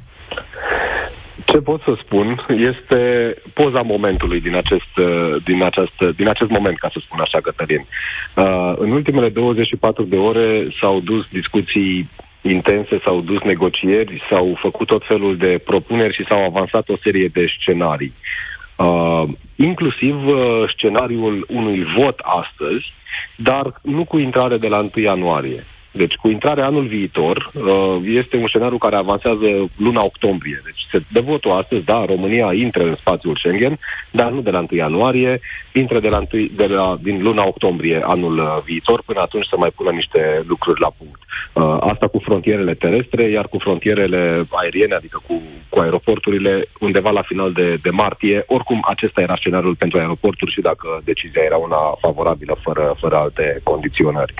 Ce 1.45 1.57
pot 1.57 1.81
să 1.81 1.97
spun 2.03 2.45
este 2.47 3.01
poza 3.53 3.81
momentului 3.81 4.41
din 4.41 4.55
acest, 4.55 4.97
uh, 4.97 5.43
din 5.45 5.63
acest, 5.63 6.15
din 6.15 6.27
acest 6.27 6.49
moment, 6.49 6.79
ca 6.79 6.89
să 6.93 6.99
spun 7.05 7.19
așa, 7.19 7.39
Cătălin. 7.41 7.85
Uh, 8.35 8.73
în 8.77 8.91
ultimele 8.91 9.29
24 9.29 10.03
de 10.03 10.15
ore 10.15 10.67
s-au 10.81 10.99
dus 10.99 11.25
discuții 11.31 12.09
intense, 12.49 12.99
s-au 13.03 13.21
dus 13.21 13.41
negocieri, 13.41 14.23
s-au 14.29 14.57
făcut 14.61 14.87
tot 14.87 15.03
felul 15.05 15.37
de 15.37 15.61
propuneri 15.65 16.13
și 16.13 16.25
s-au 16.29 16.45
avansat 16.45 16.89
o 16.89 16.97
serie 17.03 17.27
de 17.27 17.45
scenarii. 17.59 18.13
Uh, 18.75 19.23
inclusiv 19.55 20.27
uh, 20.27 20.63
scenariul 20.75 21.45
unui 21.49 21.83
vot 21.97 22.19
astăzi, 22.19 22.93
dar 23.35 23.79
nu 23.81 24.05
cu 24.05 24.17
intrare 24.17 24.57
de 24.57 24.67
la 24.67 24.79
1 24.79 24.89
ianuarie. 24.95 25.65
Deci, 25.97 26.15
cu 26.15 26.27
intrarea 26.29 26.65
anul 26.65 26.85
viitor, 26.85 27.51
uh, 27.53 27.97
este 28.05 28.37
un 28.37 28.47
scenariu 28.47 28.77
care 28.77 28.95
avansează 28.95 29.47
luna 29.77 30.03
octombrie. 30.03 30.61
Deci, 30.63 30.81
se 30.91 31.03
dă 31.11 31.21
votul 31.21 31.51
astăzi, 31.51 31.83
da, 31.83 32.05
România 32.05 32.53
intră 32.53 32.83
în 32.83 32.95
spațiul 32.99 33.35
Schengen, 33.35 33.79
dar 34.11 34.31
nu 34.31 34.41
de 34.41 34.49
la 34.49 34.59
1 34.59 34.67
ianuarie, 34.71 35.39
intră 35.73 35.99
de 35.99 36.07
la 36.07 36.17
1, 36.17 36.45
de 36.55 36.65
la, 36.65 36.97
din 37.01 37.23
luna 37.23 37.47
octombrie 37.47 38.01
anul 38.03 38.37
uh, 38.37 38.63
viitor, 38.65 39.01
până 39.05 39.19
atunci 39.21 39.47
să 39.47 39.55
mai 39.57 39.71
pună 39.75 39.91
niște 39.91 40.43
lucruri 40.47 40.79
la 40.81 40.91
punct. 40.97 41.19
Uh, 41.53 41.77
asta 41.79 42.07
cu 42.07 42.19
frontierele 42.19 42.73
terestre, 42.73 43.23
iar 43.23 43.47
cu 43.47 43.57
frontierele 43.57 44.47
aeriene, 44.49 44.95
adică 44.95 45.21
cu, 45.27 45.41
cu 45.69 45.79
aeroporturile, 45.79 46.65
undeva 46.79 47.11
la 47.11 47.21
final 47.21 47.51
de, 47.51 47.77
de 47.81 47.89
martie. 47.89 48.43
Oricum, 48.47 48.79
acesta 48.87 49.21
era 49.21 49.35
scenariul 49.35 49.75
pentru 49.75 49.97
aeroporturi 49.97 50.51
și 50.51 50.61
dacă 50.61 51.01
decizia 51.03 51.41
era 51.45 51.57
una 51.57 51.81
favorabilă, 51.99 52.57
fără, 52.63 52.95
fără 52.99 53.15
alte 53.15 53.59
condiționări. 53.63 54.33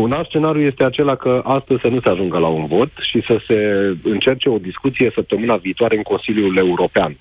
Un 0.00 0.12
alt 0.12 0.26
scenariu 0.26 0.60
este 0.60 0.84
acela 0.84 1.16
că 1.16 1.40
astăzi 1.44 1.80
să 1.80 1.88
nu 1.88 2.00
se 2.00 2.08
ajungă 2.08 2.38
la 2.38 2.48
un 2.48 2.66
vot 2.66 2.90
și 3.00 3.22
să 3.26 3.40
se 3.46 3.58
încerce 4.02 4.48
o 4.48 4.58
discuție 4.58 5.10
săptămâna 5.14 5.56
viitoare 5.56 5.96
în 5.96 6.02
Consiliul 6.02 6.56
European. 6.56 7.16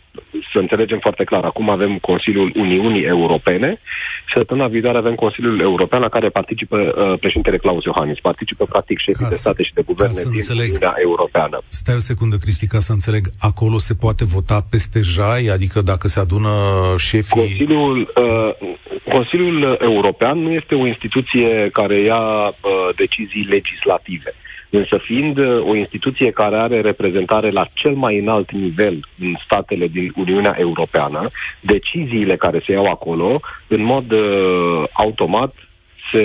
Să 0.54 0.60
înțelegem 0.60 1.00
foarte 1.00 1.24
clar, 1.24 1.44
acum 1.44 1.70
avem 1.70 1.98
Consiliul 1.98 2.52
Uniunii 2.56 3.04
Europene 3.04 3.80
și 4.28 4.34
săptămâna 4.36 4.68
viitoare 4.68 4.98
avem 4.98 5.16
Consiliul 5.16 5.60
European 5.60 6.02
la 6.02 6.10
care 6.10 6.30
participă 6.30 6.78
uh, 6.78 7.20
președintele 7.20 7.58
Claus 7.58 7.84
Iohannis, 7.84 8.20
participă 8.20 8.66
practic 8.66 8.98
șefii 9.00 9.24
Ca 9.24 9.30
de 9.30 9.36
să- 9.36 9.42
state 9.42 9.64
și 9.64 9.74
de 9.74 9.82
guverne 9.82 10.14
ca 10.14 10.20
să 10.20 10.28
din 10.28 10.36
înțeleg. 10.36 10.68
Uniunea 10.68 10.94
Europeană. 11.02 11.62
Stai 11.68 11.96
o 11.96 12.00
secundă, 12.00 12.36
Cristi, 12.38 12.68
ca 12.68 12.80
să 12.80 12.92
înțeleg. 12.92 13.26
Acolo 13.40 13.78
se 13.78 13.94
poate 13.94 14.24
vota 14.26 14.66
peste 14.70 15.00
jai? 15.02 15.46
Adică 15.48 15.82
dacă 15.82 16.08
se 16.08 16.20
adună 16.20 16.50
șefii... 16.98 17.42
Consiliul, 17.42 17.98
uh, 18.16 18.70
Consiliul 19.14 19.78
European 19.82 20.38
nu 20.40 20.52
este 20.52 20.76
o 20.76 20.88
instituție 20.88 21.70
care 21.74 22.00
ia 22.02 22.22
uh, 22.48 22.96
decizii 22.96 23.46
legislative. 23.50 24.34
Însă 24.80 24.98
fiind 24.98 25.38
uh, 25.38 25.66
o 25.66 25.76
instituție 25.76 26.32
care 26.32 26.56
are 26.58 26.82
reprezentare 26.82 27.50
la 27.52 27.68
cel 27.74 27.94
mai 27.94 28.18
înalt 28.18 28.52
nivel 28.52 29.08
în 29.20 29.36
statele 29.46 29.88
din 29.88 30.14
Uniunea 30.16 30.56
Europeană, 30.60 31.30
deciziile 31.62 32.36
care 32.36 32.62
se 32.66 32.72
iau 32.72 32.86
acolo, 32.86 33.40
în 33.68 33.84
mod 33.84 34.12
uh, 34.12 34.84
automat, 34.94 35.54
se, 36.12 36.22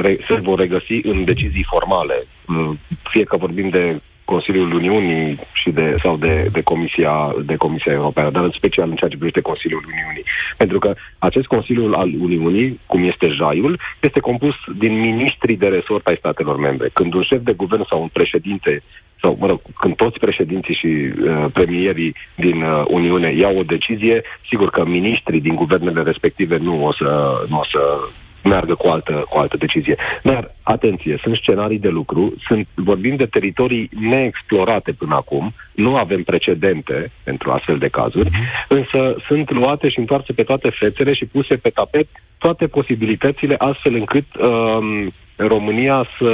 re, 0.00 0.18
se 0.28 0.34
vor 0.40 0.58
regăsi 0.58 1.00
în 1.02 1.24
decizii 1.24 1.66
formale. 1.68 2.26
Uh, 2.48 2.70
Fie 3.10 3.24
că 3.24 3.36
vorbim 3.36 3.68
de 3.68 4.00
Consiliul 4.32 4.72
Uniunii 4.72 5.38
și 5.52 5.70
de, 5.70 5.96
sau 6.02 6.16
de, 6.16 6.48
de, 6.52 6.62
Comisia, 6.62 7.34
de 7.50 7.56
Comisia 7.56 7.92
Europeană, 7.92 8.30
dar 8.30 8.44
în 8.44 8.58
special 8.60 8.88
în 8.88 8.96
ceea 8.96 9.10
ce 9.10 9.16
privește 9.16 9.48
Consiliul 9.50 9.84
Uniunii. 9.92 10.24
Pentru 10.56 10.78
că 10.78 10.94
acest 11.18 11.46
Consiliul 11.46 11.94
al 11.94 12.10
Uniunii, 12.26 12.80
cum 12.86 13.00
este 13.04 13.28
JAI-ul, 13.28 13.80
este 14.00 14.20
compus 14.20 14.54
din 14.78 15.00
ministrii 15.00 15.56
de 15.56 15.68
resort 15.68 16.06
ai 16.06 16.20
statelor 16.22 16.56
membre. 16.56 16.90
Când 16.92 17.14
un 17.14 17.22
șef 17.22 17.42
de 17.42 17.52
guvern 17.52 17.84
sau 17.88 18.00
un 18.02 18.10
președinte 18.12 18.82
sau, 19.22 19.36
mă 19.40 19.46
rog, 19.46 19.60
când 19.78 19.94
toți 19.96 20.18
președinții 20.18 20.74
și 20.74 20.86
uh, 20.86 21.44
premierii 21.52 22.14
din 22.34 22.62
uh, 22.62 22.84
Uniune 22.86 23.32
iau 23.32 23.58
o 23.58 23.62
decizie, 23.74 24.22
sigur 24.48 24.70
că 24.70 24.84
ministrii 24.84 25.40
din 25.40 25.54
guvernele 25.54 26.02
respective 26.02 26.56
nu 26.56 26.84
o 26.84 26.92
să, 26.92 27.10
nu 27.48 27.58
o 27.58 27.64
să 27.72 27.80
meargă 28.44 28.74
cu 28.74 28.86
altă, 28.86 29.24
cu 29.30 29.38
altă 29.38 29.56
decizie. 29.56 29.96
Dar, 30.22 30.54
atenție, 30.62 31.18
sunt 31.22 31.36
scenarii 31.36 31.78
de 31.78 31.88
lucru, 31.88 32.34
sunt, 32.46 32.68
vorbim 32.74 33.16
de 33.16 33.26
teritorii 33.26 33.90
neexplorate 34.00 34.92
până 34.92 35.14
acum, 35.14 35.54
nu 35.72 35.96
avem 35.96 36.22
precedente 36.22 37.10
pentru 37.24 37.50
astfel 37.50 37.78
de 37.78 37.88
cazuri, 37.88 38.30
însă 38.68 39.16
sunt 39.26 39.50
luate 39.50 39.88
și 39.88 39.98
întoarse 39.98 40.32
pe 40.32 40.42
toate 40.42 40.70
fețele 40.70 41.12
și 41.12 41.26
puse 41.26 41.56
pe 41.56 41.68
tapet 41.68 42.08
toate 42.38 42.66
posibilitățile 42.66 43.54
astfel 43.58 43.94
încât 43.94 44.24
um, 44.36 45.12
România 45.46 46.06
să 46.18 46.30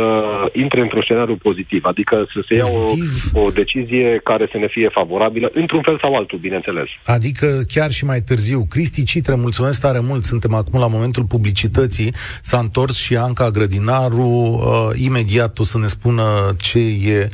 intre 0.52 0.80
într-un 0.80 1.02
scenariu 1.02 1.36
pozitiv, 1.36 1.84
adică 1.84 2.26
să 2.32 2.44
se 2.48 2.54
ia 2.54 2.62
Pozitiv? 2.62 3.30
o, 3.32 3.40
o 3.40 3.50
decizie 3.50 4.20
care 4.24 4.48
să 4.52 4.58
ne 4.58 4.68
fie 4.68 4.88
favorabilă, 4.88 5.50
într-un 5.54 5.82
fel 5.82 5.98
sau 6.00 6.14
altul, 6.14 6.38
bineînțeles. 6.38 6.88
Adică 7.04 7.46
chiar 7.68 7.90
și 7.90 8.04
mai 8.04 8.20
târziu. 8.20 8.66
Cristi 8.68 9.04
Citre, 9.04 9.34
mulțumesc 9.34 9.80
tare 9.80 10.00
mult. 10.00 10.24
Suntem 10.24 10.54
acum 10.54 10.80
la 10.80 10.86
momentul 10.86 11.24
publicității. 11.24 12.12
S-a 12.42 12.58
întors 12.58 12.96
și 12.96 13.16
Anca 13.16 13.50
Grădinaru. 13.50 14.22
Uh, 14.22 15.04
imediat 15.04 15.58
o 15.58 15.64
să 15.64 15.78
ne 15.78 15.86
spună 15.86 16.22
ce 16.58 16.78
e 16.78 17.28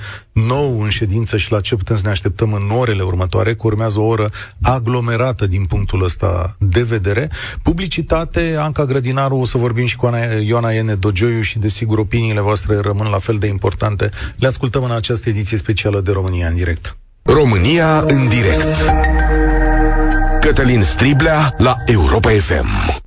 nou 0.47 0.81
în 0.81 0.89
ședință 0.89 1.37
și 1.37 1.53
la 1.53 1.61
ce 1.61 1.77
putem 1.77 1.97
să 1.97 2.03
ne 2.05 2.11
așteptăm 2.11 2.53
în 2.53 2.71
orele 2.77 3.03
următoare, 3.03 3.55
că 3.55 3.63
urmează 3.65 4.01
o 4.01 4.05
oră 4.05 4.31
aglomerată 4.63 5.47
din 5.47 5.65
punctul 5.65 6.03
ăsta 6.05 6.57
de 6.59 6.83
vedere. 6.83 7.31
Publicitate, 7.63 8.57
Anca 8.59 8.85
Grădinaru, 8.85 9.37
o 9.37 9.45
să 9.45 9.59
vorbim 9.59 9.87
și 9.87 9.97
cu 9.97 10.07
Ana, 10.07 10.19
Ioana 10.19 10.71
Iene 10.71 10.95
Dogioiu 10.95 11.41
și 11.41 11.59
desigur 11.59 11.99
opiniile 11.99 12.41
voastre 12.41 12.79
rămân 12.81 13.07
la 13.07 13.19
fel 13.19 13.39
de 13.39 13.47
importante. 13.47 14.11
Le 14.37 14.47
ascultăm 14.47 14.85
în 14.85 14.91
această 14.91 15.29
ediție 15.29 15.57
specială 15.57 16.01
de 16.01 16.13
România 16.13 16.49
în 16.49 16.55
direct. 16.55 16.97
România 17.23 18.01
în 18.01 18.29
direct. 18.29 18.93
Cătălin 20.41 20.83
Striblea 20.83 21.55
la 21.59 21.77
Europa 21.87 22.31
FM. 22.31 23.01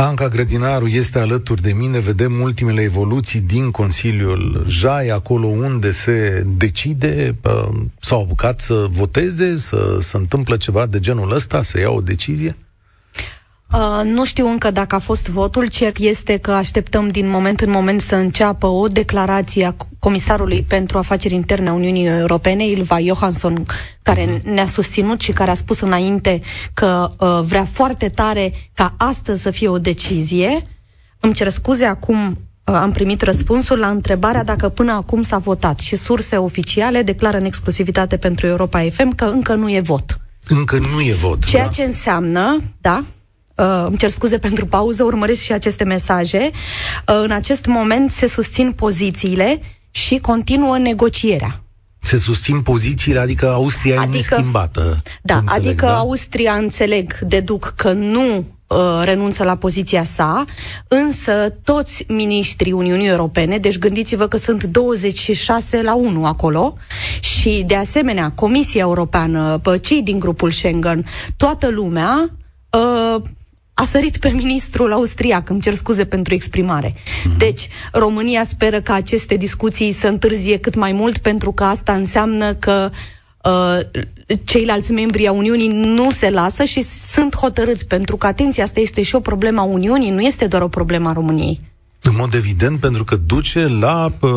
Anca 0.00 0.28
Grădinaru 0.28 0.86
este 0.86 1.18
alături 1.18 1.62
de 1.62 1.72
mine, 1.72 1.98
vedem 1.98 2.40
ultimele 2.40 2.82
evoluții 2.82 3.40
din 3.40 3.70
Consiliul 3.70 4.64
JAI, 4.68 5.08
acolo 5.08 5.46
unde 5.46 5.90
se 5.90 6.46
decide, 6.56 7.36
uh, 7.42 7.68
s-au 8.00 8.22
apucat 8.22 8.60
să 8.60 8.86
voteze, 8.90 9.56
să 9.56 9.98
se 10.00 10.16
întâmplă 10.16 10.56
ceva 10.56 10.86
de 10.86 11.00
genul 11.00 11.32
ăsta, 11.32 11.62
să 11.62 11.78
ia 11.78 11.90
o 11.90 12.00
decizie? 12.00 12.56
Uh, 13.72 14.00
nu 14.04 14.24
știu 14.24 14.48
încă 14.48 14.70
dacă 14.70 14.94
a 14.94 14.98
fost 14.98 15.28
votul. 15.28 15.66
Cert 15.66 15.98
este 15.98 16.36
că 16.36 16.50
așteptăm 16.50 17.08
din 17.08 17.28
moment 17.28 17.60
în 17.60 17.70
moment 17.70 18.00
să 18.00 18.14
înceapă 18.14 18.66
o 18.66 18.88
declarație 18.88 19.64
a 19.66 19.74
Comisarului 19.98 20.64
pentru 20.68 20.98
Afaceri 20.98 21.34
Interne 21.34 21.68
a 21.68 21.72
Uniunii 21.72 22.06
Europene, 22.06 22.66
Ilva 22.66 22.98
Johansson, 22.98 23.66
care 24.02 24.24
mhm. 24.24 24.50
ne-a 24.52 24.64
susținut 24.64 25.20
și 25.20 25.32
care 25.32 25.50
a 25.50 25.54
spus 25.54 25.80
înainte 25.80 26.40
că 26.74 27.10
uh, 27.18 27.40
vrea 27.42 27.64
foarte 27.64 28.08
tare 28.08 28.52
ca 28.74 28.94
astăzi 28.98 29.42
să 29.42 29.50
fie 29.50 29.68
o 29.68 29.78
decizie. 29.78 30.66
Îmi 31.20 31.34
cer 31.34 31.48
scuze 31.48 31.84
acum 31.84 32.38
uh, 32.64 32.74
am 32.74 32.92
primit 32.92 33.22
răspunsul 33.22 33.78
la 33.78 33.88
întrebarea 33.88 34.44
dacă 34.44 34.68
până 34.68 34.92
acum 34.92 35.22
s-a 35.22 35.38
votat 35.38 35.78
și 35.78 35.96
surse 35.96 36.36
oficiale 36.36 37.02
declară 37.02 37.36
în 37.36 37.44
exclusivitate 37.44 38.16
pentru 38.16 38.46
Europa 38.46 38.80
FM 38.90 39.14
că 39.14 39.24
încă 39.24 39.54
nu 39.54 39.70
e 39.70 39.80
vot. 39.80 40.18
Încă 40.48 40.78
nu 40.92 41.00
e 41.00 41.12
vot. 41.12 41.44
Ceea 41.44 41.64
da. 41.64 41.70
ce 41.70 41.82
înseamnă, 41.82 42.62
da, 42.80 43.04
uh, 43.60 43.84
îmi 43.86 43.96
cer 43.96 44.10
scuze 44.10 44.38
pentru 44.38 44.66
pauză, 44.66 45.04
urmăresc 45.04 45.40
și 45.40 45.52
aceste 45.52 45.84
mesaje. 45.84 46.38
Uh, 47.08 47.20
în 47.22 47.30
acest 47.30 47.66
moment 47.66 48.10
se 48.10 48.26
susțin 48.26 48.72
pozițiile 48.72 49.60
și 49.90 50.18
continuă 50.18 50.78
negocierea. 50.78 51.60
Se 52.02 52.16
susțin 52.16 52.60
pozițiile, 52.60 53.18
adică 53.18 53.52
Austria 53.52 54.00
adică, 54.00 54.16
e 54.16 54.16
neschimbată. 54.16 55.02
Da, 55.22 55.36
înțeleg, 55.36 55.66
adică 55.66 55.86
da? 55.86 55.96
Austria, 55.96 56.52
înțeleg, 56.52 57.18
deduc 57.18 57.72
că 57.76 57.92
nu 57.92 58.36
uh, 58.66 59.02
renunță 59.04 59.44
la 59.44 59.56
poziția 59.56 60.04
sa, 60.04 60.44
însă 60.88 61.54
toți 61.64 62.04
miniștrii 62.08 62.72
Uniunii 62.72 63.08
Europene, 63.08 63.58
deci 63.58 63.78
gândiți-vă 63.78 64.26
că 64.28 64.36
sunt 64.36 64.64
26 64.64 65.82
la 65.82 65.94
1 65.94 66.26
acolo 66.26 66.76
și 67.20 67.64
de 67.66 67.74
asemenea 67.76 68.30
Comisia 68.30 68.80
Europeană, 68.80 69.60
cei 69.80 70.02
din 70.02 70.18
grupul 70.18 70.50
Schengen, 70.50 71.04
toată 71.36 71.68
lumea 71.68 72.30
uh, 72.70 73.22
a 73.80 73.84
sărit 73.84 74.16
pe 74.16 74.28
ministrul 74.28 74.92
austriac, 74.92 75.48
îmi 75.48 75.60
cer 75.60 75.74
scuze 75.74 76.04
pentru 76.04 76.34
exprimare. 76.34 76.94
Mhm. 77.24 77.38
Deci, 77.38 77.68
România 77.92 78.44
speră 78.44 78.80
că 78.80 78.92
aceste 78.92 79.36
discuții 79.36 79.92
să 79.92 80.08
întârzie 80.08 80.56
cât 80.58 80.74
mai 80.74 80.92
mult, 80.92 81.18
pentru 81.18 81.52
că 81.52 81.64
asta 81.64 81.92
înseamnă 81.92 82.54
că 82.54 82.90
uh, 83.44 83.78
ceilalți 84.44 84.92
membri 84.92 85.26
a 85.26 85.32
Uniunii 85.32 85.68
nu 85.68 86.10
se 86.10 86.30
lasă 86.30 86.64
și 86.64 86.82
sunt 86.82 87.36
hotărâți, 87.36 87.86
pentru 87.86 88.16
că, 88.16 88.26
atenție, 88.26 88.62
asta 88.62 88.80
este 88.80 89.02
și 89.02 89.14
o 89.14 89.20
problemă 89.20 89.60
a 89.60 89.64
Uniunii, 89.64 90.10
nu 90.10 90.20
este 90.20 90.46
doar 90.46 90.62
o 90.62 90.68
problemă 90.68 91.08
a 91.08 91.12
României. 91.12 91.60
În 92.02 92.12
mod 92.16 92.34
evident, 92.34 92.80
pentru 92.80 93.04
că 93.04 93.16
duce 93.16 93.66
la 93.80 94.12
uh, 94.20 94.30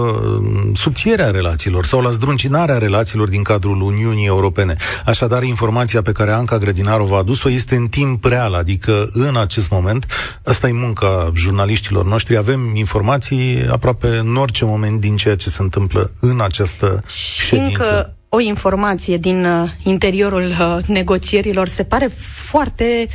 subțierea 0.74 1.32
relațiilor 1.32 1.86
sau 1.86 2.02
la 2.02 2.10
zdruncinarea 2.10 2.78
relațiilor 2.78 3.30
din 3.30 3.44
cadrul 3.44 3.82
Uniunii 3.82 4.26
Europene. 4.26 4.76
Așadar, 5.06 5.44
informația 5.44 6.02
pe 6.02 6.12
care 6.12 6.32
Anca 6.32 6.58
Grădinaru 6.58 7.04
v-a 7.06 7.18
adus-o 7.18 7.50
este 7.50 7.76
în 7.76 7.88
timp 7.88 8.26
real, 8.26 8.54
adică 8.54 9.10
în 9.14 9.38
acest 9.38 9.70
moment, 9.70 10.06
asta 10.44 10.68
e 10.68 10.72
munca 10.72 11.32
jurnaliștilor 11.36 12.06
noștri, 12.06 12.38
avem 12.38 12.76
informații 12.76 13.68
aproape 13.72 14.08
în 14.08 14.36
orice 14.36 14.66
moment 14.66 15.00
din 15.00 15.16
ceea 15.16 15.36
ce 15.36 15.50
se 15.50 15.62
întâmplă 15.62 16.12
în 16.20 16.42
această 16.42 17.04
și 17.08 17.46
ședință. 17.46 17.70
Încă 17.70 18.16
o 18.30 18.40
informație 18.40 19.18
din 19.18 19.46
uh, 19.46 19.70
interiorul 19.84 20.44
uh, 20.48 20.78
negocierilor 20.88 21.68
se 21.68 21.84
pare 21.84 22.08
foarte, 22.52 23.08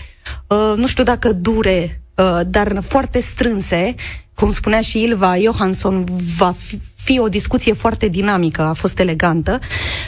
uh, 0.46 0.72
nu 0.76 0.86
știu 0.86 1.04
dacă 1.04 1.32
dure, 1.32 2.02
uh, 2.14 2.40
dar 2.46 2.78
foarte 2.82 3.20
strânse 3.20 3.94
cum 4.38 4.50
spunea 4.50 4.80
și 4.80 5.02
Ilva 5.02 5.36
Johansson, 5.36 6.04
va 6.36 6.54
fi, 6.58 6.78
fi 6.96 7.18
o 7.18 7.28
discuție 7.28 7.72
foarte 7.72 8.08
dinamică, 8.08 8.62
a 8.62 8.72
fost 8.72 8.98
elegantă, 8.98 9.58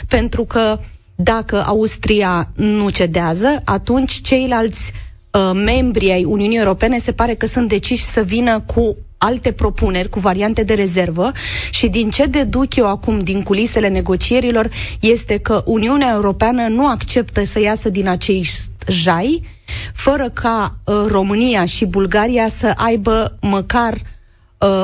pentru 0.07 0.43
că 0.43 0.79
dacă 1.15 1.63
Austria 1.65 2.49
nu 2.55 2.89
cedează, 2.89 3.61
atunci 3.63 4.21
ceilalți 4.21 4.91
uh, 5.31 5.51
membri 5.53 6.11
ai 6.11 6.23
Uniunii 6.23 6.57
Europene 6.57 6.97
se 6.97 7.11
pare 7.11 7.33
că 7.35 7.45
sunt 7.45 7.67
deciși 7.67 8.03
să 8.03 8.21
vină 8.21 8.59
cu 8.59 8.97
alte 9.17 9.51
propuneri, 9.51 10.09
cu 10.09 10.19
variante 10.19 10.63
de 10.63 10.73
rezervă 10.73 11.31
și 11.71 11.87
din 11.87 12.09
ce 12.09 12.25
deduc 12.25 12.75
eu 12.75 12.87
acum 12.87 13.19
din 13.19 13.41
culisele 13.43 13.87
negocierilor 13.87 14.69
este 14.99 15.37
că 15.37 15.63
Uniunea 15.65 16.11
Europeană 16.13 16.67
nu 16.67 16.87
acceptă 16.87 17.43
să 17.43 17.59
iasă 17.59 17.89
din 17.89 18.07
acei 18.07 18.45
jai 18.87 19.41
fără 19.93 20.29
ca 20.29 20.75
uh, 20.85 20.95
România 21.07 21.65
și 21.65 21.85
Bulgaria 21.85 22.47
să 22.47 22.73
aibă 22.75 23.37
măcar 23.41 23.93
uh, 23.93 23.99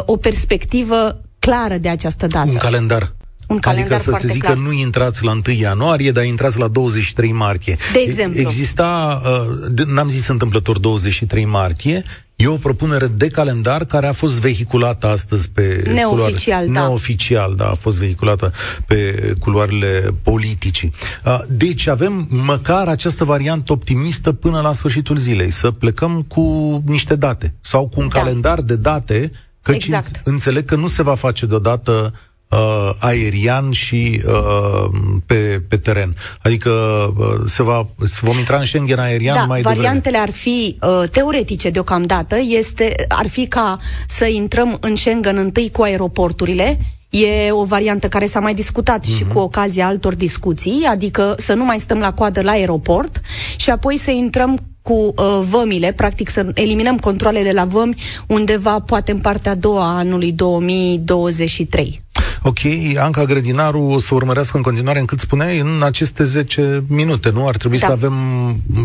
o 0.05 0.17
perspectivă 0.17 1.21
clară 1.39 1.77
de 1.77 1.89
această 1.89 2.27
dată. 2.27 2.49
Un 2.49 2.57
calendar. 2.57 3.15
Un 3.47 3.57
calendar 3.57 3.91
adică 3.91 4.11
să 4.11 4.17
se 4.19 4.27
zică 4.27 4.45
clar. 4.45 4.57
nu 4.57 4.71
intrați 4.71 5.23
la 5.23 5.31
1 5.31 5.41
ianuarie, 5.59 6.11
dar 6.11 6.23
intrați 6.23 6.59
la 6.59 6.67
23 6.67 7.31
martie. 7.31 7.77
De 7.93 7.99
exemplu. 7.99 8.39
Exista, 8.39 9.21
uh, 9.69 9.85
n-am 9.85 10.09
zis 10.09 10.27
întâmplător 10.27 10.79
23 10.79 11.45
martie, 11.45 12.03
E 12.37 12.47
o 12.47 12.55
propunere 12.55 13.07
de 13.07 13.27
calendar 13.27 13.85
care 13.85 14.07
a 14.07 14.11
fost 14.11 14.39
vehiculată 14.39 15.07
astăzi 15.07 15.49
pe 15.49 15.83
neoficial, 15.93 16.63
culoare, 16.63 16.65
da. 16.65 16.87
Neoficial, 16.87 17.55
da, 17.55 17.69
a 17.69 17.73
fost 17.73 17.97
vehiculată 17.97 18.53
pe 18.87 19.33
culoarele 19.39 20.13
politicii. 20.23 20.93
Uh, 21.25 21.39
deci 21.49 21.87
avem 21.87 22.27
măcar 22.29 22.87
această 22.87 23.23
variantă 23.23 23.71
optimistă 23.71 24.31
până 24.31 24.61
la 24.61 24.73
sfârșitul 24.73 25.15
zilei, 25.17 25.51
să 25.51 25.71
plecăm 25.71 26.21
cu 26.21 26.43
niște 26.85 27.15
date 27.15 27.53
sau 27.61 27.87
cu 27.87 27.99
un 27.99 28.07
da. 28.07 28.19
calendar 28.19 28.61
de 28.61 28.75
date 28.75 29.31
Căci 29.71 29.83
exact. 29.85 30.21
înțeleg 30.23 30.65
că 30.65 30.75
nu 30.75 30.87
se 30.87 31.03
va 31.03 31.15
face 31.15 31.45
deodată 31.45 32.13
uh, 32.49 32.89
aerian 32.99 33.71
și 33.71 34.21
uh, 34.25 34.89
pe, 35.25 35.61
pe 35.67 35.77
teren. 35.77 36.15
Adică 36.41 36.69
uh, 37.17 37.41
se 37.45 37.63
va, 37.63 37.87
se 38.05 38.19
vom 38.21 38.37
intra 38.37 38.57
în 38.57 38.65
Schengen 38.65 38.99
aerian 38.99 39.35
da, 39.35 39.45
mai 39.45 39.61
variantele 39.61 39.99
devreme. 39.99 40.23
ar 40.23 40.31
fi 40.31 40.77
uh, 40.81 41.09
teoretice 41.09 41.69
deocamdată, 41.69 42.35
este, 42.47 42.95
ar 43.07 43.27
fi 43.27 43.47
ca 43.47 43.77
să 44.07 44.25
intrăm 44.25 44.77
în 44.79 44.95
Schengen 44.95 45.37
întâi 45.37 45.69
cu 45.71 45.81
aeroporturile, 45.81 46.79
E 47.09 47.51
o 47.51 47.63
variantă 47.63 48.07
care 48.07 48.25
s-a 48.25 48.39
mai 48.39 48.53
discutat 48.53 49.05
uh-huh. 49.05 49.15
și 49.15 49.23
mhm. 49.23 49.33
cu 49.33 49.39
ocazia 49.39 49.87
altor 49.87 50.15
discuții, 50.15 50.85
adică 50.89 51.35
să 51.37 51.53
nu 51.53 51.65
mai 51.65 51.79
stăm 51.79 51.99
la 51.99 52.13
coadă 52.13 52.41
la 52.41 52.51
aeroport 52.51 53.21
și 53.55 53.69
apoi 53.69 53.97
să 53.97 54.11
intrăm 54.11 54.59
cu 54.87 55.13
uh, 55.15 55.39
vămile, 55.49 55.91
practic 55.91 56.29
să 56.29 56.51
eliminăm 56.53 56.97
controlele 56.97 57.51
la 57.51 57.65
vămi 57.65 57.95
undeva 58.27 58.79
poate 58.79 59.11
în 59.11 59.19
partea 59.19 59.51
a 59.51 59.55
doua 59.55 59.83
a 59.83 59.97
anului 59.97 60.31
2023. 60.31 62.01
Ok, 62.43 62.59
Anca 62.97 63.25
Grădinaru 63.25 63.81
o 63.81 63.97
să 63.99 64.13
urmărească 64.13 64.57
în 64.57 64.63
continuare, 64.63 64.99
încât 64.99 65.19
spuneai, 65.19 65.59
în 65.59 65.81
aceste 65.83 66.23
10 66.23 66.83
minute, 66.87 67.29
nu? 67.29 67.47
Ar 67.47 67.57
trebui 67.57 67.77
da. 67.77 67.85
să 67.85 67.91
avem 67.91 68.13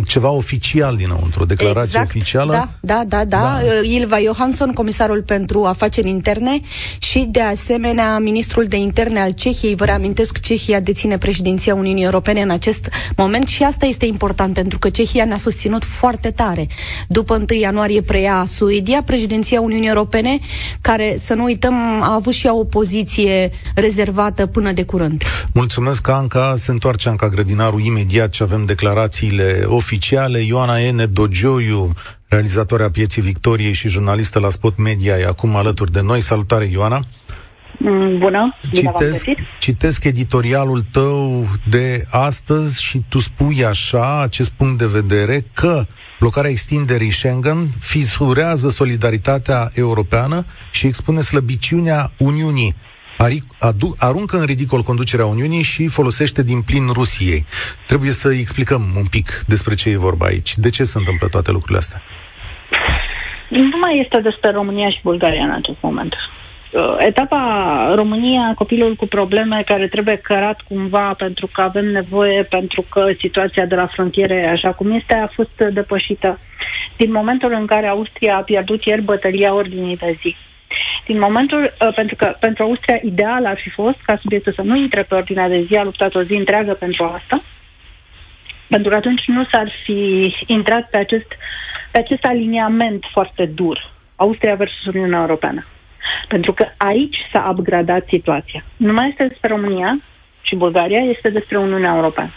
ceva 0.06 0.30
oficial 0.30 0.96
dinăuntru, 0.96 1.42
o 1.42 1.44
declarație 1.44 1.82
exact, 1.82 2.06
oficială? 2.06 2.52
Da, 2.52 2.68
da, 2.80 3.02
da, 3.06 3.24
da. 3.24 3.38
da. 3.38 3.60
Ilva 3.82 4.16
Johansson, 4.24 4.72
comisarul 4.72 5.22
pentru 5.22 5.64
afaceri 5.64 6.08
interne 6.08 6.60
și, 6.98 7.26
de 7.30 7.40
asemenea, 7.40 8.18
ministrul 8.18 8.64
de 8.64 8.76
interne 8.76 9.20
al 9.20 9.30
Cehiei. 9.30 9.74
Vă 9.74 9.84
reamintesc, 9.84 10.40
Cehia 10.40 10.80
deține 10.80 11.18
președinția 11.18 11.74
Uniunii 11.74 12.04
Europene 12.04 12.40
în 12.40 12.50
acest 12.50 12.88
moment 13.16 13.48
și 13.48 13.62
asta 13.62 13.86
este 13.86 14.06
important, 14.06 14.54
pentru 14.54 14.78
că 14.78 14.88
Cehia 14.88 15.24
ne-a 15.24 15.36
susținut 15.36 15.84
foarte 15.84 16.30
tare. 16.30 16.66
După 17.08 17.34
1 17.34 17.60
ianuarie 17.60 18.02
preia 18.02 18.44
Suedia, 18.46 19.02
președinția 19.02 19.60
Uniunii 19.60 19.88
Europene, 19.88 20.38
care, 20.80 21.16
să 21.18 21.34
nu 21.34 21.42
uităm, 21.42 21.74
a 22.02 22.14
avut 22.14 22.32
și 22.32 22.46
ea 22.46 22.54
o 22.54 22.64
poziție 22.64 23.41
rezervată 23.74 24.46
până 24.46 24.72
de 24.72 24.84
curând. 24.84 25.22
Mulțumesc, 25.52 26.08
Anca. 26.08 26.52
Se 26.56 26.70
întoarce 26.70 27.08
Anca 27.08 27.28
Grădinaru 27.28 27.80
imediat 27.80 28.30
ce 28.30 28.42
avem 28.42 28.64
declarațiile 28.64 29.62
oficiale. 29.66 30.38
Ioana 30.38 30.80
Ene 30.80 31.06
Dogioiu, 31.06 31.92
realizatoarea 32.28 32.90
Pieții 32.90 33.22
Victoriei 33.22 33.72
și 33.72 33.88
jurnalistă 33.88 34.38
la 34.38 34.50
Spot 34.50 34.76
Media, 34.76 35.18
e 35.18 35.26
acum 35.26 35.56
alături 35.56 35.92
de 35.92 36.00
noi. 36.00 36.20
Salutare, 36.20 36.64
Ioana! 36.64 37.00
Mm, 37.78 38.18
bună, 38.18 38.58
citesc, 38.72 39.24
citesc 39.58 40.04
editorialul 40.04 40.84
tău 40.90 41.46
de 41.68 42.04
astăzi 42.10 42.82
și 42.82 43.02
tu 43.08 43.18
spui 43.18 43.64
așa, 43.64 44.20
acest 44.20 44.50
punct 44.50 44.78
de 44.78 44.86
vedere, 44.86 45.46
că 45.52 45.86
blocarea 46.18 46.50
extinderii 46.50 47.12
Schengen 47.12 47.68
fisurează 47.80 48.68
solidaritatea 48.68 49.70
europeană 49.74 50.44
și 50.72 50.86
expune 50.86 51.20
slăbiciunea 51.20 52.12
Uniunii 52.18 52.74
adu- 53.58 53.94
aruncă 53.98 54.36
în 54.36 54.44
ridicol 54.44 54.82
conducerea 54.82 55.26
Uniunii 55.26 55.62
și 55.62 55.88
folosește 55.88 56.42
din 56.42 56.62
plin 56.62 56.82
Rusiei. 56.92 57.44
Trebuie 57.86 58.10
să 58.10 58.32
explicăm 58.32 58.82
un 58.96 59.06
pic 59.10 59.28
despre 59.46 59.74
ce 59.74 59.88
e 59.90 59.96
vorba 59.96 60.26
aici. 60.26 60.56
De 60.56 60.70
ce 60.70 60.84
se 60.84 60.98
întâmplă 60.98 61.28
toate 61.28 61.50
lucrurile 61.50 61.78
astea? 61.78 62.02
Nu 63.48 63.78
mai 63.80 64.00
este 64.04 64.20
despre 64.20 64.50
România 64.50 64.90
și 64.90 65.00
Bulgaria 65.02 65.44
în 65.44 65.50
acest 65.50 65.78
moment. 65.80 66.14
Uh, 66.72 66.96
etapa 66.98 67.40
România, 67.94 68.52
copilul 68.54 68.94
cu 68.94 69.06
probleme 69.06 69.62
care 69.66 69.88
trebuie 69.88 70.16
cărat 70.16 70.60
cumva 70.68 71.14
pentru 71.14 71.46
că 71.52 71.60
avem 71.60 71.84
nevoie, 71.84 72.42
pentru 72.42 72.84
că 72.90 73.06
situația 73.18 73.66
de 73.66 73.74
la 73.74 73.86
frontiere, 73.86 74.48
așa 74.48 74.72
cum 74.72 74.90
este, 74.90 75.14
a 75.14 75.26
fost 75.34 75.72
depășită. 75.72 76.38
Din 76.96 77.12
momentul 77.12 77.52
în 77.52 77.66
care 77.66 77.86
Austria 77.86 78.36
a 78.36 78.42
pierdut 78.42 78.84
ieri 78.84 79.02
bătălia 79.02 79.54
ordinii 79.54 79.96
de 79.96 80.18
zi, 80.20 80.36
din 81.06 81.18
momentul, 81.18 81.62
uh, 81.62 81.94
pentru 81.94 82.16
că 82.16 82.36
pentru 82.40 82.62
Austria 82.62 82.98
ideal 83.02 83.46
ar 83.46 83.58
fi 83.58 83.70
fost 83.70 83.98
ca 84.04 84.18
subiectul 84.22 84.52
să 84.52 84.62
nu 84.62 84.76
intre 84.76 85.02
pe 85.02 85.14
ordinea 85.14 85.48
de 85.48 85.64
zi, 85.70 85.78
a 85.78 85.82
luptat 85.82 86.14
o 86.14 86.22
zi 86.22 86.32
întreagă 86.32 86.72
pentru 86.72 87.04
asta, 87.04 87.42
pentru 88.68 88.90
că 88.90 88.96
atunci 88.96 89.22
nu 89.26 89.44
s-ar 89.50 89.72
fi 89.84 90.34
intrat 90.46 90.90
pe 90.90 90.96
acest 90.96 91.26
pe 91.92 91.98
acest 91.98 92.24
aliniament 92.24 93.04
foarte 93.12 93.46
dur, 93.46 93.90
Austria 94.16 94.54
versus 94.54 94.84
Uniunea 94.86 95.20
Europeană. 95.20 95.66
Pentru 96.28 96.52
că 96.52 96.66
aici 96.76 97.16
s-a 97.32 97.54
upgradat 97.58 98.04
situația. 98.08 98.64
Nu 98.76 98.92
mai 98.92 99.08
este 99.08 99.26
despre 99.26 99.48
România 99.48 100.00
și 100.42 100.56
Bulgaria, 100.56 101.02
este 101.04 101.30
despre 101.30 101.58
Uniunea 101.58 101.94
Europeană. 101.94 102.32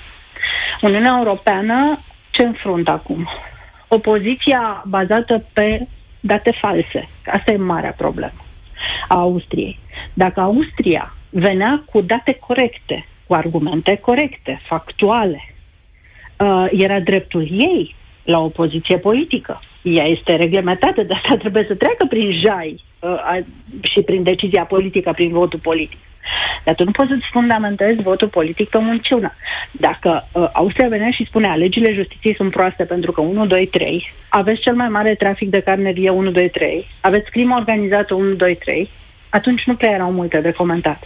Uniunea 0.81 1.15
Europeană 1.17 1.99
ce 2.31 2.41
înfruntă 2.41 2.91
acum? 2.91 3.29
Opoziția 3.87 4.83
bazată 4.87 5.45
pe 5.53 5.87
date 6.25 6.51
false. 6.61 7.09
Asta 7.25 7.53
e 7.53 7.57
marea 7.57 7.91
problemă 7.91 8.45
a 9.07 9.15
Austriei. 9.15 9.79
Dacă 10.13 10.39
Austria 10.39 11.15
venea 11.29 11.83
cu 11.91 12.01
date 12.01 12.37
corecte, 12.47 13.05
cu 13.27 13.33
argumente 13.33 13.95
corecte, 13.95 14.61
factuale, 14.67 15.53
uh, 16.39 16.67
era 16.71 16.99
dreptul 16.99 17.47
ei 17.51 17.95
la 18.23 18.39
o 18.39 18.49
poziție 18.49 18.97
politică. 18.97 19.61
Ea 19.81 20.05
este 20.05 20.35
reglementată, 20.35 21.03
de 21.03 21.13
asta 21.13 21.37
trebuie 21.37 21.65
să 21.67 21.75
treacă 21.75 22.05
prin 22.09 22.31
jai 22.31 22.83
uh, 22.99 23.45
și 23.81 24.01
prin 24.01 24.23
decizia 24.23 24.63
politică, 24.63 25.11
prin 25.11 25.31
votul 25.31 25.59
politic. 25.59 25.97
Dar 26.63 26.75
tu 26.75 26.83
nu 26.83 26.91
poți 26.91 27.09
să-ți 27.09 27.29
fundamentezi 27.31 28.01
votul 28.01 28.27
politic 28.27 28.69
pe 28.69 28.77
munciuna. 28.77 29.33
Dacă 29.71 30.27
uh, 30.31 30.49
Austria 30.53 30.87
venea 30.87 31.11
și 31.11 31.25
spunea 31.25 31.55
legile 31.55 31.93
justiției 31.93 32.35
sunt 32.35 32.51
proaste 32.51 32.83
pentru 32.83 33.11
că 33.11 33.21
1, 33.21 33.45
2, 33.45 33.67
3, 33.67 34.13
aveți 34.29 34.61
cel 34.61 34.75
mai 34.75 34.89
mare 34.89 35.15
trafic 35.15 35.49
de 35.49 35.59
carne 35.59 35.91
vie 35.91 36.09
1, 36.09 36.31
2, 36.31 36.49
3, 36.49 36.87
aveți 37.01 37.29
crimă 37.29 37.55
organizată 37.55 38.13
1, 38.13 38.33
2, 38.33 38.55
3, 38.55 38.89
atunci 39.29 39.63
nu 39.65 39.75
prea 39.75 39.91
erau 39.91 40.11
multe 40.11 40.41
de 40.41 40.51
comentat. 40.51 41.03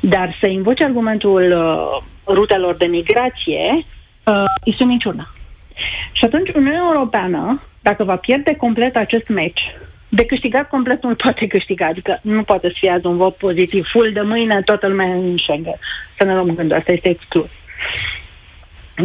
Dar 0.00 0.36
să 0.40 0.48
invoci 0.48 0.80
argumentul 0.80 1.42
uh, 1.52 2.34
rutelor 2.34 2.76
de 2.76 2.86
migrație 2.86 3.86
uh, 4.24 4.44
este 4.64 4.82
o 4.82 4.86
minciună. 4.86 5.32
Și 6.12 6.24
atunci 6.24 6.52
Uniunea 6.54 6.82
Europeană, 6.92 7.62
dacă 7.82 8.04
va 8.04 8.16
pierde 8.16 8.56
complet 8.56 8.96
acest 8.96 9.28
meci, 9.28 9.60
de 10.08 10.24
câștigat 10.24 10.68
complet 10.68 11.02
nu 11.02 11.14
poate 11.14 11.46
câștiga, 11.46 11.86
adică 11.86 12.20
nu 12.22 12.42
poate 12.42 12.68
să 12.68 12.74
fie 12.78 12.90
azi 12.90 13.06
un 13.06 13.16
vot 13.16 13.34
pozitiv, 13.34 13.86
full 13.86 14.12
de 14.12 14.20
mâine, 14.20 14.62
toată 14.64 14.86
lumea 14.86 15.06
în 15.06 15.36
Schengen. 15.36 15.78
Să 16.18 16.24
ne 16.24 16.34
luăm 16.34 16.54
gândul, 16.54 16.76
asta 16.76 16.92
este 16.92 17.08
exclus. 17.10 17.50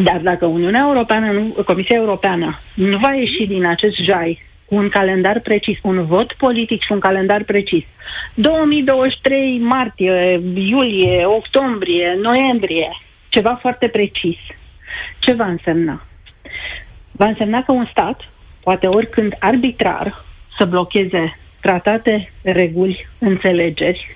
Dar 0.04 0.18
dacă 0.18 0.45
Uniunea 0.45 0.86
Europeană, 0.88 1.32
nu, 1.32 1.64
Comisia 1.66 1.95
Europeană, 1.95 2.60
nu 2.74 2.97
va 2.97 3.14
ieși 3.14 3.45
din 3.45 3.66
acest 3.66 3.95
jai 3.95 4.41
cu 4.66 4.76
un 4.76 4.89
calendar 4.89 5.39
precis, 5.39 5.78
un 5.82 6.06
vot 6.06 6.34
politic 6.34 6.84
și 6.84 6.91
un 6.91 6.99
calendar 6.99 7.43
precis, 7.43 7.84
2023 8.34 9.60
martie, 9.60 10.41
iulie, 10.54 11.26
octombrie, 11.26 12.18
noiembrie, 12.22 12.97
ceva 13.30 13.58
foarte 13.62 13.88
precis, 13.88 14.38
ce 15.20 15.34
va 15.34 15.45
însemna? 15.45 16.06
Va 17.12 17.26
însemna 17.26 17.64
că 17.64 17.72
un 17.72 17.88
stat 17.91 18.22
poate 18.64 18.88
oricând 18.88 19.36
arbitrar 19.39 20.24
să 20.64 20.70
blocheze 20.70 21.38
tratate, 21.59 22.32
reguli, 22.41 23.07
înțelegeri 23.20 24.16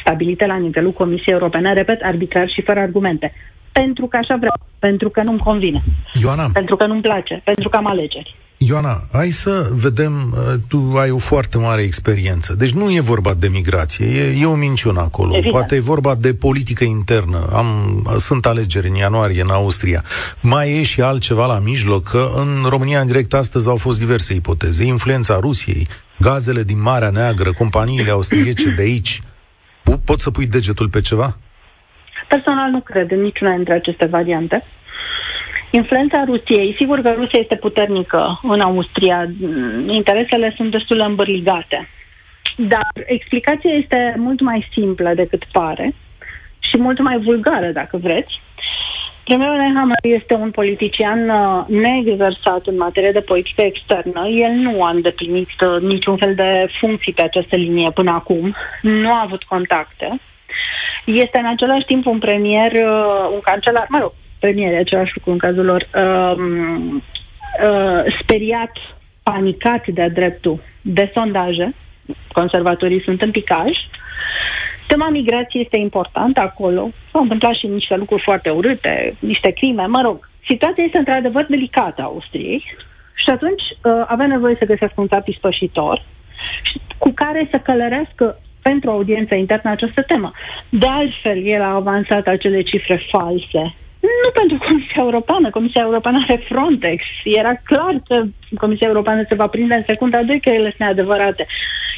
stabilite 0.00 0.46
la 0.46 0.56
nivelul 0.56 0.92
Comisiei 0.92 1.34
Europene, 1.34 1.72
repet, 1.72 2.02
arbitrar 2.02 2.48
și 2.48 2.62
fără 2.62 2.80
argumente. 2.80 3.32
Pentru 3.72 4.06
că 4.06 4.16
așa 4.16 4.36
vreau, 4.36 4.54
pentru 4.78 5.08
că 5.10 5.22
nu-mi 5.22 5.38
convine, 5.38 5.80
Ioana. 6.22 6.50
pentru 6.52 6.76
că 6.76 6.86
nu-mi 6.86 7.00
place, 7.00 7.40
pentru 7.44 7.68
că 7.68 7.76
am 7.76 7.86
alegeri. 7.86 8.36
Ioana, 8.66 9.00
hai 9.12 9.30
să 9.30 9.68
vedem, 9.72 10.12
uh, 10.32 10.54
tu 10.68 10.94
ai 10.96 11.10
o 11.10 11.18
foarte 11.18 11.58
mare 11.58 11.82
experiență. 11.82 12.54
Deci 12.54 12.70
nu 12.72 12.90
e 12.90 13.00
vorba 13.00 13.34
de 13.34 13.48
migrație, 13.48 14.06
e, 14.06 14.40
e 14.40 14.46
o 14.46 14.54
minciună 14.54 15.00
acolo. 15.00 15.30
Evident. 15.32 15.52
Poate 15.52 15.74
e 15.76 15.80
vorba 15.80 16.14
de 16.14 16.34
politică 16.34 16.84
internă. 16.84 17.48
Am, 17.52 17.66
sunt 18.18 18.46
alegeri 18.46 18.88
în 18.88 18.94
ianuarie 18.94 19.42
în 19.42 19.50
Austria. 19.50 20.04
Mai 20.42 20.70
e 20.78 20.82
și 20.82 21.00
altceva 21.00 21.46
la 21.46 21.58
mijloc, 21.58 22.08
că 22.08 22.28
în 22.36 22.68
România 22.68 23.00
în 23.00 23.06
direct 23.06 23.34
astăzi 23.34 23.68
au 23.68 23.76
fost 23.76 23.98
diverse 23.98 24.34
ipoteze. 24.34 24.84
Influența 24.84 25.38
Rusiei, 25.40 25.86
gazele 26.18 26.62
din 26.62 26.82
Marea 26.82 27.10
Neagră, 27.10 27.52
companiile 27.52 28.10
austriece 28.10 28.68
de 28.70 28.82
aici. 28.82 29.20
Po- 29.82 30.04
Poți 30.04 30.22
să 30.22 30.30
pui 30.30 30.46
degetul 30.46 30.88
pe 30.88 31.00
ceva? 31.00 31.36
Personal 32.28 32.70
nu 32.70 32.80
cred 32.80 33.10
în 33.10 33.20
niciuna 33.20 33.54
dintre 33.54 33.74
aceste 33.74 34.04
variante. 34.06 34.62
Influența 35.70 36.24
Rusiei, 36.24 36.76
sigur 36.78 37.00
că 37.00 37.10
Rusia 37.10 37.38
este 37.38 37.56
puternică 37.56 38.40
în 38.42 38.60
Austria, 38.60 39.28
mm, 39.40 39.88
interesele 39.88 40.52
sunt 40.56 40.70
destul 40.70 40.96
de 40.96 41.04
îmbărligate. 41.04 41.88
Dar 42.56 42.90
explicația 43.06 43.70
este 43.70 44.14
mult 44.16 44.40
mai 44.40 44.68
simplă 44.72 45.12
decât 45.14 45.44
pare 45.52 45.94
și 46.58 46.78
mult 46.78 46.98
mai 46.98 47.18
vulgară, 47.18 47.66
dacă 47.66 47.96
vreți. 47.96 48.40
Premierul 49.24 49.56
Nehammer 49.56 49.98
este 50.02 50.34
un 50.34 50.50
politician 50.50 51.28
uh, 51.28 51.64
neexersat 51.68 52.66
în 52.66 52.76
materie 52.76 53.10
de 53.10 53.20
politică 53.20 53.62
externă. 53.62 54.28
El 54.28 54.50
nu 54.50 54.82
a 54.82 54.90
îndeplinit 54.90 55.48
uh, 55.48 55.80
niciun 55.80 56.16
fel 56.16 56.34
de 56.34 56.66
funcții 56.80 57.12
pe 57.12 57.22
această 57.22 57.56
linie 57.56 57.90
până 57.90 58.10
acum. 58.10 58.56
Nu 58.82 59.12
a 59.12 59.22
avut 59.24 59.42
contacte. 59.42 60.20
Este 61.04 61.38
în 61.38 61.46
același 61.46 61.84
timp 61.84 62.06
un 62.06 62.18
premier, 62.18 62.72
uh, 62.72 63.30
un 63.32 63.40
cancelar, 63.40 63.86
mă 63.88 63.98
rog, 63.98 64.12
premier 64.40 64.72
e 64.72 64.76
același 64.76 65.12
lucru 65.14 65.30
în 65.30 65.38
cazul 65.38 65.64
lor, 65.64 65.88
um, 65.94 66.94
uh, 66.96 68.04
speriat, 68.22 68.72
panicat 69.22 69.86
de-a 69.86 70.08
dreptul 70.08 70.62
de 70.80 71.10
sondaje. 71.14 71.74
Conservatorii 72.32 73.02
sunt 73.02 73.22
în 73.22 73.30
picaj. 73.30 73.70
Tema 74.86 75.08
migrației 75.08 75.62
este 75.62 75.78
importantă 75.78 76.40
acolo. 76.40 76.90
S-au 77.12 77.22
întâmplat 77.22 77.54
și 77.54 77.66
niște 77.66 77.96
lucruri 77.96 78.22
foarte 78.22 78.50
urâte, 78.50 79.16
niște 79.18 79.50
crime, 79.50 79.86
mă 79.86 80.00
rog. 80.00 80.28
Situația 80.48 80.84
este 80.84 80.98
într-adevăr 80.98 81.46
delicată 81.48 82.02
a 82.02 82.04
Austriei 82.04 82.64
și 83.14 83.30
atunci 83.30 83.62
uh, 83.62 84.04
avea 84.06 84.26
nevoie 84.26 84.56
să 84.58 84.64
găsească 84.64 85.00
un 85.00 85.08
țap 85.08 85.26
ispășitor 85.26 86.04
și 86.62 86.80
cu 86.98 87.10
care 87.14 87.48
să 87.50 87.58
călărească 87.58 88.40
pentru 88.62 88.90
audiența 88.90 89.36
internă 89.36 89.70
această 89.70 90.02
temă. 90.02 90.32
De 90.68 90.86
altfel, 90.86 91.46
el 91.46 91.62
a 91.62 91.74
avansat 91.74 92.26
acele 92.26 92.62
cifre 92.62 93.02
false. 93.10 93.74
Nu 94.00 94.30
pentru 94.40 94.56
Comisia 94.68 95.02
Europeană. 95.06 95.50
Comisia 95.50 95.82
Europeană 95.84 96.18
are 96.28 96.44
Frontex. 96.48 97.02
Era 97.24 97.54
clar 97.64 98.02
că 98.08 98.16
Comisia 98.58 98.88
Europeană 98.88 99.24
se 99.28 99.34
va 99.34 99.46
prinde 99.46 99.74
în 99.74 99.84
secunda 99.86 100.22
2 100.22 100.40
că 100.40 100.48
ele 100.48 100.68
sunt 100.68 100.78
neadevărate. 100.78 101.46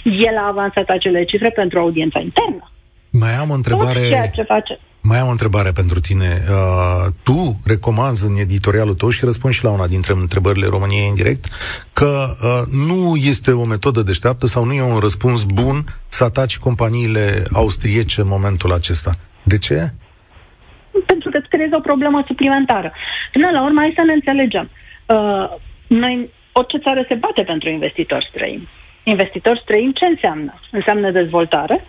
El 0.05 0.37
a 0.37 0.47
avansat 0.47 0.89
acele 0.89 1.25
cifre 1.25 1.51
pentru 1.51 1.79
audiența 1.79 2.21
internă. 2.21 2.71
Mai 3.11 3.35
am 3.35 3.51
o 3.51 3.55
întrebare... 3.55 3.99
Tot 3.99 4.09
ceea 4.09 4.29
ce 4.29 4.43
face. 4.43 4.79
Mai 5.05 5.19
am 5.19 5.29
o 5.29 5.31
întrebare 5.31 5.73
pentru 5.73 6.01
tine. 6.01 6.43
Uh, 6.49 7.13
tu 7.23 7.61
recomanzi 7.65 8.27
în 8.27 8.37
editorialul 8.37 8.95
tău 8.95 9.09
și 9.09 9.25
răspunzi 9.25 9.57
și 9.57 9.65
la 9.65 9.71
una 9.71 9.87
dintre 9.87 10.13
întrebările 10.13 10.67
României 10.67 11.09
în 11.09 11.15
direct 11.15 11.45
că 11.93 12.37
uh, 12.43 12.63
nu 12.87 13.17
este 13.17 13.51
o 13.51 13.65
metodă 13.65 14.03
deșteaptă 14.03 14.47
sau 14.47 14.65
nu 14.65 14.73
e 14.73 14.83
un 14.83 14.99
răspuns 14.99 15.43
bun 15.43 15.85
să 16.09 16.25
ataci 16.25 16.59
companiile 16.59 17.43
austriece 17.53 18.21
în 18.21 18.27
momentul 18.27 18.73
acesta. 18.73 19.17
De 19.43 19.59
ce? 19.59 19.93
Pentru 21.07 21.31
că 21.31 21.39
îți 21.39 21.49
creezi 21.49 21.75
o 21.75 21.81
problemă 21.81 22.25
suplimentară. 22.27 22.93
Până 23.33 23.51
la 23.51 23.63
urmă, 23.63 23.81
hai 23.81 23.93
să 23.97 24.03
ne 24.05 24.13
înțelegem. 24.13 24.71
Uh, 25.07 25.49
noi, 25.87 26.31
orice 26.53 26.79
țară 26.79 27.05
se 27.09 27.15
bate 27.15 27.43
pentru 27.43 27.69
investitori 27.69 28.29
străini. 28.31 28.69
Investitori 29.03 29.61
străini 29.61 29.93
ce 29.93 30.07
înseamnă? 30.07 30.61
Înseamnă 30.71 31.11
dezvoltare, 31.11 31.85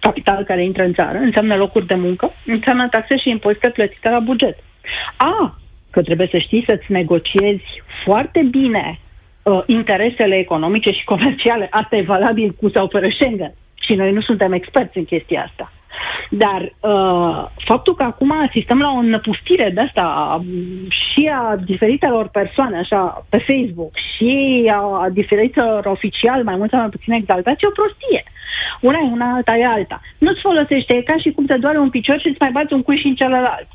capital 0.00 0.44
care 0.44 0.64
intră 0.64 0.82
în 0.82 0.92
țară, 0.92 1.18
înseamnă 1.18 1.56
locuri 1.56 1.86
de 1.86 1.94
muncă, 1.94 2.32
înseamnă 2.46 2.88
taxe 2.88 3.16
și 3.16 3.30
impozite 3.30 3.70
plătite 3.70 4.08
la 4.08 4.18
buget. 4.18 4.58
A, 5.16 5.58
că 5.90 6.02
trebuie 6.02 6.28
să 6.30 6.38
știi 6.38 6.64
să-ți 6.68 6.92
negociezi 6.92 7.82
foarte 8.04 8.42
bine 8.50 8.98
uh, 9.42 9.62
interesele 9.66 10.36
economice 10.38 10.90
și 10.90 11.04
comerciale. 11.04 11.66
Asta 11.70 11.96
e 11.96 12.02
valabil 12.02 12.50
cu 12.60 12.68
sau 12.68 12.88
fără 12.88 13.08
Schengen. 13.08 13.54
Și 13.80 13.94
noi 13.94 14.12
nu 14.12 14.20
suntem 14.20 14.52
experți 14.52 14.98
în 14.98 15.04
chestia 15.04 15.42
asta. 15.48 15.72
Dar 16.30 16.62
uh, 16.62 17.46
faptul 17.64 17.94
că 17.94 18.02
acum 18.02 18.32
asistăm 18.48 18.80
la 18.80 18.90
o 18.90 19.02
năpustire 19.02 19.70
de 19.74 19.80
asta 19.80 20.36
um, 20.38 20.88
și 20.88 21.30
a 21.34 21.56
diferitelor 21.56 22.28
persoane, 22.28 22.78
așa, 22.78 23.26
pe 23.28 23.38
Facebook, 23.38 23.92
și 23.96 24.64
a 24.74 25.08
diferitelor 25.12 25.86
oficiali, 25.86 26.42
mai 26.42 26.56
mult 26.56 26.70
sau 26.70 26.80
mai 26.80 26.88
puțin 26.88 27.12
exaltați, 27.12 27.64
e 27.64 27.68
o 27.68 27.70
prostie. 27.70 28.24
Una 28.80 28.98
e 28.98 29.12
una, 29.12 29.34
alta 29.34 29.56
e 29.56 29.66
alta. 29.66 30.00
Nu-ți 30.18 30.40
folosește, 30.40 30.96
e 30.96 31.02
ca 31.02 31.16
și 31.16 31.30
cum 31.30 31.46
te 31.46 31.56
doare 31.56 31.78
un 31.78 31.90
picior 31.90 32.20
și 32.20 32.28
îți 32.28 32.40
mai 32.40 32.50
bați 32.50 32.72
un 32.72 32.82
cui 32.82 32.98
și 32.98 33.06
în 33.06 33.14
celălalt. 33.14 33.68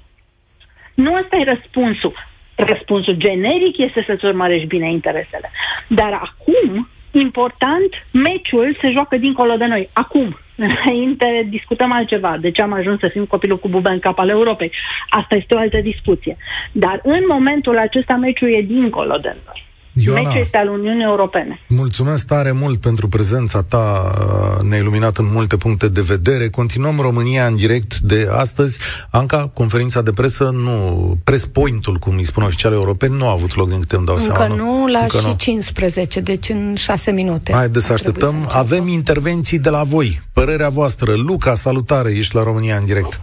Nu 0.94 1.14
ăsta 1.14 1.38
e 1.38 1.54
răspunsul. 1.54 2.14
Răspunsul 2.56 3.14
generic 3.14 3.78
este 3.78 4.04
să-ți 4.08 4.26
urmărești 4.26 4.68
bine 4.68 4.92
interesele. 4.92 5.52
Dar 5.88 6.14
acum, 6.14 6.90
important, 7.12 7.90
meciul 8.12 8.78
se 8.82 8.92
joacă 8.92 9.18
dincolo 9.18 9.56
de 9.56 9.66
noi. 9.66 9.90
Acum, 9.94 10.38
înainte 10.70 11.48
discutăm 11.50 11.92
altceva. 11.92 12.38
De 12.38 12.52
ce 12.52 12.62
am 12.62 12.74
ajuns 12.74 13.00
să 13.00 13.08
fim 13.08 13.26
copilul 13.26 13.60
cu 13.60 13.68
bube 13.68 13.90
în 13.90 14.00
cap 14.00 14.20
al 14.20 14.30
Europei? 14.30 14.72
Asta 15.10 15.36
este 15.36 15.56
o 15.56 15.58
altă 15.58 15.78
discuție. 15.78 16.38
Dar 16.72 17.00
în 17.04 17.24
momentul 17.28 17.78
acesta 17.78 18.16
meciul 18.16 18.54
e 18.54 18.62
dincolo 18.62 19.18
de 19.18 19.36
noi. 19.46 19.70
Ioana, 19.94 20.22
Meciul 20.22 20.42
este 20.42 20.58
al 20.58 20.68
Uniunii 20.68 21.04
Europene. 21.04 21.60
Mulțumesc 21.68 22.28
tare 22.28 22.52
mult 22.52 22.80
pentru 22.82 23.08
prezența 23.08 23.62
ta, 23.64 24.12
uh, 24.60 24.70
ne-a 24.70 24.78
iluminat 24.78 25.18
în 25.18 25.26
multe 25.32 25.58
puncte 25.58 25.88
de 25.88 26.02
vedere. 26.02 26.50
Continuăm 26.50 27.00
România 27.00 27.46
în 27.46 27.56
direct 27.56 27.98
de 28.00 28.28
astăzi. 28.32 28.80
Anca, 29.10 29.52
conferința 29.54 30.02
de 30.02 30.12
presă, 30.12 30.44
nu, 30.54 31.18
press 31.24 31.46
point-ul, 31.46 31.96
cum 31.98 32.18
îi 32.18 32.26
spun 32.26 32.44
oficialii 32.44 32.78
europeni, 32.78 33.18
nu 33.18 33.28
a 33.28 33.32
avut 33.32 33.56
loc 33.56 33.70
din 33.70 33.80
câte 33.80 33.96
îmi 33.96 34.06
dau 34.06 34.16
Încă 34.16 34.34
seama. 34.38 34.56
nu, 34.56 34.88
la 34.88 35.00
Încă 35.00 35.18
și 35.18 35.26
nu. 35.28 35.34
15, 35.38 36.20
deci 36.20 36.50
în 36.50 36.76
6 36.76 37.12
minute. 37.12 37.54
Haideți 37.54 37.86
să 37.86 37.92
ar 37.92 38.00
trebui 38.00 38.22
așteptăm. 38.22 38.42
începem. 38.42 38.60
Avem 38.60 38.88
intervenții 38.88 39.60
de 39.60 39.70
la 39.70 39.84
voi. 39.84 40.22
Părerea 40.34 40.70
voastră. 40.70 41.14
Luca, 41.16 41.54
salutare, 41.56 42.12
ești 42.12 42.36
la 42.36 42.44
România 42.44 42.76
în 42.76 42.86
direct. 42.86 43.22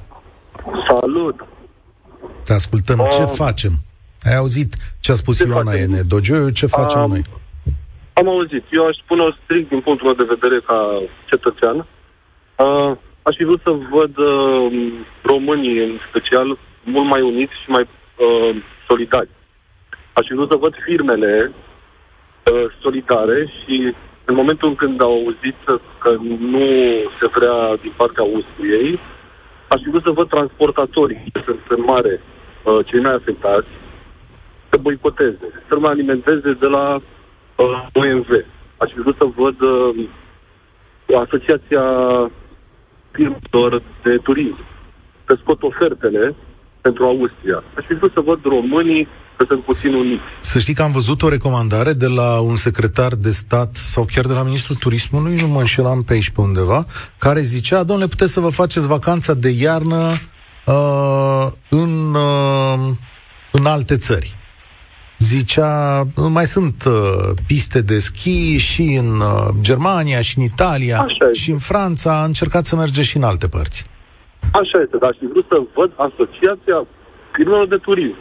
Salut! 1.00 1.46
Te 2.44 2.52
ascultăm. 2.52 3.06
Ce 3.10 3.20
Um, 3.20 3.26
facem? 3.26 3.72
Ai 4.22 4.36
auzit 4.36 4.74
ce 5.00 5.12
a 5.12 5.14
spus 5.14 5.38
ce 5.38 5.46
Ioana 5.46 5.70
facem? 5.70 5.92
Ene 5.92 6.02
Dogeu? 6.02 6.48
Ce 6.50 6.66
facem 6.66 7.00
Am- 7.00 7.10
noi? 7.10 7.22
Am 8.12 8.28
auzit. 8.28 8.64
Eu 8.70 8.86
aș 8.86 8.96
spune-o 8.96 9.30
strict 9.42 9.68
din 9.68 9.80
punctul 9.80 10.06
meu 10.06 10.26
de 10.26 10.34
vedere 10.34 10.60
ca 10.60 11.02
cetățean. 11.30 11.76
Uh, 11.76 12.96
aș 13.22 13.34
fi 13.36 13.44
vrut 13.44 13.60
să 13.62 13.70
văd 13.90 14.16
uh, 14.16 14.72
românii, 15.22 15.78
în 15.78 15.98
special, 16.08 16.58
mult 16.84 17.08
mai 17.08 17.20
uniți 17.22 17.52
și 17.62 17.70
mai 17.70 17.82
uh, 17.88 18.62
solidari. 18.88 19.28
Aș 20.12 20.26
fi 20.26 20.34
vrut 20.34 20.50
să 20.50 20.56
văd 20.56 20.74
firmele 20.86 21.52
uh, 21.52 22.64
solidare 22.80 23.52
și 23.58 23.94
în 24.24 24.34
momentul 24.34 24.68
în 24.68 24.74
când 24.74 25.02
au 25.02 25.12
auzit 25.12 25.58
că 25.98 26.10
nu 26.38 26.66
se 27.20 27.26
vrea 27.36 27.76
din 27.82 27.92
partea 27.96 28.22
Austriei, 28.22 28.98
aș 29.68 29.80
fi 29.82 29.88
vrut 29.88 30.02
să 30.02 30.10
văd 30.10 30.28
transportatorii, 30.28 31.24
care 31.32 31.44
sunt 31.44 31.78
în 31.78 31.82
mare 31.92 32.20
uh, 32.20 32.78
cei 32.86 33.00
mai 33.00 33.14
afectați, 33.14 33.68
să 34.70 34.76
boicoteze, 34.80 35.46
să 35.68 35.74
nu 35.74 35.80
mai 35.80 35.90
alimenteze 35.90 36.50
de 36.60 36.66
la 36.66 36.94
uh, 36.94 37.86
OMV. 37.92 38.28
Aș 38.76 38.90
fi 38.94 39.00
vrut 39.00 39.16
să 39.16 39.26
văd 39.36 39.60
uh, 39.60 40.08
Asociația 41.24 41.84
Firmelor 43.10 43.82
de 44.02 44.16
Turism, 44.22 44.64
să 45.26 45.38
scot 45.40 45.62
ofertele 45.62 46.34
pentru 46.80 47.04
Austria. 47.04 47.62
Aș 47.76 47.84
fi 47.86 47.94
vrut 47.94 48.12
să 48.12 48.20
văd 48.20 48.40
românii 48.44 49.08
că 49.36 49.44
sunt 49.48 49.64
puțin 49.64 49.94
uniți. 49.94 50.22
Să 50.40 50.58
știi 50.58 50.74
că 50.74 50.82
am 50.82 50.90
văzut 50.90 51.22
o 51.22 51.28
recomandare 51.28 51.92
de 51.92 52.06
la 52.06 52.40
un 52.40 52.54
secretar 52.54 53.14
de 53.14 53.30
stat 53.30 53.74
sau 53.74 54.06
chiar 54.12 54.26
de 54.26 54.32
la 54.32 54.42
ministrul 54.42 54.76
turismului, 54.76 55.36
nu 55.40 55.46
mă 55.46 55.58
înșelam 55.58 56.02
pe 56.02 56.12
aici 56.12 56.30
pe 56.30 56.40
undeva, 56.40 56.86
care 57.18 57.40
zicea, 57.40 57.82
domnule, 57.82 58.08
puteți 58.08 58.32
să 58.32 58.40
vă 58.40 58.48
faceți 58.48 58.86
vacanța 58.86 59.34
de 59.34 59.48
iarnă 59.48 60.12
uh, 60.66 61.46
în, 61.68 62.14
uh, 62.14 62.94
în 63.52 63.66
alte 63.66 63.96
țări. 63.96 64.36
Zicea, 65.18 66.02
mai 66.38 66.44
sunt 66.44 66.84
uh, 66.86 66.92
piste 67.46 67.80
de 67.80 67.98
schi 67.98 68.56
și 68.56 68.82
în 69.02 69.10
uh, 69.20 69.48
Germania, 69.68 70.20
și 70.28 70.38
în 70.38 70.44
Italia, 70.52 70.96
Așa 70.98 71.26
este. 71.30 71.40
și 71.42 71.50
în 71.50 71.58
Franța. 71.70 72.12
Încercați 72.30 72.68
să 72.68 72.76
mergeți 72.76 73.08
și 73.08 73.16
în 73.16 73.22
alte 73.32 73.48
părți. 73.48 73.80
Așa 74.62 74.78
este, 74.84 74.96
dar 75.00 75.08
aș 75.10 75.16
fi 75.22 75.26
vrut 75.32 75.46
să 75.52 75.56
văd 75.78 75.90
Asociația 76.08 76.78
Firmelor 77.34 77.66
de 77.74 77.76
Turism. 77.86 78.20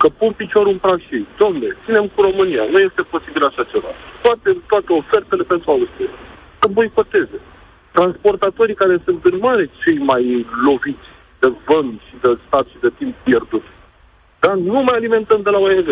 Că 0.00 0.08
pun 0.20 0.32
piciorul 0.42 0.72
în 0.72 0.78
prag 0.86 0.98
și 1.06 1.14
ei. 1.18 1.26
Domne, 1.42 1.68
ținem 1.84 2.06
cu 2.14 2.18
România. 2.28 2.62
Nu 2.72 2.78
este 2.88 3.02
posibil 3.14 3.42
așa 3.50 3.62
ceva. 3.72 3.90
Toate, 4.24 4.48
toate 4.72 4.90
ofertele 5.00 5.44
pentru 5.52 5.68
Austria. 5.70 6.12
Să 6.60 6.66
boicoteze. 6.76 7.38
Transportatorii 7.96 8.80
care 8.82 8.96
sunt 9.06 9.20
în 9.30 9.36
mare 9.46 9.64
cei 9.82 9.98
mai 10.10 10.46
loviți 10.66 11.08
de 11.42 11.48
vânt 11.66 11.96
și 12.08 12.14
de 12.22 12.30
stat 12.46 12.66
și 12.72 12.78
de 12.84 12.90
timp 12.98 13.14
pierdut. 13.26 13.64
Dar 14.44 14.54
nu 14.70 14.78
mai 14.86 14.96
alimentăm 15.00 15.40
de 15.46 15.50
la 15.50 15.58
OMV. 15.66 15.88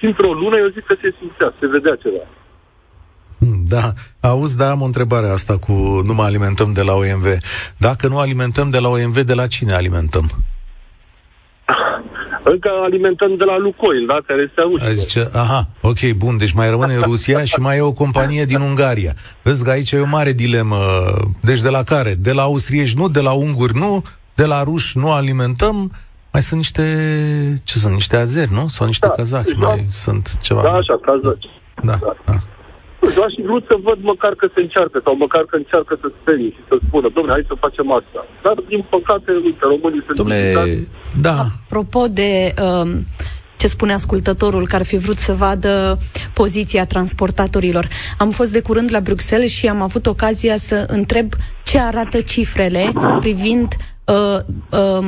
Și 0.00 0.06
într-o 0.06 0.32
lună 0.32 0.56
eu 0.56 0.68
zic 0.68 0.84
că 0.84 0.94
se 1.02 1.14
simțea, 1.18 1.54
se 1.60 1.66
vedea 1.66 1.96
ceva. 2.02 2.24
Hmm, 3.38 3.64
Da, 3.68 3.92
auzi, 4.20 4.56
da, 4.56 4.70
am 4.70 4.80
o 4.80 4.84
întrebare 4.84 5.28
asta 5.28 5.58
cu 5.58 5.72
nu 6.04 6.14
mă 6.14 6.22
alimentăm 6.22 6.72
de 6.72 6.82
la 6.82 6.92
OMV. 6.92 7.26
Dacă 7.76 8.08
nu 8.08 8.18
alimentăm 8.18 8.70
de 8.70 8.78
la 8.78 8.88
OMV, 8.88 9.18
de 9.18 9.34
la 9.34 9.46
cine 9.46 9.72
alimentăm? 9.72 10.30
Încă 12.42 12.70
alimentăm 12.82 13.36
de 13.36 13.44
la 13.44 13.58
Lucoil, 13.58 14.06
da? 14.06 14.18
Care 14.26 14.52
se 14.54 14.60
aude. 14.60 14.92
Zice, 14.92 15.28
aha, 15.32 15.68
ok, 15.80 16.12
bun, 16.16 16.36
deci 16.36 16.52
mai 16.52 16.70
rămâne 16.70 16.98
Rusia 17.10 17.44
și 17.44 17.60
mai 17.60 17.76
e 17.76 17.80
o 17.80 17.92
companie 17.92 18.44
din 18.44 18.60
Ungaria. 18.60 19.14
Vezi 19.42 19.64
că 19.64 19.70
aici 19.70 19.90
e 19.92 20.00
o 20.00 20.06
mare 20.06 20.32
dilemă. 20.32 20.76
Deci 21.40 21.60
de 21.60 21.68
la 21.68 21.82
care? 21.82 22.14
De 22.14 22.32
la 22.32 22.42
austrieci 22.42 22.94
nu, 22.94 23.08
de 23.08 23.20
la 23.20 23.32
unguri 23.32 23.76
nu, 23.76 24.02
de 24.34 24.46
la 24.46 24.62
ruși 24.62 24.98
nu 24.98 25.12
alimentăm, 25.12 25.92
mai 26.32 26.42
sunt 26.42 26.58
niște, 26.60 26.84
ce 27.64 27.78
sunt, 27.78 27.92
niște 27.94 28.16
azeri, 28.16 28.52
nu? 28.52 28.68
Sau 28.68 28.86
niște 28.86 29.06
Da, 29.06 29.12
kazahi, 29.12 29.54
da. 29.60 29.66
mai 29.66 29.86
sunt 29.88 30.38
ceva. 30.40 30.62
Da, 30.62 30.72
așa, 30.72 30.98
cazaci. 31.02 31.46
Da, 31.82 31.98
da. 32.26 32.34
Eu 33.16 33.22
aș 33.22 33.32
fi 33.36 33.42
vrut 33.42 33.64
să 33.68 33.76
văd 33.82 33.98
măcar 34.00 34.32
că 34.34 34.46
se 34.54 34.60
încearcă 34.60 35.00
sau 35.04 35.16
măcar 35.16 35.42
că 35.50 35.56
încearcă 35.56 35.98
să 36.00 36.08
sperie 36.20 36.50
și 36.50 36.62
să 36.68 36.78
spună, 36.86 37.08
domnule, 37.14 37.32
hai 37.36 37.44
să 37.48 37.54
facem 37.60 37.92
asta. 37.92 38.20
Dar, 38.42 38.54
din 38.68 38.84
păcate, 38.90 39.30
uite, 39.44 39.58
românii 39.60 40.02
sunt 40.06 40.16
Domnule, 40.16 40.40
divizați. 40.40 40.88
da, 41.20 41.38
Apropo 41.64 42.06
de 42.20 42.54
um, 42.66 43.06
ce 43.56 43.66
spune 43.66 43.92
ascultătorul, 43.92 44.66
că 44.66 44.76
ar 44.76 44.84
fi 44.84 44.96
vrut 44.96 45.16
să 45.16 45.32
vadă 45.32 45.98
poziția 46.34 46.86
transportatorilor. 46.86 47.86
Am 48.18 48.30
fost 48.30 48.52
de 48.52 48.60
curând 48.60 48.88
la 48.92 49.00
Bruxelles 49.00 49.50
și 49.50 49.66
am 49.68 49.80
avut 49.82 50.06
ocazia 50.06 50.56
să 50.56 50.84
întreb 50.88 51.28
ce 51.64 51.78
arată 51.78 52.20
cifrele 52.20 52.92
privind 53.18 53.72
uh, 54.10 54.38
uh, 54.98 55.06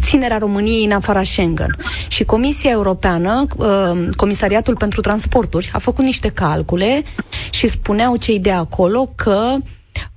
ținerea 0.00 0.38
României 0.38 0.84
în 0.84 0.90
afara 0.90 1.22
Schengen. 1.22 1.76
Și 2.08 2.24
Comisia 2.24 2.70
Europeană, 2.70 3.46
uh, 3.56 4.08
Comisariatul 4.16 4.76
pentru 4.76 5.00
Transporturi, 5.00 5.70
a 5.72 5.78
făcut 5.78 6.04
niște 6.04 6.28
calcule 6.28 7.02
și 7.50 7.68
spuneau 7.68 8.16
cei 8.16 8.38
de 8.38 8.50
acolo 8.50 9.12
că 9.14 9.54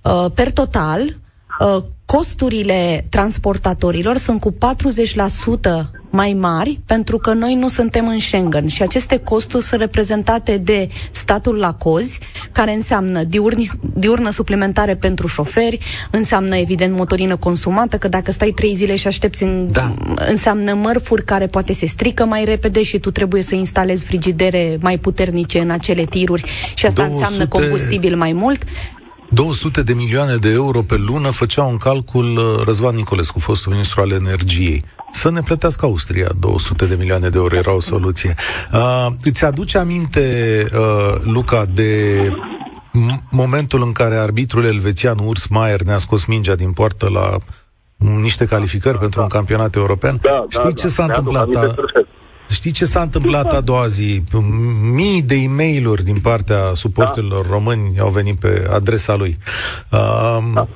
uh, 0.01 0.25
per 0.33 0.51
total 0.51 1.01
uh, 1.59 1.83
costurile 2.05 3.05
transportatorilor 3.09 4.17
sunt 4.17 4.39
cu 4.39 4.51
40% 4.51 4.55
mai 6.15 6.33
mari 6.33 6.79
pentru 6.85 7.17
că 7.17 7.33
noi 7.33 7.55
nu 7.55 7.67
suntem 7.67 8.07
în 8.07 8.19
Schengen 8.19 8.67
și 8.67 8.81
aceste 8.81 9.17
costuri 9.17 9.63
sunt 9.63 9.81
reprezentate 9.81 10.57
de 10.57 10.89
statul 11.11 11.55
la 11.55 11.73
cozi, 11.73 12.19
care 12.51 12.73
înseamnă 12.73 13.23
diurni, 13.23 13.69
diurnă 13.93 14.29
suplimentare 14.29 14.95
pentru 14.95 15.27
șoferi, 15.27 15.77
înseamnă 16.11 16.55
evident 16.55 16.95
motorină 16.95 17.35
consumată, 17.35 17.97
că 17.97 18.07
dacă 18.07 18.31
stai 18.31 18.51
trei 18.51 18.75
zile 18.75 18.95
și 18.95 19.07
aștepți 19.07 19.43
în, 19.43 19.67
Da. 19.71 19.93
înseamnă 20.15 20.73
mărfuri 20.73 21.23
care 21.23 21.47
poate 21.47 21.73
se 21.73 21.85
strică 21.85 22.25
mai 22.25 22.43
repede 22.43 22.83
și 22.83 22.99
tu 22.99 23.11
trebuie 23.11 23.41
să 23.41 23.55
instalezi 23.55 24.05
frigidere 24.05 24.77
mai 24.81 24.97
puternice 24.97 25.59
în 25.59 25.69
acele 25.69 26.05
tiruri 26.05 26.43
și 26.73 26.85
asta 26.85 27.01
200 27.05 27.23
înseamnă 27.23 27.47
combustibil 27.47 28.15
mai 28.15 28.33
mult. 28.33 28.63
200 29.39 29.81
de 29.83 29.93
milioane 29.93 30.35
de 30.35 30.49
euro 30.49 30.81
pe 30.81 30.95
lună 30.97 31.29
făcea 31.29 31.63
un 31.63 31.77
calcul 31.77 32.37
uh, 32.37 32.63
Răzvan 32.65 32.95
Nicolescu, 32.95 33.39
fostul 33.39 33.71
ministru 33.71 34.01
al 34.01 34.11
energiei. 34.11 34.83
Să 35.11 35.29
ne 35.31 35.41
plătească 35.41 35.85
Austria 35.85 36.29
200 36.39 36.85
de 36.85 36.95
milioane 36.95 37.29
de 37.29 37.37
euro, 37.37 37.55
era 37.55 37.75
o 37.75 37.79
soluție. 37.79 38.35
Uh, 38.73 39.07
îți 39.23 39.45
aduce 39.45 39.77
aminte, 39.77 40.65
uh, 40.73 41.21
Luca, 41.23 41.65
de 41.73 42.19
m- 42.91 43.21
momentul 43.31 43.81
în 43.81 43.91
care 43.91 44.15
arbitrul 44.17 44.63
elvețian 44.65 45.17
Urs 45.25 45.47
Maier 45.47 45.81
ne-a 45.81 45.97
scos 45.97 46.25
mingea 46.25 46.55
din 46.55 46.71
poartă 46.71 47.09
la 47.09 47.37
niște 48.21 48.45
calificări 48.45 48.97
pentru 48.97 49.21
un 49.21 49.27
campionat 49.27 49.75
european? 49.75 50.19
Da, 50.21 50.45
Știi 50.49 50.63
da, 50.63 50.71
ce 50.71 50.83
da. 50.87 50.91
s-a 50.93 51.05
Mi-aduc 51.05 51.27
întâmplat? 51.27 51.43
aminte 51.43 51.81
A- 51.81 51.83
perfect. 51.85 52.07
Știi 52.49 52.71
ce 52.71 52.85
s-a 52.85 53.01
întâmplat 53.01 53.53
a 53.53 53.61
doua 53.61 53.87
zi? 53.87 54.23
Mii 54.91 55.21
de 55.21 55.35
e 55.35 55.47
mail 55.47 55.95
din 56.03 56.19
partea 56.19 56.73
suporterilor 56.73 57.47
români 57.49 57.99
au 57.99 58.09
venit 58.09 58.39
pe 58.39 58.67
adresa 58.71 59.15
lui. 59.15 59.37
Um, 59.91 60.67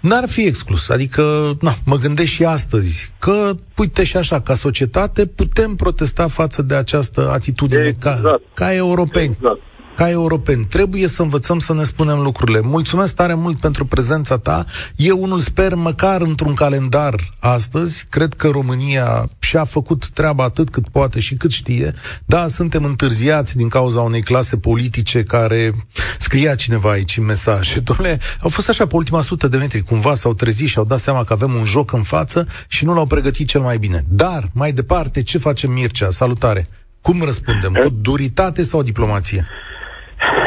N-ar 0.00 0.28
fi 0.28 0.42
exclus. 0.46 0.88
Adică, 0.88 1.56
na, 1.60 1.74
mă 1.84 1.96
gândesc 1.96 2.28
și 2.30 2.44
astăzi 2.44 3.10
că, 3.18 3.54
uite 3.76 4.04
și 4.04 4.16
așa, 4.16 4.40
ca 4.40 4.54
societate 4.54 5.26
putem 5.26 5.74
protesta 5.74 6.26
față 6.26 6.62
de 6.62 6.74
această 6.74 7.30
atitudine 7.30 7.94
ca, 8.00 8.14
Exact. 8.16 8.42
ca 8.54 8.74
europeni. 8.74 9.36
Exact. 9.38 9.60
Ca 9.98 10.10
europeni, 10.10 10.64
trebuie 10.64 11.08
să 11.08 11.22
învățăm 11.22 11.58
să 11.58 11.74
ne 11.74 11.84
spunem 11.84 12.18
lucrurile. 12.18 12.60
Mulțumesc 12.60 13.14
tare 13.14 13.34
mult 13.34 13.60
pentru 13.60 13.84
prezența 13.86 14.38
ta. 14.38 14.64
Eu 14.96 15.22
unul 15.22 15.38
sper 15.38 15.74
măcar 15.74 16.20
într-un 16.20 16.54
calendar 16.54 17.14
astăzi. 17.38 18.06
Cred 18.08 18.34
că 18.34 18.48
România 18.48 19.28
și-a 19.38 19.64
făcut 19.64 20.08
treaba 20.08 20.44
atât 20.44 20.70
cât 20.70 20.88
poate 20.88 21.20
și 21.20 21.34
cât 21.34 21.50
știe. 21.50 21.94
Da, 22.24 22.48
suntem 22.48 22.84
întârziați 22.84 23.56
din 23.56 23.68
cauza 23.68 24.00
unei 24.00 24.22
clase 24.22 24.56
politice 24.56 25.22
care 25.22 25.70
scria 26.18 26.54
cineva 26.54 26.90
aici 26.90 27.16
în 27.16 27.24
mesaj. 27.24 27.66
Și, 27.70 27.80
domnule, 27.80 28.18
au 28.40 28.48
fost 28.48 28.68
așa 28.68 28.86
pe 28.86 28.96
ultima 28.96 29.20
sută 29.20 29.48
de 29.48 29.56
metri. 29.56 29.82
Cumva 29.82 30.14
s-au 30.14 30.34
trezit 30.34 30.68
și 30.68 30.78
au 30.78 30.84
dat 30.84 30.98
seama 30.98 31.24
că 31.24 31.32
avem 31.32 31.54
un 31.54 31.64
joc 31.64 31.92
în 31.92 32.02
față 32.02 32.46
și 32.68 32.84
nu 32.84 32.94
l-au 32.94 33.06
pregătit 33.06 33.48
cel 33.48 33.60
mai 33.60 33.78
bine. 33.78 34.04
Dar, 34.08 34.48
mai 34.52 34.72
departe, 34.72 35.22
ce 35.22 35.38
facem 35.38 35.70
Mircea? 35.70 36.10
Salutare! 36.10 36.68
Cum 37.00 37.22
răspundem? 37.22 37.72
Cu 37.72 37.88
duritate 37.88 38.62
sau 38.62 38.82
diplomație? 38.82 39.46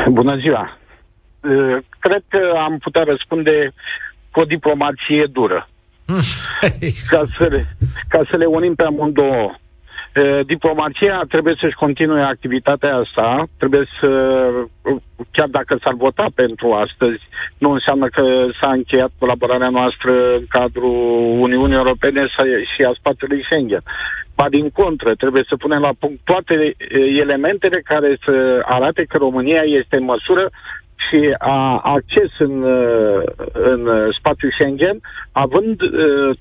Bună 0.09 0.35
ziua! 0.35 0.77
Uh, 1.39 1.77
Cred 1.99 2.23
că 2.27 2.53
am 2.57 2.77
putea 2.77 3.03
răspunde 3.03 3.73
cu 4.31 4.39
o 4.39 4.43
diplomație 4.43 5.25
dură, 5.31 5.67
ca 7.11 7.21
să 7.37 7.47
le, 7.49 7.77
ca 8.07 8.21
să 8.31 8.37
le 8.37 8.45
unim 8.45 8.75
pe 8.75 8.83
amândouă 8.83 9.55
Uh, 10.15 10.39
diplomația 10.45 11.23
trebuie 11.29 11.55
să-și 11.61 11.75
continue 11.75 12.21
activitatea 12.21 12.95
asta, 12.95 13.43
trebuie 13.57 13.87
să, 13.99 14.09
chiar 15.31 15.47
dacă 15.47 15.77
s-ar 15.83 15.93
vota 15.93 16.25
pentru 16.35 16.73
astăzi, 16.73 17.21
nu 17.57 17.71
înseamnă 17.71 18.07
că 18.07 18.45
s-a 18.61 18.71
încheiat 18.71 19.11
colaborarea 19.19 19.69
noastră 19.69 20.35
în 20.35 20.45
cadrul 20.49 20.95
Uniunii 21.39 21.75
Europene 21.75 22.27
și 22.75 22.81
a 22.83 22.93
spațiului 22.97 23.43
Schengen. 23.43 23.81
Ba 24.41 24.49
din 24.49 24.69
contră, 24.69 25.15
trebuie 25.15 25.43
să 25.49 25.55
punem 25.55 25.81
la 25.81 25.93
punct 25.99 26.19
toate 26.23 26.75
elementele 27.23 27.79
care 27.81 28.17
să 28.25 28.61
arate 28.65 29.03
că 29.03 29.17
România 29.17 29.61
este 29.61 29.95
în 29.97 30.03
măsură 30.03 30.49
și 30.95 31.35
a 31.37 31.79
acces 31.83 32.31
în, 32.37 32.63
în 33.53 34.09
spațiul 34.19 34.51
Schengen, 34.51 34.99
având 35.31 35.81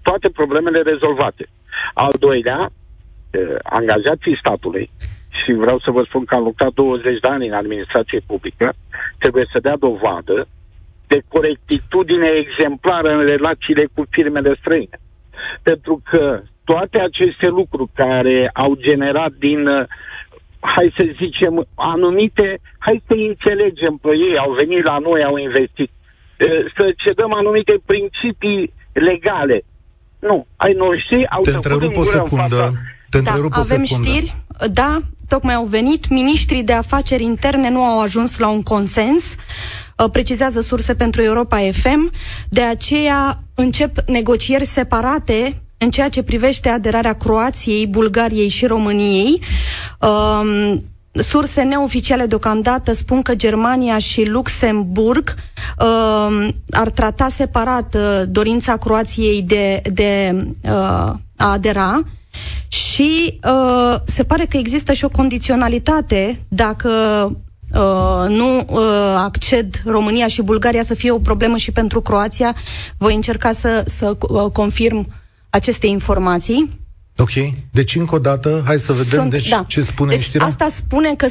toate 0.03 0.29
problemele 0.29 0.81
rezolvate. 0.81 1.49
Al 1.95 2.13
doilea, 2.19 2.71
angajații 3.63 4.39
statului, 4.39 4.91
și 5.31 5.53
vreau 5.53 5.79
să 5.79 5.91
vă 5.91 6.03
spun 6.03 6.25
că 6.25 6.35
am 6.35 6.43
lucrat 6.43 6.73
20 6.73 7.21
de 7.21 7.29
ani 7.29 7.47
în 7.47 7.53
administrație 7.53 8.21
publică, 8.27 8.73
trebuie 9.19 9.47
să 9.53 9.59
dea 9.59 9.77
dovadă 9.77 10.49
de 11.07 11.21
corectitudine 11.29 12.29
exemplară 12.29 13.11
în 13.11 13.25
relațiile 13.25 13.85
cu 13.95 14.07
firmele 14.11 14.57
străine. 14.61 14.99
Pentru 15.63 16.03
că 16.11 16.43
toate 16.71 16.99
aceste 17.01 17.47
lucruri 17.59 17.91
care 17.95 18.51
au 18.55 18.75
generat 18.75 19.33
din, 19.39 19.61
hai 20.61 20.95
să 20.97 21.05
zicem, 21.23 21.67
anumite, 21.75 22.61
hai 22.79 23.03
să 23.07 23.15
înțelegem 23.29 23.95
pe 24.03 24.09
ei, 24.09 24.39
au 24.39 24.53
venit 24.53 24.85
la 24.85 24.99
noi, 24.99 25.25
au 25.25 25.37
investit, 25.37 25.91
să 26.77 26.85
cedăm 27.05 27.33
anumite 27.33 27.75
principii 27.87 28.73
legale. 28.93 29.65
Nu, 30.19 30.47
ai 30.57 30.73
noștri 30.73 31.29
au 31.29 31.43
Te 31.43 31.51
întrerup 31.51 31.97
o 31.97 32.03
secundă. 32.03 32.73
Te 33.11 33.21
da, 33.21 33.33
avem 33.51 33.85
secundă. 33.85 34.09
știri, 34.09 34.35
da, 34.73 34.99
tocmai 35.29 35.55
au 35.55 35.65
venit. 35.65 36.09
Ministrii 36.09 36.63
de 36.63 36.73
afaceri 36.73 37.25
interne 37.25 37.71
nu 37.71 37.85
au 37.85 38.01
ajuns 38.01 38.39
la 38.39 38.49
un 38.49 38.63
consens, 38.63 39.35
uh, 39.35 40.11
precizează 40.13 40.61
surse 40.61 40.95
pentru 40.95 41.23
Europa 41.23 41.59
FM, 41.73 42.11
de 42.49 42.63
aceea 42.63 43.39
încep 43.55 43.99
negocieri 44.07 44.65
separate 44.65 45.63
în 45.83 45.91
ceea 45.91 46.09
ce 46.09 46.23
privește 46.23 46.69
aderarea 46.69 47.13
Croației, 47.13 47.87
Bulgariei 47.87 48.49
și 48.49 48.67
României. 48.67 49.43
Um, 50.01 50.85
surse 51.13 51.63
neoficiale 51.63 52.27
deocamdată 52.27 52.93
spun 52.93 53.23
că 53.23 53.35
Germania 53.35 53.99
și 53.99 54.25
Luxemburg 54.25 55.35
uh, 55.79 56.49
ar 56.71 56.91
trata 56.91 57.29
separat 57.29 57.95
uh, 57.95 58.23
dorința 58.29 58.77
Croației 58.77 59.43
de, 59.43 59.83
de 59.93 60.37
uh, 60.63 61.13
a 61.37 61.53
adera 61.53 62.03
și 62.69 63.39
uh, 63.45 63.95
se 64.05 64.25
pare 64.25 64.45
că 64.45 64.57
există 64.57 64.93
și 64.93 65.05
o 65.05 65.09
condiționalitate 65.09 66.43
dacă 66.49 66.91
uh, 67.75 68.29
nu 68.29 68.65
uh, 68.69 69.15
acced 69.17 69.83
România 69.85 70.27
și 70.27 70.43
Bulgaria 70.43 70.83
să 70.83 70.95
fie 70.95 71.11
o 71.11 71.19
problemă 71.19 71.57
și 71.57 71.73
pentru 71.73 72.01
Croația. 72.01 72.55
Voi 72.99 73.15
încerca 73.15 73.53
să, 73.53 73.83
să 73.87 74.17
uh, 74.21 74.51
confirm 74.53 75.07
aceste 75.51 75.87
informații. 75.87 76.79
Ok. 77.17 77.31
Deci, 77.71 77.97
încă 77.97 78.15
o 78.15 78.19
dată, 78.19 78.63
hai 78.67 78.79
să 78.79 78.93
vedem 78.93 79.19
sunt, 79.19 79.31
deci, 79.31 79.49
da. 79.49 79.65
ce 79.69 79.83
spune 79.83 80.11
deci, 80.11 80.23
știrea. 80.23 80.47
Asta 80.47 80.69
spune 80.69 81.15
că, 81.15 81.27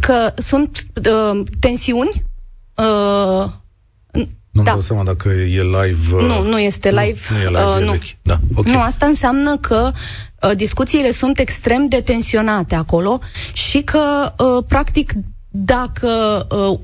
că 0.00 0.32
sunt 0.36 0.86
uh, 1.10 1.42
tensiuni 1.60 2.24
uh, 2.74 3.44
nu-mi 4.54 4.66
da. 4.66 4.72
dau 4.72 4.80
seama 4.80 5.04
dacă 5.04 5.28
e 5.28 5.62
live. 5.62 6.14
Uh... 6.14 6.22
Nu, 6.22 6.42
nu 6.42 6.58
este 6.58 6.90
live. 6.90 7.20
Nu, 7.30 7.36
nu 7.36 7.42
e 7.42 7.48
live, 7.48 7.64
uh, 7.64 7.80
e 7.80 7.84
nu. 7.84 7.90
Vechi. 7.90 8.16
Da, 8.22 8.38
okay. 8.54 8.72
nu, 8.72 8.80
asta 8.80 9.06
înseamnă 9.06 9.56
că 9.56 9.90
uh, 10.42 10.56
discuțiile 10.56 11.10
sunt 11.10 11.38
extrem 11.38 11.88
de 11.88 12.00
tensionate 12.00 12.74
acolo 12.74 13.20
și 13.52 13.82
că, 13.82 14.34
uh, 14.38 14.64
practic, 14.68 15.12
dacă 15.48 16.46
uh, 16.50 16.68
uh, 16.70 16.78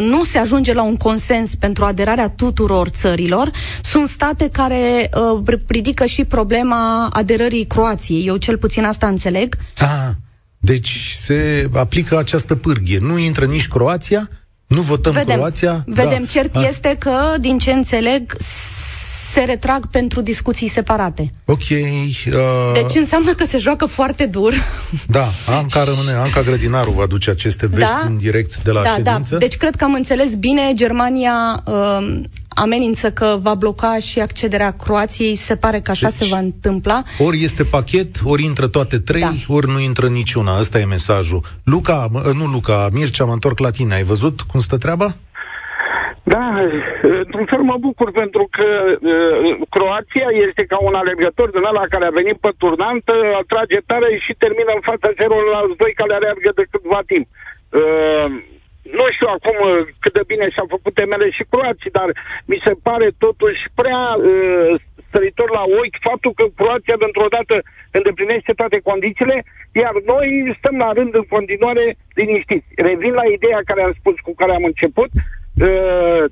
nu 0.00 0.24
se 0.24 0.38
ajunge 0.38 0.72
la 0.72 0.82
un 0.82 0.96
consens 0.96 1.54
pentru 1.54 1.84
aderarea 1.84 2.28
tuturor 2.28 2.88
țărilor, 2.88 3.50
sunt 3.82 4.08
state 4.08 4.48
care 4.52 5.10
uh, 5.46 5.58
ridică 5.66 6.04
și 6.04 6.24
problema 6.24 7.08
aderării 7.12 7.66
Croației. 7.66 8.26
Eu 8.26 8.36
cel 8.36 8.58
puțin 8.58 8.84
asta 8.84 9.06
înțeleg. 9.06 9.56
Ah, 9.78 10.10
deci 10.58 11.14
se 11.16 11.68
aplică 11.72 12.18
această 12.18 12.54
pârghie. 12.54 12.98
Nu 13.00 13.18
intră 13.18 13.44
nici 13.44 13.68
Croația, 13.68 14.28
nu 14.66 14.80
votăm 14.80 15.12
vedem, 15.12 15.36
Croația? 15.36 15.84
Vedem. 15.86 16.20
Da. 16.20 16.26
Cert 16.26 16.56
Asta... 16.56 16.68
este 16.68 16.96
că, 16.98 17.16
din 17.40 17.58
ce 17.58 17.72
înțeleg, 17.72 18.36
se 19.32 19.40
retrag 19.40 19.86
pentru 19.86 20.20
discuții 20.20 20.68
separate. 20.68 21.32
Ok. 21.44 21.58
Uh... 21.70 22.36
Deci 22.72 22.94
înseamnă 22.94 23.32
că 23.32 23.44
se 23.44 23.58
joacă 23.58 23.86
foarte 23.86 24.26
dur. 24.26 24.52
Da, 25.06 25.28
Anca 25.46 25.84
rămâne, 25.84 26.24
Anca 26.24 26.42
Grădinaru 26.42 26.90
va 26.90 27.06
duce 27.06 27.30
aceste 27.30 27.66
vești 27.66 27.88
da? 27.88 28.06
în 28.06 28.16
direct 28.16 28.62
de 28.62 28.70
la 28.70 28.82
da, 28.82 28.96
da. 29.02 29.10
ședință. 29.10 29.32
Da, 29.32 29.38
deci 29.38 29.56
cred 29.56 29.76
că 29.76 29.84
am 29.84 29.94
înțeles 29.94 30.34
bine, 30.34 30.72
Germania 30.74 31.62
uh, 31.64 32.20
amenință 32.48 33.10
că 33.10 33.38
va 33.42 33.54
bloca 33.54 33.98
și 33.98 34.20
accederea 34.20 34.70
Croației. 34.70 35.36
Se 35.36 35.56
pare 35.56 35.80
că 35.80 35.90
așa 35.90 36.08
deci, 36.08 36.16
se 36.16 36.26
va 36.30 36.38
întâmpla. 36.38 37.02
Ori 37.18 37.44
este 37.44 37.64
pachet, 37.64 38.20
ori 38.24 38.44
intră 38.44 38.68
toate 38.68 38.98
trei, 38.98 39.20
da. 39.20 39.34
ori 39.46 39.70
nu 39.70 39.80
intră 39.80 40.08
niciuna. 40.08 40.56
Asta 40.56 40.78
e 40.78 40.84
mesajul. 40.84 41.44
Luca, 41.62 42.10
nu 42.34 42.44
Luca, 42.44 42.88
Mircea, 42.92 43.24
mă 43.24 43.32
întorc 43.32 43.58
la 43.58 43.70
tine. 43.70 43.94
Ai 43.94 44.02
văzut 44.02 44.40
cum 44.40 44.60
stă 44.60 44.76
treaba? 44.76 45.16
Da, 46.22 46.46
într-un 47.02 47.46
fel 47.46 47.62
mă 47.62 47.76
bucur 47.76 48.10
pentru 48.10 48.48
că 48.50 48.68
uh, 48.88 49.56
Croația 49.68 50.28
este 50.46 50.64
ca 50.64 50.76
un 50.80 50.94
alergător 50.94 51.50
din 51.50 51.64
ăla 51.64 51.84
care 51.88 52.04
a 52.06 52.18
venit 52.20 52.36
pe 52.36 52.50
turnantă, 52.58 53.14
trage 53.46 53.78
tare 53.86 54.18
și 54.24 54.32
termină 54.38 54.72
în 54.74 54.80
fața 54.90 55.08
celorlalți 55.20 55.80
doi 55.82 55.92
care 56.00 56.14
alergă 56.14 56.50
de 56.54 56.64
câtva 56.70 57.00
timp. 57.06 57.26
Uh, 57.80 58.26
nu 58.96 59.04
știu 59.14 59.28
acum 59.36 59.56
uh, 59.60 59.86
cât 60.02 60.12
de 60.18 60.28
bine 60.32 60.46
și-au 60.50 60.68
făcut 60.74 60.94
temele 60.94 61.30
și 61.30 61.44
croații, 61.50 61.96
dar 61.98 62.08
mi 62.50 62.62
se 62.64 62.72
pare 62.82 63.08
totuși 63.24 63.62
prea 63.80 64.02
uh, 64.16 64.72
săritor 65.10 65.50
la 65.58 65.64
ochi 65.80 66.06
faptul 66.08 66.32
că 66.38 66.44
Croația 66.58 66.96
dintr-o 67.04 67.32
dată 67.36 67.54
îndeplinește 67.98 68.52
toate 68.60 68.78
condițiile, 68.90 69.36
iar 69.82 69.94
noi 70.12 70.56
stăm 70.58 70.76
la 70.84 70.90
rând 70.98 71.14
în 71.14 71.26
continuare 71.34 71.84
liniștiți. 72.14 72.68
Revin 72.88 73.12
la 73.20 73.26
ideea 73.36 73.60
care 73.64 73.82
am 73.82 73.94
spus, 73.98 74.14
cu 74.26 74.32
care 74.40 74.52
am 74.54 74.64
început, 74.64 75.10
uh, 75.14 75.22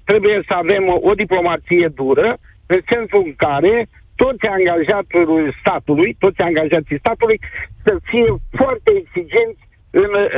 trebuie 0.05 0.43
să 0.47 0.55
avem 0.55 0.85
o 1.01 1.13
diplomație 1.15 1.89
dură, 1.95 2.37
în 2.67 2.81
sensul 2.91 3.23
în 3.25 3.35
care 3.37 3.89
toți 4.17 4.47
angajații 4.47 5.57
statului, 5.61 6.17
toți 6.19 6.41
angajații 6.41 6.99
statului 6.99 7.41
să 7.85 7.97
fie 8.11 8.29
foarte 8.51 8.91
exigenți 9.03 9.63
în 9.91 10.11
uh, 10.15 10.29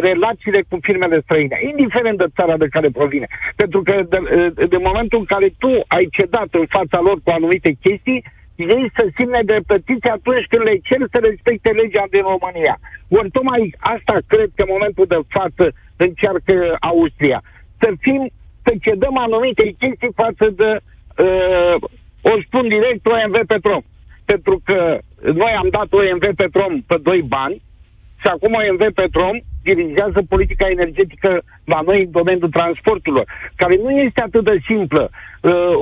relațiile 0.00 0.60
cu 0.68 0.78
firmele 0.80 1.20
străine, 1.20 1.56
indiferent 1.70 2.18
de 2.18 2.32
țara 2.36 2.56
de 2.56 2.68
care 2.74 2.88
provine. 2.90 3.26
Pentru 3.56 3.82
că 3.82 3.94
de, 4.08 4.18
uh, 4.18 4.68
de 4.68 4.76
momentul 4.76 5.18
în 5.18 5.24
care 5.24 5.48
tu 5.58 5.70
ai 5.86 6.06
cedat 6.16 6.48
în 6.50 6.66
fața 6.76 6.98
lor 7.00 7.16
cu 7.24 7.30
anumite 7.30 7.70
chestii, 7.84 8.24
ei 8.56 8.90
să 8.96 9.04
simne 9.16 9.40
de 9.44 9.58
plătiți 9.66 10.08
atunci 10.16 10.46
când 10.50 10.62
le 10.64 10.76
cer 10.88 11.00
să 11.12 11.18
respecte 11.28 11.70
legea 11.70 12.04
din 12.10 12.22
România. 12.32 12.76
Ori 13.08 13.30
tocmai 13.30 13.74
asta 13.78 14.16
cred 14.26 14.48
că 14.54 14.62
în 14.62 14.74
momentul 14.76 15.06
de 15.14 15.20
față 15.28 15.64
încearcă 15.96 16.76
Austria. 16.80 17.42
Să 17.80 17.92
fim, 18.00 18.30
să 18.62 18.72
cedăm 18.80 19.18
anumite 19.18 19.74
chestii 19.78 20.12
față 20.14 20.50
de, 20.60 20.70
uh, 21.24 21.74
o 22.22 22.40
spun 22.46 22.68
direct, 22.68 23.06
OMV 23.06 23.46
Petrom. 23.46 23.82
Pentru 24.24 24.60
că 24.64 24.98
noi 25.32 25.52
am 25.58 25.68
dat 25.70 25.92
OMV 25.92 26.24
Petrom 26.36 26.82
pe 26.86 26.96
doi 27.02 27.22
bani, 27.22 27.62
și 28.20 28.26
acum 28.26 28.52
OMV 28.54 28.82
Petrom 28.94 29.36
dirigează 29.62 30.22
politica 30.28 30.68
energetică 30.68 31.42
la 31.64 31.80
noi 31.80 32.02
în 32.02 32.10
domeniul 32.10 32.50
transporturilor, 32.50 33.26
care 33.56 33.76
nu 33.82 33.90
este 33.90 34.20
atât 34.22 34.44
de 34.44 34.58
simplă. 34.66 35.10
Uh, 35.40 35.74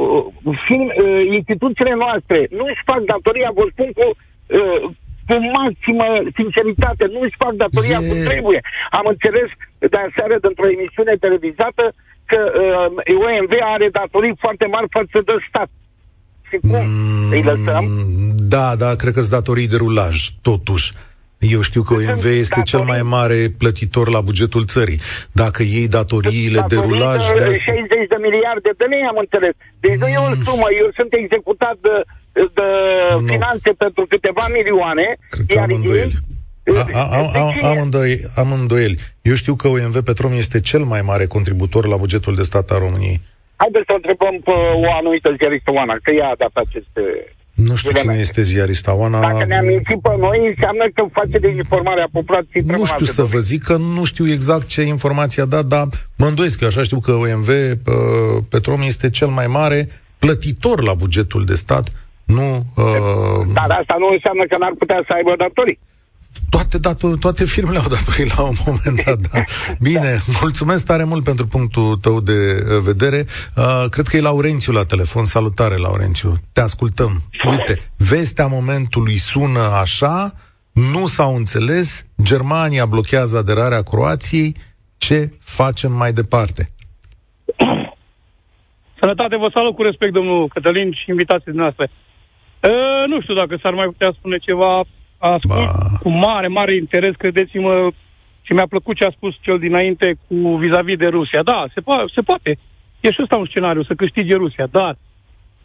uh, 0.43 0.57
uh, 0.69 1.27
instituțiile 1.31 1.95
noastre 1.95 2.47
nu 2.51 2.65
își 2.65 2.83
fac 2.85 3.01
datoria, 3.05 3.51
vă 3.55 3.65
spun 3.71 3.91
cu, 3.93 4.05
uh, 4.07 4.91
cu 5.29 5.37
maximă 5.59 6.07
sinceritate, 6.39 7.05
nu 7.15 7.21
își 7.23 7.41
fac 7.43 7.53
datoria 7.65 7.99
cum 8.09 8.19
trebuie. 8.31 8.61
Am 8.99 9.07
înțeles 9.15 9.49
de 9.93 9.99
aseară 10.07 10.37
dintr-o 10.45 10.73
emisiune 10.77 11.15
televizată 11.25 11.85
că 12.31 12.41
uh, 12.47 13.17
OMV 13.27 13.53
are 13.75 13.89
datorii 14.01 14.37
foarte 14.45 14.67
mari 14.75 14.89
față 14.97 15.19
de 15.29 15.35
stat. 15.49 15.71
Și 16.49 16.57
cum? 16.69 16.83
Mm, 16.87 17.31
Îi 17.35 17.43
lăsăm? 17.51 17.85
Da, 18.55 18.67
da, 18.83 18.91
cred 19.01 19.13
că 19.13 19.21
sunt 19.21 19.37
datorii 19.41 19.73
de 19.73 19.77
rulaj, 19.77 20.17
totuși. 20.43 20.89
Eu 21.39 21.61
știu 21.61 21.83
că 21.83 21.93
OMV 21.95 22.25
este 22.25 22.61
datorii... 22.63 22.73
cel 22.73 22.85
mai 22.93 23.03
mare 23.03 23.39
plătitor 23.59 24.07
la 24.17 24.21
bugetul 24.21 24.65
țării. 24.75 25.01
Dacă 25.33 25.63
iei 25.63 25.89
datoriile 25.99 26.65
de 26.69 26.77
rulaj... 26.77 27.21
De 27.27 27.53
60 27.65 27.89
de 28.15 28.19
miliarde 28.27 28.71
de 28.81 28.87
lei, 28.93 29.03
am 29.11 29.19
înțeles. 29.25 29.55
Deci 29.85 29.97
mm. 29.97 30.01
nu 30.01 30.07
e 30.07 30.19
o 30.29 30.29
mm. 30.29 30.43
sumă. 30.45 30.67
Eu 30.83 30.89
sunt 30.99 31.11
executat 31.23 31.77
de, 31.87 31.95
de 32.55 32.69
no. 33.11 33.19
finanțe 33.19 33.71
pentru 33.73 34.07
câteva 34.09 34.47
milioane. 34.53 35.17
Cred 35.31 35.47
că 35.47 35.59
am 35.61 35.73
îndoieli. 35.75 36.15
Am, 37.63 37.79
îndoieli, 37.83 38.21
am 38.35 38.53
îndoieli. 38.53 38.99
Eu 39.23 39.35
știu 39.35 39.55
că 39.55 39.69
OMV 39.69 40.01
Petrom 40.01 40.33
este 40.33 40.61
cel 40.61 40.83
mai 40.83 41.03
mare 41.03 41.27
contributor 41.27 41.87
la 41.87 41.97
bugetul 41.97 42.35
de 42.35 42.43
stat 42.43 42.71
al 42.71 42.79
României. 42.79 43.21
Haideți 43.57 43.85
să 43.87 43.93
întrebăm 43.95 44.41
pe 44.45 44.51
o 44.75 44.93
anumită 44.93 45.35
ziaristă, 45.39 45.71
Oana, 45.73 45.97
că 46.03 46.11
ea 46.11 46.29
a 46.29 46.35
dat 46.39 46.51
aceste 46.53 47.03
Nu 47.55 47.75
știu 47.75 47.91
cine 47.93 48.17
este 48.19 48.43
ziarista 48.43 48.95
Oana. 48.95 49.21
Dacă 49.21 49.45
ne-am 49.45 49.67
mințit 49.67 50.01
pe 50.01 50.15
noi, 50.19 50.47
înseamnă 50.47 50.85
că 50.95 51.07
face 51.13 51.39
de 51.39 51.49
informarea 51.49 52.09
populației 52.13 52.63
Nu 52.67 52.85
știu 52.85 53.05
să 53.05 53.23
vă 53.23 53.39
zic 53.39 53.63
că 53.63 53.77
nu 53.77 54.05
știu 54.05 54.31
exact 54.31 54.67
ce 54.67 54.83
informație 54.83 55.43
a 55.43 55.45
dat, 55.45 55.65
dar 55.65 55.87
mă 56.17 56.27
îndoiesc, 56.27 56.61
eu 56.61 56.69
așa 56.69 56.83
știu 56.83 57.01
că 57.01 57.13
OMV 57.13 57.49
uh, 57.49 58.43
Petrom 58.49 58.81
este 58.83 59.11
cel 59.11 59.29
mai 59.29 59.47
mare 59.47 59.89
plătitor 60.19 60.83
la 60.83 60.95
bugetul 60.95 61.45
de 61.45 61.55
stat, 61.55 61.93
nu... 62.37 62.47
Uh... 62.85 63.41
Dar 63.59 63.71
asta 63.81 63.97
nu 64.03 64.09
înseamnă 64.17 64.45
că 64.51 64.57
n-ar 64.59 64.75
putea 64.79 65.01
să 65.07 65.13
aibă 65.13 65.33
datorii 65.45 65.79
toate, 66.51 66.79
dator, 66.79 67.19
toate 67.19 67.45
firmele 67.45 67.79
au 67.79 67.89
datorii 67.89 68.33
la 68.37 68.43
un 68.43 68.55
moment 68.67 69.05
dat. 69.05 69.19
Da. 69.33 69.43
Bine, 69.81 70.19
mulțumesc 70.41 70.87
tare 70.87 71.05
mult 71.05 71.25
pentru 71.25 71.47
punctul 71.47 71.97
tău 71.97 72.21
de 72.21 72.33
uh, 72.33 72.83
vedere. 72.83 73.25
Uh, 73.57 73.85
cred 73.91 74.07
că 74.07 74.17
e 74.17 74.21
Laurențiu 74.21 74.73
la 74.73 74.85
telefon. 74.85 75.25
Salutare, 75.25 75.77
Laurențiu. 75.77 76.35
Te 76.53 76.61
ascultăm. 76.61 77.23
Uite, 77.51 77.79
vestea 77.97 78.47
momentului 78.47 79.17
sună 79.17 79.61
așa, 79.83 80.33
nu 80.73 81.07
s-au 81.07 81.35
înțeles, 81.35 82.07
Germania 82.23 82.87
blochează 82.87 83.37
aderarea 83.37 83.83
Croației, 83.83 84.55
ce 84.99 85.33
facem 85.39 85.93
mai 85.93 86.13
departe? 86.13 86.69
Sănătate, 89.01 89.37
vă 89.37 89.51
salut 89.55 89.75
cu 89.75 89.83
respect, 89.83 90.13
domnul 90.13 90.49
Cătălin 90.49 90.93
și 90.93 91.11
invitații 91.11 91.53
noastre. 91.53 91.91
Uh, 92.63 93.07
nu 93.07 93.21
știu 93.21 93.35
dacă 93.35 93.59
s-ar 93.63 93.75
mai 93.75 93.87
putea 93.87 94.13
spune 94.19 94.39
ceva 94.39 94.85
ascult 95.19 95.65
ba. 95.65 95.99
cu 96.01 96.09
mare, 96.09 96.47
mare 96.47 96.75
interes, 96.75 97.15
credeți-mă, 97.17 97.91
și 98.43 98.53
mi-a 98.53 98.67
plăcut 98.67 98.97
ce 98.97 99.05
a 99.05 99.11
spus 99.11 99.35
cel 99.41 99.59
dinainte 99.59 100.19
cu 100.29 100.57
vis-a-vis 100.57 100.97
de 100.97 101.07
Rusia. 101.07 101.43
Da, 101.43 101.65
se, 101.75 101.81
po- 101.81 102.15
se 102.15 102.21
poate. 102.21 102.59
E 103.01 103.13
și 103.13 103.23
ăsta 103.23 103.37
un 103.37 103.47
scenariu, 103.47 103.83
să 103.83 103.95
câștige 103.95 104.35
Rusia, 104.35 104.67
dar 104.71 104.99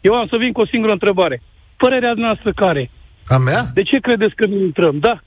eu 0.00 0.14
am 0.14 0.26
să 0.26 0.36
vin 0.36 0.52
cu 0.52 0.60
o 0.60 0.66
singură 0.66 0.92
întrebare. 0.92 1.42
Părerea 1.76 2.12
noastră 2.16 2.52
care? 2.52 2.90
A 3.26 3.36
mea? 3.36 3.62
De 3.74 3.82
ce 3.82 3.98
credeți 3.98 4.34
că 4.34 4.46
nu 4.46 4.56
intrăm? 4.60 4.98
Da. 4.98 5.20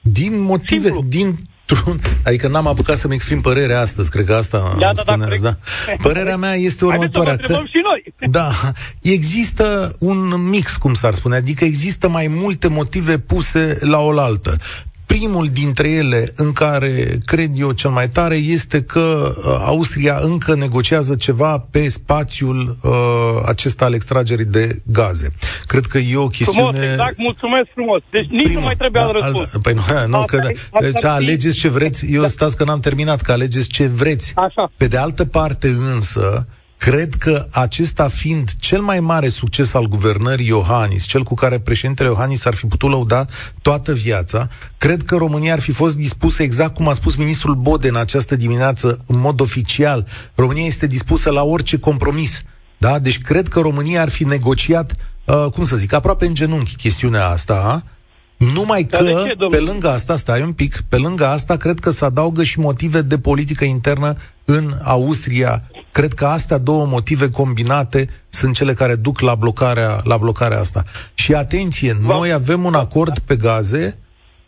Din 0.00 0.40
motive, 0.40 0.88
Simplu. 0.88 1.08
din 1.08 1.34
Adică 2.24 2.48
n-am 2.48 2.66
apucat 2.66 2.96
să-mi 2.96 3.14
exprim 3.14 3.40
părerea 3.40 3.80
astăzi, 3.80 4.10
cred 4.10 4.26
că 4.26 4.34
asta 4.34 4.76
da, 4.78 4.90
da, 5.04 5.16
da, 5.16 5.26
da. 5.40 5.56
Părerea 6.02 6.36
mea 6.36 6.54
este 6.54 6.84
următoarea. 6.84 7.36
Că, 7.36 7.52
și 7.52 7.80
noi. 7.82 8.14
Da, 8.30 8.50
există 9.00 9.96
un 9.98 10.42
mix, 10.48 10.76
cum 10.76 10.94
s-ar 10.94 11.14
spune, 11.14 11.36
adică 11.36 11.64
există 11.64 12.08
mai 12.08 12.26
multe 12.26 12.68
motive 12.68 13.18
puse 13.18 13.78
la 13.80 13.98
oaltă. 13.98 14.56
Primul 15.08 15.48
dintre 15.52 15.88
ele, 15.88 16.32
în 16.36 16.52
care 16.52 17.18
cred 17.24 17.50
eu 17.54 17.72
cel 17.72 17.90
mai 17.90 18.08
tare, 18.08 18.36
este 18.36 18.82
că 18.82 19.34
uh, 19.36 19.44
Austria 19.64 20.18
încă 20.22 20.54
negociază 20.54 21.14
ceva 21.14 21.66
pe 21.70 21.88
spațiul 21.88 22.76
uh, 22.82 22.90
acesta 23.46 23.84
al 23.84 23.92
extragerii 23.94 24.44
de 24.44 24.82
gaze. 24.86 25.28
Cred 25.66 25.84
că 25.86 25.98
e 25.98 26.16
o 26.16 26.28
chestiune... 26.28 26.60
Frumos, 26.60 26.90
exact, 26.90 27.18
mulțumesc 27.18 27.66
frumos. 27.74 28.02
Deci 28.10 28.26
nici 28.28 28.42
Primul, 28.42 28.60
nu 28.60 28.66
mai 28.66 28.76
trebuie 28.76 29.02
da, 29.02 29.10
răspuns. 29.10 29.54
Al, 29.54 29.60
păi 29.60 29.72
nu, 29.72 29.82
nu 30.06 30.24
că, 30.24 30.50
deci 30.80 31.04
alegeți 31.04 31.56
ce 31.56 31.68
vreți, 31.68 32.06
eu 32.12 32.20
da. 32.20 32.26
stați 32.26 32.56
că 32.56 32.64
n-am 32.64 32.80
terminat, 32.80 33.20
că 33.20 33.32
alegeți 33.32 33.68
ce 33.68 33.86
vreți. 33.86 34.32
Așa. 34.36 34.72
Pe 34.76 34.86
de 34.86 34.96
altă 34.96 35.24
parte 35.24 35.68
însă, 35.68 36.46
Cred 36.78 37.14
că 37.14 37.46
acesta 37.50 38.08
fiind 38.08 38.50
cel 38.58 38.80
mai 38.80 39.00
mare 39.00 39.28
succes 39.28 39.74
al 39.74 39.86
guvernării 39.86 40.46
Iohannis, 40.46 41.04
cel 41.04 41.22
cu 41.22 41.34
care 41.34 41.58
președintele 41.58 42.08
Iohannis 42.08 42.44
ar 42.44 42.54
fi 42.54 42.66
putut 42.66 42.90
lăuda 42.90 43.24
toată 43.62 43.92
viața, 43.92 44.48
cred 44.76 45.02
că 45.02 45.16
România 45.16 45.52
ar 45.52 45.60
fi 45.60 45.70
fost 45.70 45.96
dispusă, 45.96 46.42
exact 46.42 46.74
cum 46.74 46.88
a 46.88 46.92
spus 46.92 47.14
ministrul 47.14 47.54
Bode 47.54 47.88
în 47.88 47.96
această 47.96 48.36
dimineață, 48.36 49.04
în 49.06 49.18
mod 49.18 49.40
oficial, 49.40 50.06
România 50.34 50.64
este 50.64 50.86
dispusă 50.86 51.30
la 51.30 51.42
orice 51.42 51.78
compromis. 51.78 52.42
Da? 52.76 52.98
Deci 52.98 53.20
cred 53.20 53.48
că 53.48 53.60
România 53.60 54.02
ar 54.02 54.08
fi 54.08 54.24
negociat, 54.24 54.94
uh, 55.24 55.46
cum 55.52 55.64
să 55.64 55.76
zic, 55.76 55.92
aproape 55.92 56.26
în 56.26 56.34
genunchi 56.34 56.76
chestiunea 56.76 57.26
asta, 57.26 57.84
numai 58.36 58.84
că, 58.84 58.96
ce, 58.96 59.46
pe 59.50 59.58
lângă 59.58 59.90
asta, 59.90 60.16
stai 60.16 60.42
un 60.42 60.52
pic, 60.52 60.82
pe 60.88 60.96
lângă 60.96 61.26
asta, 61.26 61.56
cred 61.56 61.78
că 61.78 61.90
se 61.90 62.04
adaugă 62.04 62.42
și 62.42 62.58
motive 62.58 63.00
de 63.00 63.18
politică 63.18 63.64
internă 63.64 64.16
în 64.44 64.74
Austria 64.82 65.62
Cred 65.92 66.12
că 66.12 66.26
astea 66.26 66.58
două 66.58 66.86
motive 66.86 67.30
combinate 67.30 68.08
sunt 68.28 68.54
cele 68.54 68.72
care 68.72 68.94
duc 68.94 69.20
la 69.20 69.34
blocarea, 69.34 69.96
la 70.04 70.16
blocarea 70.16 70.58
asta. 70.58 70.84
Și 71.14 71.34
atenție, 71.34 71.96
noi 72.06 72.32
avem 72.32 72.64
un 72.64 72.74
acord 72.74 73.18
pe 73.18 73.36
gaze, 73.36 73.98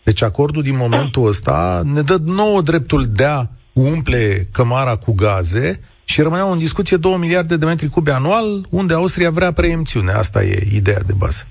deci 0.03 0.23
acordul 0.23 0.63
din 0.63 0.77
momentul 0.77 1.27
ăsta 1.27 1.83
ne 1.85 2.01
dă 2.01 2.17
nouă 2.25 2.61
dreptul 2.61 3.07
de 3.07 3.25
a 3.25 3.47
umple 3.73 4.49
cămara 4.53 4.97
cu 4.97 5.15
gaze 5.15 5.81
și 6.05 6.23
rămâneau 6.23 6.53
în 6.53 6.59
discuție 6.59 6.97
2 6.97 7.17
miliarde 7.17 7.57
de 7.57 7.65
metri 7.65 7.89
cubi 7.89 8.11
anual, 8.11 8.47
unde 8.71 8.95
Austria 8.95 9.31
vrea 9.31 9.53
preemțiune. 9.53 10.13
Asta 10.13 10.43
e 10.43 10.69
ideea 10.75 11.03
de 11.07 11.15
bază. 11.19 11.43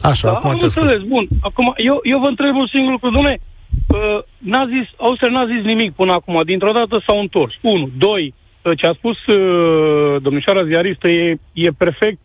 Așa, 0.00 0.28
da, 0.28 0.34
acum 0.34 0.50
am 0.50 0.58
înțeles, 0.60 1.02
bun. 1.02 1.28
Acum, 1.40 1.74
eu, 1.76 2.00
eu 2.02 2.18
vă 2.18 2.26
întreb 2.26 2.54
un 2.54 2.68
singur 2.72 2.92
lucru, 2.92 3.10
domnule, 3.10 3.40
uh, 3.88 4.18
n-a 4.38 4.64
zis, 4.74 4.86
Austria 4.96 5.30
n-a 5.30 5.46
zis 5.52 5.64
nimic 5.64 5.94
până 5.94 6.12
acum, 6.12 6.42
dintr-o 6.44 6.72
dată 6.72 7.02
s-au 7.06 7.18
întors. 7.20 7.54
Unu, 7.60 7.90
doi, 7.98 8.34
ce 8.74 8.86
a 8.86 8.92
spus 8.92 9.26
uh, 9.26 10.22
domnișoara 10.22 10.64
ziaristă 10.64 11.08
e, 11.08 11.38
e 11.52 11.70
perfect 11.70 12.18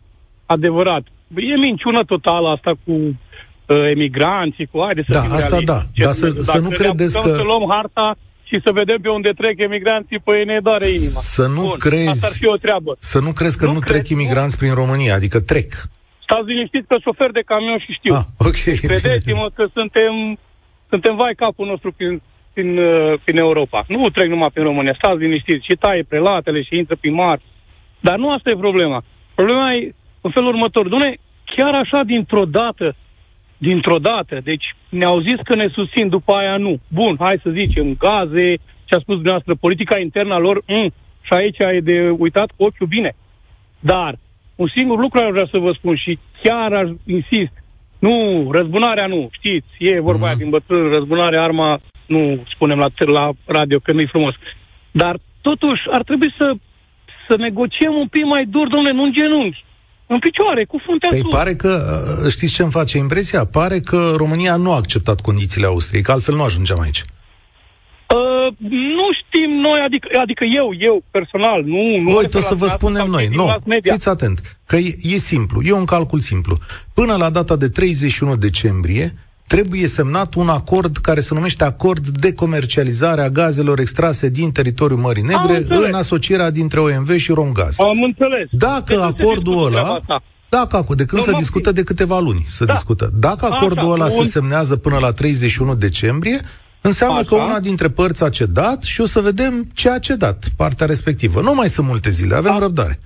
adevărat. 0.46 1.02
E 1.36 1.56
minciună 1.56 2.04
totală 2.04 2.48
asta 2.48 2.72
cu 2.84 2.92
uh, 2.92 3.14
emigranții, 3.90 4.66
cu 4.66 4.80
haide 4.84 5.02
să 5.06 5.12
da, 5.12 5.20
fim 5.20 5.32
asta 5.32 5.48
realiști. 5.48 5.72
da, 5.72 6.04
dar 6.04 6.12
să, 6.12 6.30
să 6.30 6.58
nu 6.58 6.68
credeți 6.68 7.20
că... 7.20 7.34
să 7.34 7.42
luăm 7.42 7.64
harta 7.68 8.16
și 8.44 8.60
să 8.64 8.72
vedem 8.72 8.98
pe 9.00 9.08
unde 9.08 9.30
trec 9.36 9.58
emigranții, 9.58 10.18
păi 10.18 10.44
ne 10.44 10.58
doare 10.62 10.86
inima. 10.86 11.20
Să 11.36 11.46
nu 11.46 11.60
Bun, 11.60 11.78
crezi... 11.78 12.08
Asta 12.08 12.26
ar 12.26 12.32
fi 12.32 12.46
o 12.46 12.56
treabă. 12.56 12.96
Să 12.98 13.18
nu 13.20 13.32
crezi 13.32 13.58
că 13.58 13.64
nu, 13.66 13.72
nu 13.72 13.78
trec 13.78 14.08
imigranți 14.08 14.58
prin 14.58 14.74
România, 14.74 15.14
adică 15.14 15.40
trec. 15.40 15.70
Stați 16.24 16.46
liniștiți 16.46 16.86
că 16.86 16.96
șofer 17.00 17.30
de 17.30 17.42
camion 17.46 17.78
și 17.78 17.92
știu. 17.92 18.14
Ah, 18.14 18.24
ok. 18.38 18.60
Credeți-mă 18.90 19.50
că 19.54 19.64
suntem, 19.76 20.12
suntem 20.88 21.16
vai 21.16 21.34
capul 21.36 21.66
nostru 21.66 21.92
prin 21.92 22.22
prin, 22.54 22.78
uh, 22.78 23.14
prin 23.24 23.38
Europa. 23.38 23.84
Nu 23.88 24.08
trec 24.08 24.28
numai 24.28 24.50
prin 24.52 24.64
România, 24.64 24.94
stați 24.96 25.18
liniștiți, 25.18 25.64
și 25.64 25.76
taie 25.78 26.02
prelatele 26.08 26.62
și 26.62 26.76
intră 26.76 26.96
prin 27.00 27.14
mari. 27.14 27.42
Dar 28.00 28.16
nu 28.18 28.30
asta 28.30 28.50
e 28.50 28.66
problema. 28.66 29.02
Problema 29.34 29.72
e 29.72 29.94
în 30.20 30.30
felul 30.30 30.48
următor. 30.48 30.88
Dune, 30.88 31.16
chiar 31.44 31.74
așa 31.74 32.02
dintr-o 32.02 32.44
dată, 32.44 32.96
dintr-o 33.58 33.98
dată, 33.98 34.40
deci 34.42 34.64
ne-au 34.88 35.20
zis 35.20 35.38
că 35.44 35.54
ne 35.54 35.68
susțin, 35.68 36.08
după 36.08 36.32
aia 36.32 36.56
nu. 36.56 36.78
Bun, 36.88 37.16
hai 37.18 37.40
să 37.42 37.50
zicem, 37.50 37.96
gaze, 37.98 38.54
ce 38.84 38.94
a 38.94 38.98
spus 38.98 39.14
dumneavoastră, 39.14 39.54
politica 39.54 39.98
internă 39.98 40.34
a 40.34 40.38
lor, 40.38 40.62
mm, 40.66 40.92
și 41.22 41.32
aici 41.32 41.58
e 41.58 41.80
de 41.80 42.14
uitat 42.18 42.50
cu 42.56 42.64
ochiul 42.64 42.86
bine. 42.86 43.12
Dar, 43.80 44.14
un 44.56 44.68
singur 44.76 44.98
lucru 44.98 45.20
ar 45.20 45.30
vrea 45.30 45.48
să 45.50 45.58
vă 45.58 45.72
spun 45.72 45.96
și 45.96 46.18
chiar 46.42 46.72
aș 46.72 46.88
insist, 47.06 47.52
nu, 47.98 48.48
răzbunarea 48.52 49.06
nu, 49.06 49.28
știți, 49.32 49.66
e 49.78 50.00
vorba 50.00 50.32
mm-hmm. 50.32 50.38
din 50.38 50.50
bătrân, 50.50 50.88
răzbunarea 50.88 51.42
arma 51.42 51.80
nu 52.06 52.44
spunem 52.54 52.78
la, 52.78 52.88
la 53.06 53.30
radio 53.44 53.78
că 53.78 53.92
nu-i 53.92 54.08
frumos. 54.08 54.34
Dar 54.90 55.18
totuși 55.40 55.82
ar 55.90 56.02
trebui 56.02 56.34
să, 56.38 56.52
să 57.28 57.36
negociem 57.36 57.94
un 57.94 58.08
pic 58.08 58.24
mai 58.24 58.44
dur, 58.44 58.68
domnule, 58.68 58.92
nu 58.92 59.02
în 59.02 59.12
genunchi. 59.12 59.64
În 60.06 60.18
picioare, 60.18 60.64
cu 60.64 60.78
fruntea 60.84 61.08
păi 61.08 61.20
sus. 61.20 61.30
pare 61.30 61.54
că, 61.54 61.72
uh, 62.24 62.30
știți 62.30 62.54
ce 62.54 62.62
îmi 62.62 62.70
face 62.70 62.98
impresia? 62.98 63.44
Pare 63.44 63.80
că 63.80 64.12
România 64.16 64.56
nu 64.56 64.72
a 64.72 64.76
acceptat 64.76 65.20
condițiile 65.20 65.66
Austriei, 65.66 66.02
că 66.02 66.12
altfel 66.12 66.34
nu 66.34 66.42
ajungeam 66.42 66.80
aici. 66.80 67.02
Uh, 68.14 68.54
nu 68.70 69.06
știm 69.20 69.50
noi, 69.50 69.80
adică, 69.80 70.08
adică 70.20 70.44
eu, 70.44 70.74
eu 70.78 71.02
personal, 71.10 71.62
nu... 71.64 71.96
nu 71.98 72.16
Uite, 72.16 72.40
să 72.40 72.54
vă 72.54 72.66
spunem 72.66 73.06
noi. 73.06 73.28
Nu, 73.34 73.56
fiți 73.82 74.08
atent, 74.08 74.58
că 74.66 74.76
e, 74.76 74.94
e 75.02 75.16
simplu, 75.16 75.62
e 75.64 75.72
un 75.72 75.84
calcul 75.84 76.20
simplu. 76.20 76.58
Până 76.94 77.16
la 77.16 77.30
data 77.30 77.56
de 77.56 77.68
31 77.68 78.36
decembrie, 78.36 79.14
trebuie 79.46 79.86
semnat 79.86 80.34
un 80.34 80.48
acord 80.48 80.96
care 80.96 81.20
se 81.20 81.34
numește 81.34 81.64
acord 81.64 82.08
de 82.08 82.32
comercializare 82.32 83.20
a 83.20 83.28
gazelor 83.28 83.78
extrase 83.78 84.28
din 84.28 84.52
teritoriul 84.52 84.98
Mării 84.98 85.22
Negre 85.22 85.64
în 85.68 85.94
asocierea 85.94 86.50
dintre 86.50 86.80
OMV 86.80 87.16
și 87.16 87.32
Romgaz. 87.32 87.78
Am 87.78 88.02
înțeles. 88.02 88.48
Dacă 88.50 88.94
de 88.94 89.02
acordul 89.02 89.66
ăla... 89.66 90.00
Dacă, 90.48 90.84
de 90.94 91.04
când 91.04 91.22
se 91.22 91.32
discută 91.32 91.72
de 91.72 91.82
câteva 91.82 92.18
luni, 92.18 92.44
se 92.48 92.64
da. 92.64 92.72
discută. 92.72 93.10
Dacă 93.14 93.46
acordul 93.50 93.78
Așa, 93.78 93.90
ăla 93.92 94.04
un... 94.04 94.10
se 94.10 94.30
semnează 94.30 94.76
până 94.76 94.98
la 94.98 95.12
31 95.12 95.74
decembrie, 95.74 96.40
înseamnă 96.80 97.18
Așa. 97.18 97.28
că 97.28 97.34
una 97.34 97.60
dintre 97.60 97.88
părți 97.88 98.24
a 98.24 98.28
cedat 98.28 98.82
și 98.82 99.00
o 99.00 99.04
să 99.04 99.20
vedem 99.20 99.70
ce 99.74 99.90
a 99.90 99.98
cedat 99.98 100.44
partea 100.56 100.86
respectivă. 100.86 101.40
Nu 101.40 101.54
mai 101.54 101.68
sunt 101.68 101.86
multe 101.86 102.10
zile, 102.10 102.34
avem 102.34 102.52
a... 102.52 102.58
răbdare. 102.58 103.00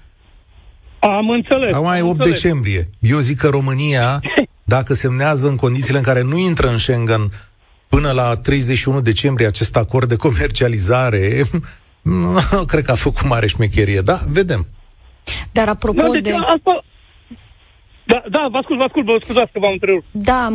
Am 0.98 1.28
înțeles. 1.28 1.72
Acum 1.72 1.90
e 1.90 2.02
8 2.02 2.10
înțeles. 2.10 2.40
decembrie. 2.40 2.90
Eu 3.00 3.18
zic 3.18 3.38
că 3.38 3.48
România 3.48 4.20
dacă 4.68 4.94
semnează 4.94 5.48
în 5.48 5.56
condițiile 5.56 5.98
în 5.98 6.04
care 6.04 6.22
nu 6.22 6.36
intră 6.36 6.68
în 6.68 6.78
Schengen 6.78 7.30
până 7.88 8.10
la 8.10 8.36
31 8.36 9.00
decembrie 9.00 9.46
acest 9.46 9.76
acord 9.76 10.08
de 10.08 10.16
comercializare, 10.16 11.44
cred 12.66 12.84
că 12.84 12.90
a 12.90 12.94
făcut 12.94 13.28
mare 13.28 13.46
șmecherie. 13.46 14.00
Da, 14.00 14.20
vedem. 14.28 14.66
Dar 15.52 15.68
apropo 15.68 16.00
da, 16.00 16.08
deci 16.08 16.22
de... 16.22 16.32
Asta... 16.32 16.84
Da, 18.12 18.22
da, 18.30 18.48
vă 18.50 18.56
ascult, 18.58 18.78
vă 18.78 18.84
ascult, 18.84 19.04
vă 19.04 19.18
scuzați 19.22 19.52
că 19.52 19.58
v-am 19.58 19.72
întrerupt. 19.72 20.06
Da, 20.10 20.46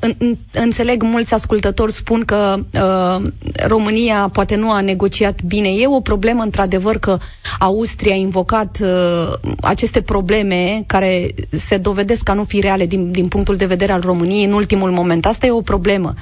în, 0.00 0.14
în, 0.18 0.36
înțeleg, 0.52 1.02
mulți 1.02 1.34
ascultători 1.34 1.92
spun 1.92 2.24
că 2.24 2.54
uh, 2.58 3.30
România 3.66 4.28
poate 4.32 4.56
nu 4.56 4.70
a 4.70 4.80
negociat 4.80 5.42
bine. 5.42 5.68
E 5.68 5.86
o 5.86 6.00
problemă, 6.00 6.42
într-adevăr, 6.42 6.98
că 6.98 7.16
Austria 7.58 8.12
a 8.12 8.16
invocat 8.16 8.78
uh, 8.82 9.32
aceste 9.60 10.02
probleme 10.02 10.84
care 10.86 11.26
se 11.50 11.76
dovedesc 11.76 12.28
a 12.28 12.32
nu 12.32 12.44
fi 12.44 12.60
reale 12.60 12.86
din, 12.86 13.10
din 13.10 13.28
punctul 13.28 13.56
de 13.56 13.66
vedere 13.66 13.92
al 13.92 14.00
României 14.00 14.44
în 14.44 14.52
ultimul 14.52 14.90
moment. 14.90 15.26
Asta 15.26 15.46
e 15.46 15.50
o 15.50 15.60
problemă. 15.60 16.14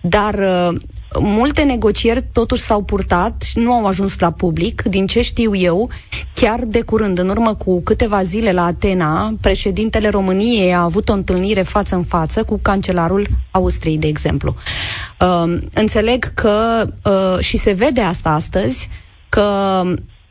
Dar 0.00 0.34
uh, 0.34 0.76
Multe 1.18 1.62
negocieri 1.62 2.26
totuși 2.32 2.62
s-au 2.62 2.82
purtat 2.82 3.42
și 3.42 3.58
nu 3.58 3.72
au 3.72 3.86
ajuns 3.86 4.18
la 4.18 4.30
public, 4.30 4.82
din 4.82 5.06
ce 5.06 5.20
știu 5.20 5.54
eu, 5.54 5.90
chiar 6.34 6.60
de 6.64 6.80
curând, 6.80 7.18
în 7.18 7.28
urmă 7.28 7.54
cu 7.54 7.80
câteva 7.80 8.22
zile 8.22 8.52
la 8.52 8.64
Atena, 8.64 9.34
președintele 9.40 10.08
României 10.08 10.74
a 10.74 10.82
avut 10.82 11.08
o 11.08 11.12
întâlnire 11.12 11.62
față 11.62 11.94
în 11.94 12.02
față 12.02 12.44
cu 12.44 12.58
cancelarul 12.62 13.26
Austriei, 13.50 13.98
de 13.98 14.06
exemplu. 14.06 14.54
Uh, 15.20 15.58
înțeleg 15.74 16.34
că, 16.34 16.86
uh, 17.04 17.44
și 17.44 17.56
se 17.56 17.72
vede 17.72 18.00
asta 18.00 18.30
astăzi, 18.30 18.88
că 19.28 19.82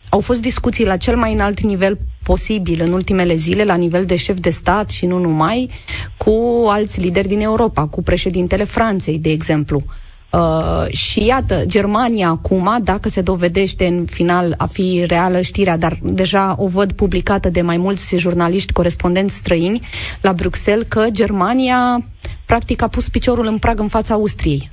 au 0.09 0.19
fost 0.19 0.41
discuții 0.41 0.85
la 0.85 0.97
cel 0.97 1.17
mai 1.17 1.33
înalt 1.33 1.59
nivel 1.59 1.99
posibil 2.23 2.81
în 2.81 2.91
ultimele 2.91 3.35
zile, 3.35 3.63
la 3.63 3.75
nivel 3.75 4.05
de 4.05 4.15
șef 4.15 4.39
de 4.39 4.49
stat 4.49 4.89
și 4.89 5.05
nu 5.05 5.17
numai, 5.17 5.69
cu 6.17 6.65
alți 6.67 6.99
lideri 6.99 7.27
din 7.27 7.41
Europa, 7.41 7.87
cu 7.87 8.03
președintele 8.03 8.63
Franței, 8.63 9.17
de 9.17 9.29
exemplu. 9.29 9.83
Uh, 9.85 9.93
Uh, 10.31 10.85
și 10.91 11.25
iată, 11.25 11.63
Germania 11.65 12.27
acum, 12.27 12.77
dacă 12.83 13.09
se 13.09 13.21
dovedește 13.21 13.87
în 13.87 14.05
final 14.05 14.53
a 14.57 14.65
fi 14.65 15.03
reală 15.07 15.41
știrea, 15.41 15.77
dar 15.77 15.97
deja 16.01 16.55
o 16.57 16.67
văd 16.67 16.91
publicată 16.91 17.49
de 17.49 17.61
mai 17.61 17.77
mulți 17.77 18.17
jurnaliști 18.17 18.73
corespondenți 18.73 19.35
străini 19.35 19.87
la 20.21 20.33
Bruxelles, 20.33 20.87
că 20.87 21.05
Germania 21.11 21.97
practic 22.45 22.81
a 22.81 22.87
pus 22.87 23.09
piciorul 23.09 23.45
în 23.45 23.57
prag 23.57 23.79
în 23.79 23.87
fața 23.87 24.13
Austriei. 24.13 24.69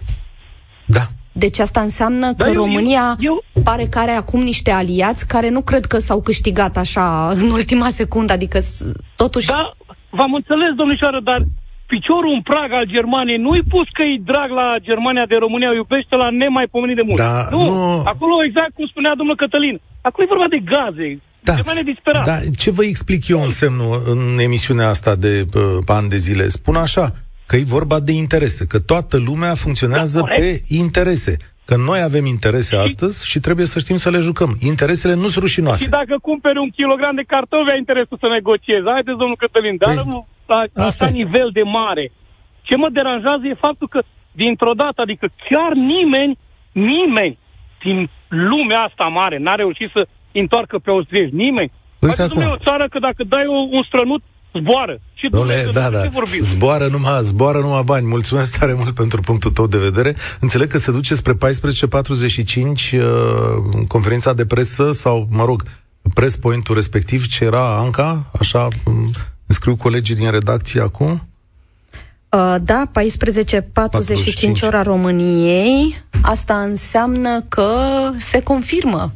Da. 0.86 1.06
Deci 1.32 1.58
asta 1.58 1.80
înseamnă 1.80 2.32
da, 2.36 2.44
că 2.44 2.50
eu, 2.50 2.54
România 2.54 3.16
eu, 3.20 3.44
eu... 3.52 3.62
pare 3.62 3.86
că 3.86 3.98
are 3.98 4.10
acum 4.10 4.40
niște 4.40 4.70
aliați 4.70 5.26
care 5.26 5.48
nu 5.48 5.60
cred 5.60 5.84
că 5.84 5.98
s-au 5.98 6.20
câștigat 6.20 6.76
așa 6.76 7.30
în 7.34 7.50
ultima 7.50 7.88
secundă, 7.88 8.32
adică 8.32 8.60
totuși... 9.16 9.46
Da, 9.46 9.76
v-am 10.10 10.34
înțeles, 10.34 10.74
domnișoară, 10.76 11.20
dar 11.24 11.44
piciorul 11.86 12.32
în 12.38 12.42
prag 12.50 12.72
al 12.72 12.86
Germaniei 12.94 13.44
nu-i 13.46 13.62
pus 13.74 13.86
că 13.96 14.02
e 14.02 14.28
drag 14.32 14.50
la 14.60 14.68
Germania 14.88 15.26
de 15.32 15.36
România, 15.44 15.70
o 15.70 15.74
iubește 15.74 16.16
la 16.16 16.28
nemaipomenit 16.30 16.96
de 16.96 17.06
mult. 17.08 17.16
Da, 17.16 17.46
nu, 17.50 17.62
nu, 17.64 18.02
acolo 18.12 18.34
exact 18.48 18.72
cum 18.74 18.86
spunea 18.86 19.14
domnul 19.20 19.36
Cătălin, 19.36 19.80
acolo 20.00 20.22
e 20.24 20.34
vorba 20.34 20.48
de 20.56 20.60
gaze. 20.72 21.20
Da, 21.40 21.54
Germania 21.54 21.82
disperat. 21.82 22.24
Da, 22.24 22.38
ce 22.58 22.70
vă 22.70 22.84
explic 22.84 23.28
eu 23.28 23.42
în 23.42 23.50
semnul 23.50 24.02
în 24.06 24.38
emisiunea 24.38 24.88
asta 24.88 25.14
de 25.14 25.44
uh, 25.54 25.62
ani 25.86 26.08
de 26.08 26.16
zile? 26.16 26.48
Spun 26.48 26.76
așa, 26.76 27.12
că 27.46 27.56
e 27.56 27.62
vorba 27.78 28.00
de 28.00 28.12
interese, 28.12 28.66
că 28.66 28.78
toată 28.78 29.16
lumea 29.28 29.54
funcționează 29.54 30.18
da, 30.18 30.32
pe 30.34 30.62
interese. 30.68 31.36
Că 31.64 31.76
noi 31.76 32.00
avem 32.00 32.26
interese 32.26 32.76
și, 32.76 32.82
astăzi 32.82 33.26
și 33.26 33.38
trebuie 33.40 33.66
să 33.66 33.78
știm 33.78 33.96
să 33.96 34.10
le 34.10 34.18
jucăm. 34.18 34.56
Interesele 34.60 35.14
nu 35.14 35.28
sunt 35.28 35.44
rușinoase. 35.44 35.82
Și 35.82 35.88
dacă 35.88 36.14
cumperi 36.22 36.58
un 36.58 36.70
kilogram 36.70 37.14
de 37.14 37.24
cartofi, 37.26 37.70
ai 37.70 37.78
interesul 37.78 38.18
să 38.20 38.28
negociezi. 38.28 38.86
Haideți, 38.92 39.18
domnul 39.18 39.36
Cătălin, 39.36 39.76
dar 39.76 39.94
păi, 39.94 40.26
la 40.46 40.84
asta 40.84 41.06
nivel 41.08 41.48
de 41.52 41.62
mare. 41.62 42.12
Ce 42.62 42.76
mă 42.76 42.88
deranjează 42.88 43.46
e 43.46 43.54
faptul 43.54 43.88
că, 43.88 44.02
dintr-o 44.32 44.72
dată, 44.72 45.00
adică 45.00 45.26
chiar 45.48 45.72
nimeni, 45.72 46.38
nimeni 46.72 47.38
din 47.82 48.10
lumea 48.28 48.80
asta 48.80 49.04
mare 49.04 49.38
n-a 49.38 49.54
reușit 49.54 49.90
să 49.94 50.06
întoarcă 50.32 50.78
pe 50.78 50.90
austrieci. 50.90 51.32
Nimeni. 51.32 51.72
Uite 51.98 52.22
acum. 52.22 52.42
o 52.42 52.56
țară 52.56 52.88
că 52.88 52.98
dacă 52.98 53.24
dai 53.24 53.46
o, 53.46 53.76
un 53.76 53.82
strănut, 53.82 54.22
zboară. 54.58 54.98
Și 55.14 55.28
Dole, 55.28 55.70
da, 55.72 55.90
da. 55.90 56.02
Zboară 56.40 56.86
numai, 56.86 57.22
zboară 57.22 57.58
numai 57.58 57.82
bani. 57.84 58.06
Mulțumesc 58.06 58.58
tare 58.58 58.72
mult 58.72 58.94
pentru 58.94 59.20
punctul 59.20 59.50
tău 59.50 59.66
de 59.66 59.78
vedere. 59.78 60.14
Înțeleg 60.40 60.68
că 60.68 60.78
se 60.78 60.90
duce 60.90 61.14
spre 61.14 61.32
14.45 61.32 61.36
uh, 62.56 63.02
conferința 63.88 64.32
de 64.32 64.46
presă 64.46 64.92
sau, 64.92 65.28
mă 65.30 65.44
rog, 65.44 65.62
press 66.14 66.36
point-ul 66.36 66.74
respectiv, 66.74 67.26
ce 67.26 67.44
era 67.44 67.76
Anca, 67.76 68.30
așa 68.38 68.68
um, 68.84 69.10
scriu 69.46 69.76
colegii 69.76 70.14
din 70.14 70.30
redacție 70.30 70.80
acum. 70.80 71.26
Uh, 72.28 72.54
da, 72.62 72.90
14.45 74.52 74.62
ora 74.62 74.82
României. 74.82 76.04
Asta 76.22 76.60
înseamnă 76.60 77.40
că 77.48 77.70
se 78.16 78.42
confirmă 78.42 79.12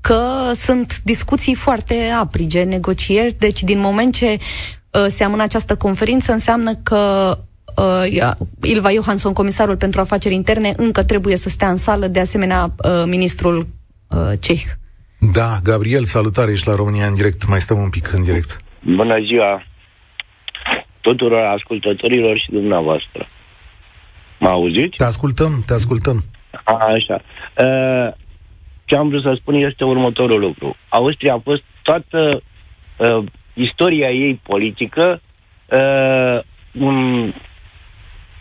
că 0.00 0.50
sunt 0.54 1.00
discuții 1.04 1.54
foarte 1.54 2.10
aprige, 2.20 2.62
negocieri, 2.62 3.36
deci 3.38 3.62
din 3.62 3.78
moment 3.78 4.14
ce 4.14 4.38
uh, 4.90 5.06
se 5.08 5.24
amână 5.24 5.42
această 5.42 5.76
conferință, 5.76 6.32
înseamnă 6.32 6.74
că 6.74 7.38
uh, 7.76 8.32
Ilva 8.62 8.90
Johansson, 8.90 9.32
comisarul 9.32 9.76
pentru 9.76 10.00
afaceri 10.00 10.34
interne, 10.34 10.74
încă 10.76 11.02
trebuie 11.02 11.36
să 11.36 11.48
stea 11.48 11.70
în 11.70 11.76
sală, 11.76 12.06
de 12.06 12.20
asemenea 12.20 12.74
uh, 12.76 13.02
ministrul 13.06 13.66
uh, 14.08 14.32
ceh. 14.40 14.62
Da, 15.32 15.60
Gabriel, 15.62 16.04
salutare, 16.04 16.52
ești 16.52 16.68
la 16.68 16.74
România 16.74 17.06
în 17.06 17.14
direct, 17.14 17.46
mai 17.46 17.60
stăm 17.60 17.78
un 17.78 17.88
pic 17.88 18.12
în 18.12 18.22
direct. 18.22 18.63
Bună 18.84 19.18
ziua 19.20 19.62
tuturor 21.00 21.44
ascultătorilor 21.44 22.38
și 22.38 22.50
dumneavoastră. 22.50 23.28
Mă 24.38 24.48
auziți? 24.48 24.96
Te 24.96 25.04
ascultăm, 25.04 25.62
te 25.66 25.72
ascultăm. 25.72 26.22
A, 26.64 26.74
așa. 26.74 27.22
Uh, 27.58 28.14
ce 28.84 28.96
am 28.96 29.08
vrut 29.08 29.22
să 29.22 29.36
spun 29.40 29.54
este 29.54 29.84
următorul 29.84 30.40
lucru. 30.40 30.76
Austria 30.88 31.34
a 31.34 31.40
fost 31.44 31.62
toată 31.82 32.42
uh, 32.96 33.24
istoria 33.54 34.10
ei 34.10 34.40
politică 34.42 35.20
uh, 35.70 36.40
un 36.72 37.28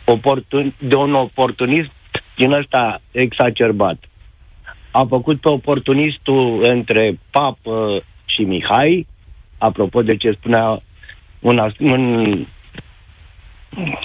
oportun, 0.06 0.76
de 0.80 0.96
un 0.96 1.14
oportunism 1.14 1.92
din 2.36 2.52
ăsta 2.52 3.02
exacerbat. 3.12 3.98
A 4.92 5.06
făcut 5.10 5.40
pe 5.42 5.50
oportunistul 5.50 6.64
între 6.64 7.20
papă 7.32 8.04
și 8.26 8.42
Mihai, 8.42 9.08
apropo 9.64 10.02
de 10.02 10.16
ce 10.16 10.32
spunea 10.32 10.82
un, 11.40 11.72
un 11.80 12.46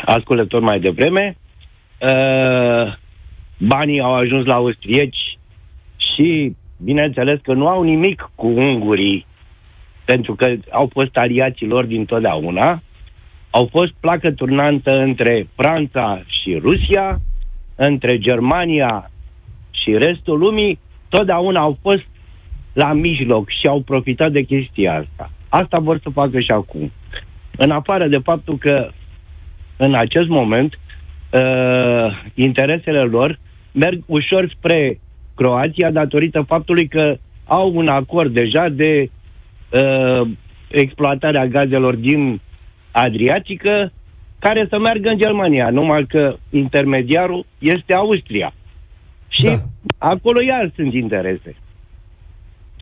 ascultător 0.05 0.61
mai 0.61 0.81
devreme, 0.81 1.37
uh, 2.01 2.95
banii 3.59 4.01
au 4.01 4.15
ajuns 4.15 4.47
la 4.47 4.55
austrieci 4.55 5.39
și, 5.97 6.57
bineînțeles, 6.83 7.41
că 7.43 7.53
nu 7.53 7.69
au 7.69 7.83
nimic 7.83 8.31
cu 8.35 8.47
ungurii, 8.47 9.27
pentru 10.05 10.35
că 10.35 10.55
au 10.71 10.89
fost 10.93 11.17
aliații 11.17 11.67
lor 11.67 11.85
dintotdeauna, 11.85 12.83
au 13.51 13.69
fost 13.71 13.93
placă 14.01 14.33
turnantă 14.33 15.01
între 15.01 15.49
Franța 15.57 16.23
și 16.27 16.59
Rusia, 16.61 17.21
între 17.75 18.19
Germania 18.19 19.11
și 19.71 19.97
restul 19.97 20.39
lumii, 20.39 20.79
totdeauna 21.09 21.61
au 21.61 21.79
fost 21.83 22.07
la 22.73 22.93
mijloc 22.93 23.49
și 23.49 23.67
au 23.67 23.81
profitat 23.81 24.33
de 24.33 24.43
chestia 24.43 24.95
asta. 24.95 25.31
Asta 25.49 25.78
vor 25.78 26.01
să 26.03 26.11
facă 26.11 26.40
și 26.40 26.51
acum. 26.51 26.92
În 27.57 27.70
afară 27.70 28.07
de 28.07 28.18
faptul 28.18 28.59
că 28.59 28.90
în 29.76 29.94
acest 29.94 30.28
moment 30.28 30.78
uh, 31.32 32.22
interesele 32.34 33.01
lor 33.01 33.38
merg 33.72 34.03
ușor 34.07 34.49
spre 34.57 35.01
Croația 35.34 35.90
datorită 35.90 36.44
faptului 36.46 36.88
că 36.88 37.16
au 37.44 37.72
un 37.74 37.88
acord 37.88 38.34
deja 38.34 38.68
de 38.68 39.11
uh, 39.72 40.28
exploatarea 40.68 41.46
gazelor 41.46 41.94
din 41.94 42.40
Adriatică 42.90 43.92
care 44.38 44.66
să 44.68 44.78
meargă 44.78 45.09
în 45.09 45.18
Germania, 45.18 45.70
numai 45.70 46.07
că 46.07 46.36
intermediarul 46.51 47.46
este 47.59 47.94
Austria. 47.94 48.53
Și 49.28 49.42
da. 49.42 49.53
acolo 49.99 50.42
iar 50.42 50.72
sunt 50.74 50.92
interese. 50.92 51.57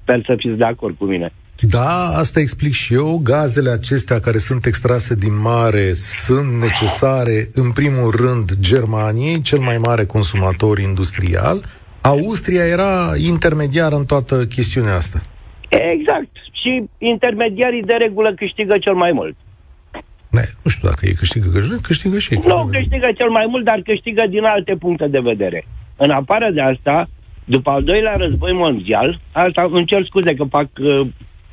Sper 0.00 0.22
să 0.24 0.34
fiți 0.36 0.56
de 0.56 0.64
acord 0.64 0.96
cu 0.96 1.04
mine. 1.04 1.32
Da, 1.60 2.18
asta 2.18 2.40
explic 2.40 2.72
și 2.72 2.94
eu. 2.94 3.20
Gazele 3.24 3.70
acestea 3.70 4.18
care 4.20 4.38
sunt 4.38 4.64
extrase 4.64 5.14
din 5.14 5.40
mare 5.40 5.92
sunt 5.92 6.52
necesare, 6.62 7.48
în 7.54 7.72
primul 7.72 8.10
rând, 8.10 8.58
Germaniei, 8.60 9.42
cel 9.42 9.58
mai 9.58 9.76
mare 9.78 10.04
consumator 10.04 10.78
industrial. 10.78 11.62
Austria 12.02 12.64
era 12.66 13.12
intermediar 13.28 13.92
în 13.92 14.04
toată 14.04 14.44
chestiunea 14.44 14.94
asta. 14.94 15.20
Exact. 15.68 16.30
Și 16.62 16.84
intermediarii 16.98 17.82
de 17.82 17.92
regulă 17.92 18.34
câștigă 18.34 18.78
cel 18.78 18.94
mai 18.94 19.12
mult. 19.12 19.36
Ne, 20.30 20.42
nu 20.62 20.70
știu 20.70 20.88
dacă 20.88 21.06
ei 21.06 21.14
câștigă, 21.14 21.48
câștigă 21.82 22.18
și 22.18 22.34
ei. 22.34 22.42
Nu 22.46 22.68
câștigă 22.72 23.08
cel 23.16 23.30
mai 23.30 23.46
mult, 23.48 23.64
dar 23.64 23.80
câștigă 23.84 24.24
din 24.28 24.44
alte 24.44 24.74
puncte 24.78 25.06
de 25.06 25.18
vedere. 25.18 25.66
În 25.96 26.10
afară 26.10 26.50
de 26.54 26.60
asta, 26.60 27.08
după 27.44 27.70
al 27.70 27.82
doilea 27.82 28.16
război 28.16 28.52
mondial, 28.52 29.20
asta 29.32 29.68
îmi 29.70 29.86
cer 29.86 30.04
scuze 30.04 30.34
că 30.34 30.44
fac 30.44 30.68
uh, 30.80 31.06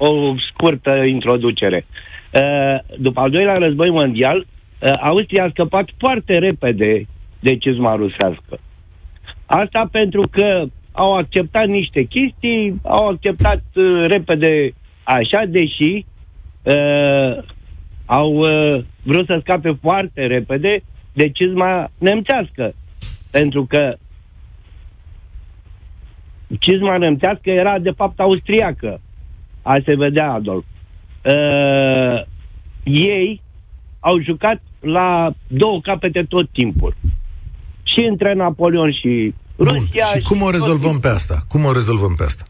o 0.08 0.36
scurtă 0.50 0.92
introducere. 0.96 1.86
Uh, 2.34 2.98
după 2.98 3.20
al 3.20 3.30
doilea 3.30 3.58
război 3.58 3.90
mondial, 3.90 4.38
uh, 4.38 4.94
Austria 5.02 5.44
a 5.44 5.50
scăpat 5.50 5.90
foarte 5.98 6.38
repede 6.38 7.08
de 7.40 7.58
cizma 7.58 7.96
rusească. 7.96 8.60
Asta 9.46 9.90
pentru 9.92 10.28
că 10.32 10.66
au 10.92 11.14
acceptat 11.14 11.68
niște 11.68 12.04
chestii, 12.04 12.80
au 12.84 13.08
acceptat 13.08 13.64
uh, 13.76 14.06
repede 14.08 14.74
așa, 15.04 15.44
deși 15.48 16.06
uh, 16.64 17.38
au 18.06 18.34
uh, 18.34 18.84
vrut 19.04 19.26
să 19.26 19.38
scape 19.42 19.78
foarte 19.82 20.26
repede 20.26 20.84
de 21.14 21.30
cizma 21.30 21.92
nemțească. 21.98 22.74
Pentru 23.32 23.66
că 23.66 23.96
cizma 26.60 26.98
nemțească 26.98 27.50
era 27.50 27.80
de 27.80 27.92
fapt 27.92 28.20
austriacă. 28.20 29.02
A 29.64 29.78
se 29.86 29.96
vedea, 29.96 30.32
Adolf. 30.32 30.64
Uh, 31.26 32.26
ei 32.84 33.42
au 34.00 34.22
jucat 34.22 34.62
la 34.80 35.34
două 35.48 35.82
capete 35.82 36.24
tot 36.24 36.50
timpul. 36.50 36.96
Și 37.84 38.00
între 38.00 38.34
Napoleon 38.34 38.92
și 38.92 39.34
Rusia. 39.58 40.06
Bun. 40.14 40.22
Și 40.22 40.28
cum 40.28 40.42
o 40.42 40.50
rezolvăm 40.50 41.00
pe 41.00 41.08
asta? 41.08 41.38
Cum 41.48 41.66
o 41.66 41.72
rezolvăm 41.72 42.14
pe 42.18 42.24
asta? 42.24 42.46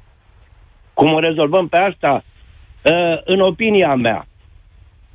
Cum 0.93 1.13
o 1.13 1.19
rezolvăm 1.19 1.67
pe 1.67 1.77
asta? 1.77 2.23
Uh, 2.81 3.21
în 3.23 3.39
opinia 3.39 3.95
mea, 3.95 4.27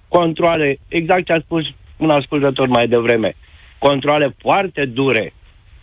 controle, 0.08 0.78
exact 0.88 1.24
ce 1.24 1.32
a 1.32 1.40
spus 1.40 1.64
un 1.96 2.10
ascultător 2.10 2.68
mai 2.68 2.88
devreme, 2.88 3.36
controle 3.78 4.34
foarte 4.38 4.84
dure 4.84 5.32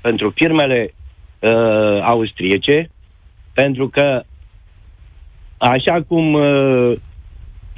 pentru 0.02 0.32
firmele 0.36 0.94
uh, 1.40 2.02
austriece, 2.02 2.90
pentru 3.54 3.90
că, 3.90 4.24
așa 5.70 6.02
cum 6.08 6.34
uh, 6.34 6.94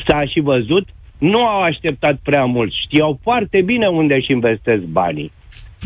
s-a 0.07 0.25
și 0.25 0.39
văzut, 0.39 0.87
nu 1.17 1.45
au 1.45 1.61
așteptat 1.61 2.19
prea 2.23 2.45
mult. 2.45 2.73
Știau 2.73 3.19
foarte 3.23 3.61
bine 3.61 3.87
unde 3.87 4.15
își 4.15 4.31
investesc 4.31 4.81
banii. 4.81 5.31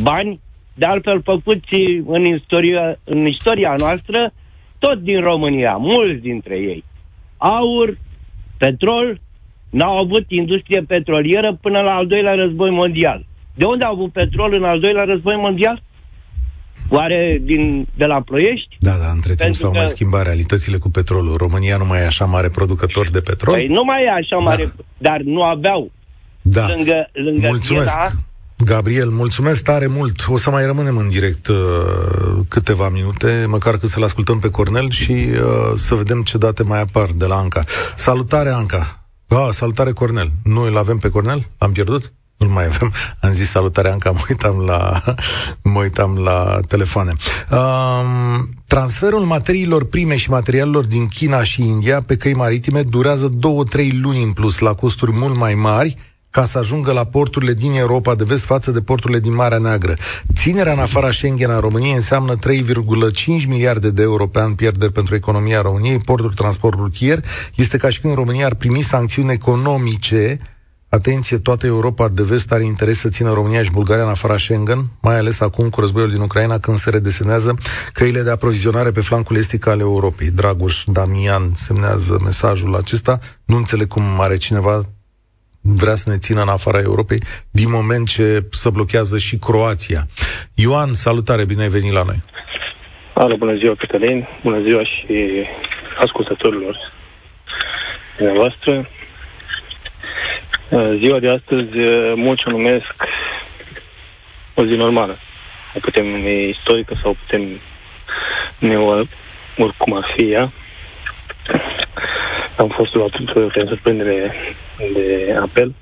Bani, 0.02 0.40
de 0.74 0.86
altfel, 0.86 1.22
făcuți 1.22 1.76
în 2.06 2.24
istoria, 2.24 3.00
în 3.04 3.26
istoria 3.26 3.76
noastră, 3.78 4.34
tot 4.80 5.00
din 5.00 5.22
România, 5.22 5.76
mulți 5.76 6.22
dintre 6.22 6.56
ei. 6.56 6.84
Aur, 7.38 7.98
petrol, 8.58 9.20
n-au 9.70 9.98
avut 9.98 10.26
industrie 10.28 10.82
petrolieră 10.88 11.58
până 11.62 11.82
la 11.82 11.94
al 11.94 12.08
doilea 12.08 12.34
război 12.34 12.70
mondial. 12.70 13.26
De 13.56 13.66
unde 13.66 13.86
au 13.86 13.94
avut 13.94 14.12
petrol 14.12 14.54
în 14.56 14.64
al 14.64 14.80
doilea 14.80 15.04
război 15.04 15.36
mondial? 15.36 15.82
Oare 16.90 17.42
din, 17.42 17.88
de 17.98 18.06
la 18.06 18.22
Ploiești? 18.22 18.78
Da, 18.80 18.92
da, 18.92 19.12
între 19.12 19.34
timp 19.34 19.56
s-au 19.56 19.72
că... 19.72 19.78
mai 19.78 19.88
schimbat 19.88 20.24
realitățile 20.24 20.78
cu 20.78 20.90
petrolul. 20.90 21.38
România 21.38 21.78
nu 21.78 21.86
mai 21.86 22.00
e 22.00 22.06
așa 22.06 22.26
mare 22.26 22.50
producător 22.50 23.10
de 23.10 23.22
petrol? 23.22 23.54
Păi 23.54 23.68
nu 23.68 23.84
mai 23.84 24.04
e 24.04 24.10
așa 24.10 24.38
da. 24.40 24.44
mare, 24.44 24.74
dar 24.98 25.22
nu 25.24 25.44
aveau. 25.44 25.92
Da. 26.42 26.68
Lângă, 26.68 27.10
lângă 27.14 27.48
Mulțumesc. 27.48 27.92
China, 27.92 28.10
Gabriel, 28.66 29.10
mulțumesc 29.10 29.64
tare 29.64 29.88
mult. 29.88 30.26
O 30.28 30.38
să 30.38 30.50
mai 30.50 30.66
rămânem 30.66 30.98
în 30.98 31.10
direct 31.10 31.48
uh, 31.48 31.58
câteva 32.48 32.90
minute, 32.90 33.46
măcar 33.48 33.78
că 33.78 33.88
să-l 33.88 34.04
ascultăm 34.04 34.40
pe 34.40 34.50
Cornel 34.50 34.90
și 34.90 35.12
uh, 35.12 35.72
să 35.76 35.96
vedem 35.96 36.22
ce 36.22 36.38
date 36.38 36.64
mai 36.64 36.82
apar 36.82 37.10
de 37.16 37.26
la 37.26 37.36
Anca. 37.36 37.64
Salutare, 37.96 38.50
Anca! 38.50 39.06
Ah, 39.28 39.48
salutare, 39.50 39.92
Cornel. 39.92 40.32
Noi 40.44 40.70
îl 40.70 40.78
avem 40.78 40.98
pe 40.98 41.10
Cornel? 41.10 41.48
L-am 41.58 41.72
pierdut? 41.72 42.14
Nu 42.46 42.54
mai 42.54 42.66
avem. 42.66 42.94
Am 43.20 43.32
zis 43.32 43.50
salutare, 43.50 43.90
Anca, 43.90 44.12
mă 44.12 44.20
uitam 44.30 44.60
la, 44.66 45.04
mă 45.62 45.80
uitam 45.80 46.18
la 46.18 46.60
telefoane. 46.68 47.14
Um, 47.52 48.50
transferul 48.68 49.22
materiilor 49.22 49.86
prime 49.86 50.16
și 50.16 50.30
materialelor 50.30 50.86
din 50.86 51.08
China 51.08 51.44
și 51.44 51.62
India 51.62 52.02
pe 52.02 52.18
căi 52.18 52.34
maritime 52.34 52.82
durează 52.82 53.30
2-3 53.30 53.32
luni 54.02 54.24
în 54.24 54.32
plus, 54.32 54.60
la 54.60 54.74
costuri 54.74 55.12
mult 55.12 55.36
mai 55.36 55.54
mari, 55.54 55.98
ca 56.30 56.46
să 56.46 56.58
ajungă 56.58 56.92
la 56.92 57.04
porturile 57.04 57.54
din 57.54 57.74
Europa 57.74 58.16
de 58.16 58.24
vest 58.24 58.44
față 58.44 58.72
de 58.72 58.82
porturile 58.82 59.20
din 59.20 59.34
Marea 59.34 59.58
Neagră. 59.58 59.96
Ținerea 60.36 60.74
în 60.74 60.80
afara 60.80 61.12
Schengen 61.12 61.50
a 61.50 61.60
României 61.60 61.94
înseamnă 61.94 62.36
3,5 62.36 63.48
miliarde 63.48 63.90
de 63.90 64.02
euro 64.02 64.28
pe 64.28 64.40
an 64.40 64.54
pierderi 64.54 64.92
pentru 64.92 65.16
economia 65.16 65.62
României. 65.62 65.98
Portul 65.98 66.34
transport 66.34 66.78
rutier 66.78 67.24
este 67.56 67.78
ca 67.78 67.90
și 67.90 68.02
când 68.02 68.14
România 68.14 68.46
ar 68.46 68.54
primi 68.54 68.82
sancțiuni 68.82 69.32
economice 69.32 70.40
Atenție, 71.00 71.38
toată 71.38 71.66
Europa 71.66 72.08
de 72.10 72.24
vest 72.24 72.52
are 72.52 72.64
interes 72.64 72.98
să 73.00 73.10
țină 73.10 73.34
România 73.34 73.64
și 73.64 73.72
Bulgaria 73.72 74.04
în 74.04 74.10
afara 74.10 74.38
Schengen, 74.38 74.80
mai 75.02 75.18
ales 75.18 75.42
acum 75.42 75.70
cu 75.70 75.80
războiul 75.80 76.10
din 76.10 76.22
Ucraina, 76.22 76.58
când 76.58 76.78
se 76.78 76.90
redesenează 76.90 77.56
căile 77.94 78.22
de 78.22 78.32
aprovizionare 78.32 78.92
pe 78.92 79.02
flancul 79.02 79.36
estic 79.38 79.68
al 79.68 79.80
Europei. 79.80 80.30
Dragoș 80.32 80.84
Damian 80.86 81.46
semnează 81.54 82.20
mesajul 82.24 82.76
acesta. 82.76 83.20
Nu 83.46 83.56
înțeleg 83.56 83.88
cum 83.88 84.04
are 84.20 84.38
cineva 84.38 84.82
vrea 85.62 85.96
să 85.96 86.10
ne 86.10 86.18
țină 86.18 86.42
în 86.42 86.48
afara 86.48 86.80
Europei, 86.80 87.20
din 87.52 87.70
moment 87.70 88.08
ce 88.08 88.44
se 88.52 88.70
blochează 88.70 89.18
și 89.18 89.38
Croația. 89.38 90.02
Ioan, 90.56 90.94
salutare, 90.94 91.46
bine 91.46 91.62
ai 91.62 91.76
venit 91.78 91.92
la 91.92 92.04
noi. 92.04 92.20
Alo, 93.14 93.36
bună 93.38 93.56
ziua, 93.56 93.76
Cătălin, 93.78 94.28
bună 94.44 94.60
ziua 94.68 94.84
și 94.84 95.16
ascultătorilor 96.00 96.76
dumneavoastră. 98.18 98.90
Ziua 101.02 101.20
de 101.20 101.30
astăzi, 101.30 101.70
mulți 102.16 102.44
o 102.48 102.52
numesc 102.52 102.96
o 104.54 104.66
zi 104.66 104.72
normală. 104.72 105.18
O 105.76 105.80
putem 105.80 106.06
numi 106.06 106.50
istorică 106.50 106.94
sau 107.02 107.18
putem 107.26 107.60
numi 108.60 108.76
oricum 109.58 109.94
ar 109.94 110.14
fi 110.16 110.32
ea 110.32 110.52
am 112.62 112.70
fost 112.70 112.94
luat 112.94 113.10
prin 113.10 113.66
surprindere 113.68 114.34
de 114.94 115.38
apel. 115.42 115.76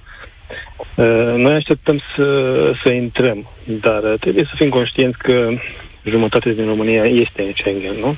Uh, 0.96 1.34
noi 1.36 1.54
așteptăm 1.54 2.02
să, 2.16 2.28
să 2.84 2.92
intrăm, 2.92 3.50
dar 3.64 4.18
trebuie 4.20 4.44
să 4.44 4.56
fim 4.56 4.70
conștienți 4.70 5.18
că 5.18 5.50
jumătate 6.04 6.54
din 6.54 6.66
România 6.66 7.04
este 7.04 7.42
în 7.42 7.54
Schengen, 7.58 8.00
nu? 8.00 8.18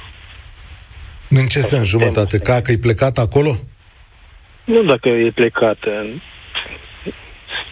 În 1.29 1.45
ce 1.45 1.59
sens 1.59 1.87
jumătate? 1.87 2.39
Ca 2.39 2.61
că 2.61 2.71
e 2.71 2.77
plecat 2.77 3.17
acolo? 3.17 3.55
Nu 4.65 4.83
dacă 4.83 5.09
e 5.09 5.31
plecat. 5.35 5.77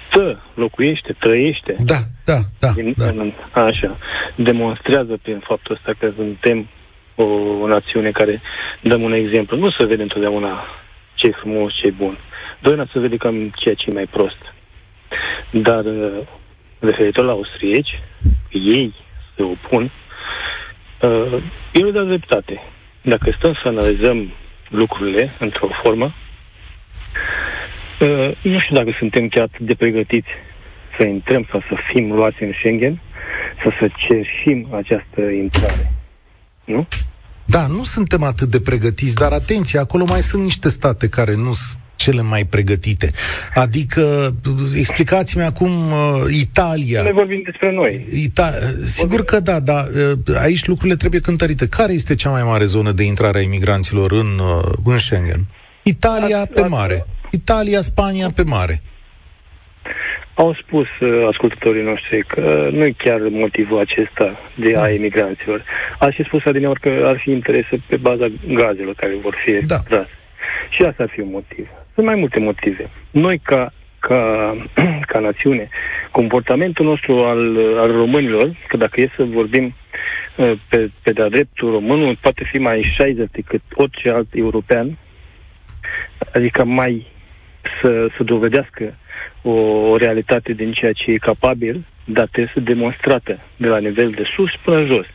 Stă, 0.10 0.42
locuiește, 0.54 1.16
trăiește. 1.20 1.76
Da, 1.86 1.96
da, 2.26 2.38
da. 2.60 2.72
Din, 2.76 2.94
da. 2.98 3.06
În, 3.06 3.34
așa. 3.52 3.98
Demonstrează 4.36 5.18
prin 5.22 5.40
faptul 5.40 5.76
ăsta 5.76 5.92
că 6.00 6.12
suntem 6.16 6.68
o, 7.16 7.24
o 7.62 7.68
națiune 7.68 8.12
care 8.12 8.42
dăm 8.82 9.02
un 9.02 9.12
exemplu. 9.12 9.58
Nu 9.58 9.70
se 9.72 9.86
vede 9.86 10.02
întotdeauna 10.02 10.66
ce 11.16 11.28
e 11.28 11.32
frumos, 11.32 11.74
ce 11.74 11.88
e 11.88 11.92
bun. 11.92 12.18
Doi, 12.60 12.90
să 12.92 13.00
vede 13.00 13.18
cam 13.18 13.54
ceea 13.56 13.76
ce 13.76 13.86
e 13.90 13.94
mai 13.94 14.06
prost. 14.06 14.42
Dar 15.52 15.86
uh, 15.86 16.28
referitor 16.80 17.26
la 17.26 17.32
austrieci, 17.32 18.00
ei 18.52 18.94
se 19.36 19.44
opun, 19.44 19.92
uh, 21.02 21.44
eu 21.74 21.86
le 21.86 21.92
dau 21.92 22.06
dreptate. 22.06 22.62
Dacă 23.02 23.36
stăm 23.38 23.54
să 23.54 23.68
analizăm 23.68 24.32
lucrurile 24.70 25.36
într-o 25.40 25.70
formă, 25.84 26.06
uh, 26.06 26.30
nu 28.42 28.60
știu 28.60 28.76
dacă 28.76 28.96
suntem 29.00 29.28
chiar 29.28 29.44
atât 29.44 29.66
de 29.66 29.76
pregătiți 29.76 30.28
să 31.00 31.06
intrăm 31.06 31.48
sau 31.52 31.60
să 31.60 31.76
fim 31.94 32.12
luați 32.12 32.44
în 32.44 32.52
Schengen, 32.60 33.02
să 33.64 33.70
să 33.80 33.90
cerșim 34.08 34.68
această 34.74 35.22
intrare. 35.22 35.92
Nu? 36.66 36.88
Da, 37.46 37.68
nu 37.68 37.84
suntem 37.84 38.24
atât 38.24 38.50
de 38.50 38.60
pregătiți, 38.60 39.16
dar 39.16 39.32
atenție, 39.32 39.80
acolo 39.80 40.06
mai 40.08 40.22
sunt 40.22 40.44
niște 40.44 40.70
state 40.70 41.10
care 41.10 41.36
nu 41.36 41.54
sunt 41.54 41.80
cele 41.96 42.22
mai 42.22 42.46
pregătite. 42.46 43.12
Adică, 43.54 44.36
explicați-mi 44.78 45.44
acum 45.44 45.92
uh, 45.92 46.40
Italia. 46.40 47.02
Ne 47.02 47.12
vorbim 47.12 47.42
despre 47.46 47.72
noi. 47.72 48.06
Ita- 48.28 48.84
sigur 48.86 49.24
că 49.24 49.40
da, 49.40 49.60
dar 49.60 49.86
uh, 50.28 50.36
aici 50.42 50.66
lucrurile 50.66 50.96
trebuie 50.96 51.22
cântărite. 51.22 51.68
Care 51.68 51.94
este 51.94 52.16
cea 52.16 52.30
mai 52.30 52.44
mare 52.44 52.66
zonă 52.66 52.92
de 52.92 53.04
intrare 53.04 53.38
a 53.38 53.42
imigranților 53.42 54.12
în, 54.12 54.40
uh, 54.40 54.74
în 54.84 54.98
Schengen? 54.98 55.46
Italia 55.84 56.46
pe 56.54 56.62
mare. 56.62 57.06
Italia, 57.32 57.82
Spania 57.82 58.28
pe 58.36 58.44
mare. 58.44 58.82
Au 60.34 60.54
spus 60.54 60.88
uh, 61.00 61.28
ascultătorii 61.32 61.84
noștri 61.84 62.24
că 62.28 62.70
nu 62.72 62.86
e 62.86 62.94
chiar 62.98 63.20
motivul 63.30 63.80
acesta 63.80 64.40
de 64.56 64.72
a 64.76 64.82
da. 64.82 64.92
emigranților. 64.92 65.64
Aș 66.00 66.14
și 66.14 66.24
spus 66.24 66.46
adineori 66.46 66.80
că 66.80 66.90
ar 67.06 67.20
fi 67.24 67.32
interese 67.32 67.82
pe 67.88 67.98
baza 67.98 68.28
gazelor 68.48 68.94
care 68.94 69.16
vor 69.22 69.36
fi 69.46 69.52
da. 69.52 69.76
extrase. 69.76 70.10
Și 70.70 70.82
asta 70.82 71.04
ar 71.04 71.10
fi 71.10 71.20
un 71.20 71.30
motiv. 71.32 71.68
Sunt 71.94 72.06
mai 72.06 72.16
multe 72.16 72.40
motive. 72.40 72.90
Noi, 73.12 73.40
ca, 73.44 73.74
ca, 74.00 74.56
ca 75.12 75.20
națiune, 75.20 75.70
comportamentul 76.12 76.86
nostru 76.86 77.14
al, 77.14 77.58
al 77.78 77.92
românilor, 77.92 78.56
că 78.68 78.78
dacă 78.78 79.02
e 79.02 79.10
să 79.16 79.24
vorbim 79.24 79.76
uh, 80.36 80.52
pe, 80.70 80.90
pe 81.04 81.12
de-a 81.12 81.30
dreptul 81.30 81.72
românul, 81.72 82.18
poate 82.22 82.44
fi 82.52 82.58
mai 82.58 82.94
60 82.98 83.30
decât 83.32 83.62
orice 83.76 84.10
alt 84.10 84.28
european, 84.34 84.98
adică 86.34 86.64
mai 86.64 87.08
să, 87.82 88.08
să 88.18 88.24
dovedească 88.24 88.98
o, 89.42 89.52
o 89.92 89.98
realitate 89.98 90.54
din 90.54 90.72
ceea 90.72 90.94
ce 90.94 91.12
e 91.12 91.18
capabil, 91.18 91.86
dar 92.06 92.28
trebuie 92.28 92.52
să 92.54 92.60
demonstrată 92.60 93.40
de 93.58 93.68
la 93.68 93.78
nivel 93.78 94.10
de 94.10 94.24
sus 94.36 94.50
până 94.64 94.86
jos. 94.86 95.06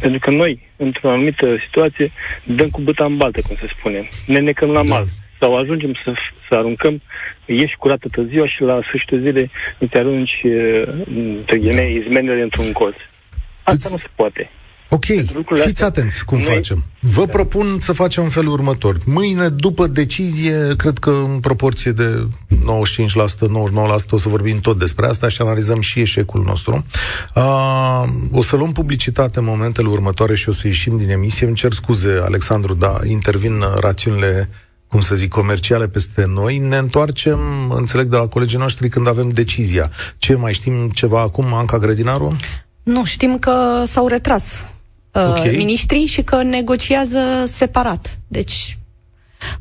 Pentru 0.00 0.18
că 0.18 0.30
noi, 0.30 0.60
într-o 0.76 1.10
anumită 1.10 1.56
situație, 1.64 2.12
dăm 2.44 2.68
cu 2.68 2.80
băta 2.80 3.04
în 3.04 3.16
baltă, 3.16 3.40
cum 3.46 3.56
se 3.56 3.66
spune. 3.78 4.08
Ne 4.26 4.38
necăm 4.38 4.70
la 4.70 4.82
mal. 4.82 5.04
Sau 5.38 5.56
ajungem 5.56 5.92
să, 6.04 6.12
să 6.48 6.54
aruncăm, 6.54 7.02
ieși 7.46 7.76
curată 7.76 8.08
toată 8.10 8.28
ziua 8.28 8.46
și 8.48 8.62
la 8.62 8.80
sfârșitul 8.86 9.18
zilei 9.18 9.50
te 9.90 9.98
arunci, 9.98 10.40
între 11.14 11.58
ghimei, 11.58 11.96
izmenele 11.96 12.42
într-un 12.42 12.72
colț. 12.72 12.96
Asta 13.62 13.80
Îți... 13.84 13.92
nu 13.92 13.98
se 13.98 14.08
poate. 14.14 14.50
Ok, 14.94 15.04
fiți 15.64 15.82
atenți 15.82 16.24
cum 16.24 16.38
noi... 16.38 16.54
facem. 16.54 16.84
Vă 17.00 17.26
propun 17.26 17.78
să 17.80 17.92
facem 17.92 18.22
în 18.22 18.28
felul 18.28 18.52
următor. 18.52 18.96
Mâine, 19.06 19.48
după 19.48 19.86
decizie, 19.86 20.74
cred 20.76 20.98
că 20.98 21.10
în 21.10 21.40
proporție 21.40 21.92
de 21.92 22.28
95%, 22.48 22.56
99% 22.56 24.10
o 24.10 24.16
să 24.16 24.28
vorbim 24.28 24.60
tot 24.60 24.78
despre 24.78 25.06
asta 25.06 25.28
și 25.28 25.42
analizăm 25.42 25.80
și 25.80 26.00
eșecul 26.00 26.42
nostru. 26.46 26.84
Uh, 27.34 28.04
o 28.32 28.42
să 28.42 28.56
luăm 28.56 28.72
publicitate 28.72 29.38
în 29.38 29.44
momentele 29.44 29.88
următoare 29.88 30.34
și 30.34 30.48
o 30.48 30.52
să 30.52 30.66
ieșim 30.66 30.96
din 30.96 31.10
emisie. 31.10 31.46
Îmi 31.46 31.56
cer 31.56 31.72
scuze, 31.72 32.20
Alexandru, 32.24 32.74
dar 32.74 33.04
intervin 33.04 33.64
rațiunile 33.80 34.48
cum 34.88 35.00
să 35.00 35.14
zic, 35.14 35.28
comerciale 35.28 35.88
peste 35.88 36.24
noi, 36.24 36.58
ne 36.58 36.76
întoarcem, 36.76 37.38
înțeleg 37.70 38.06
de 38.06 38.16
la 38.16 38.26
colegii 38.26 38.58
noștri, 38.58 38.88
când 38.88 39.08
avem 39.08 39.28
decizia. 39.28 39.90
Ce 40.18 40.34
mai 40.34 40.52
știm 40.52 40.90
ceva 40.90 41.20
acum, 41.20 41.54
Anca 41.54 41.78
Grădinaru? 41.78 42.36
Nu, 42.82 43.04
știm 43.04 43.38
că 43.38 43.82
s-au 43.86 44.06
retras 44.06 44.64
uh, 45.14 45.28
okay. 45.28 45.54
miniștrii 45.56 46.06
și 46.06 46.22
că 46.22 46.42
negociază 46.42 47.18
separat. 47.44 48.18
Deci, 48.26 48.78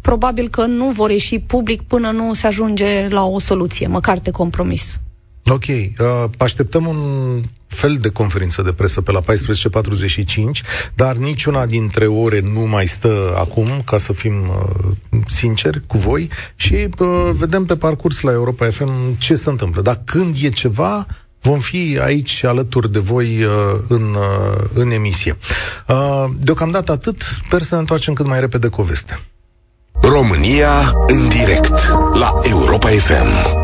probabil 0.01 0.49
că 0.49 0.65
nu 0.65 0.89
vor 0.89 1.09
ieși 1.09 1.39
public 1.39 1.81
până 1.81 2.11
nu 2.11 2.33
se 2.33 2.47
ajunge 2.47 3.07
la 3.09 3.25
o 3.25 3.39
soluție, 3.39 3.87
măcar 3.87 4.19
de 4.19 4.31
compromis. 4.31 4.99
Ok. 5.45 5.65
Uh, 5.67 6.29
așteptăm 6.37 6.87
un 6.87 7.41
fel 7.67 7.97
de 7.97 8.09
conferință 8.09 8.61
de 8.61 8.71
presă 8.71 9.01
pe 9.01 9.11
la 9.11 9.21
14.45, 9.21 9.25
dar 10.93 11.15
niciuna 11.15 11.65
dintre 11.65 12.07
ore 12.07 12.39
nu 12.39 12.59
mai 12.59 12.87
stă 12.87 13.33
acum, 13.37 13.81
ca 13.85 13.97
să 13.97 14.13
fim 14.13 14.33
uh, 14.47 15.19
sinceri 15.27 15.81
cu 15.87 15.97
voi, 15.97 16.29
și 16.55 16.87
uh, 16.99 17.07
vedem 17.33 17.65
pe 17.65 17.75
parcurs 17.75 18.21
la 18.21 18.31
Europa 18.31 18.69
FM 18.69 19.17
ce 19.17 19.35
se 19.35 19.49
întâmplă. 19.49 19.81
Dar 19.81 20.01
când 20.05 20.35
e 20.41 20.49
ceva, 20.49 21.05
vom 21.43 21.59
fi 21.59 21.99
aici 22.01 22.43
alături 22.43 22.91
de 22.91 22.99
voi 22.99 23.43
uh, 23.43 23.51
în, 23.87 24.13
uh, 24.13 24.63
în 24.73 24.91
emisie. 24.91 25.37
Uh, 25.87 26.25
deocamdată 26.37 26.91
atât, 26.91 27.21
sper 27.21 27.61
să 27.61 27.73
ne 27.73 27.79
întoarcem 27.79 28.13
cât 28.13 28.25
mai 28.25 28.39
repede 28.39 28.67
cu 28.67 28.81
o 28.81 28.83
veste. 28.83 29.19
România 30.01 30.93
în 31.07 31.29
direct 31.29 31.73
la 32.13 32.39
Europa 32.43 32.87
FM. 32.87 33.62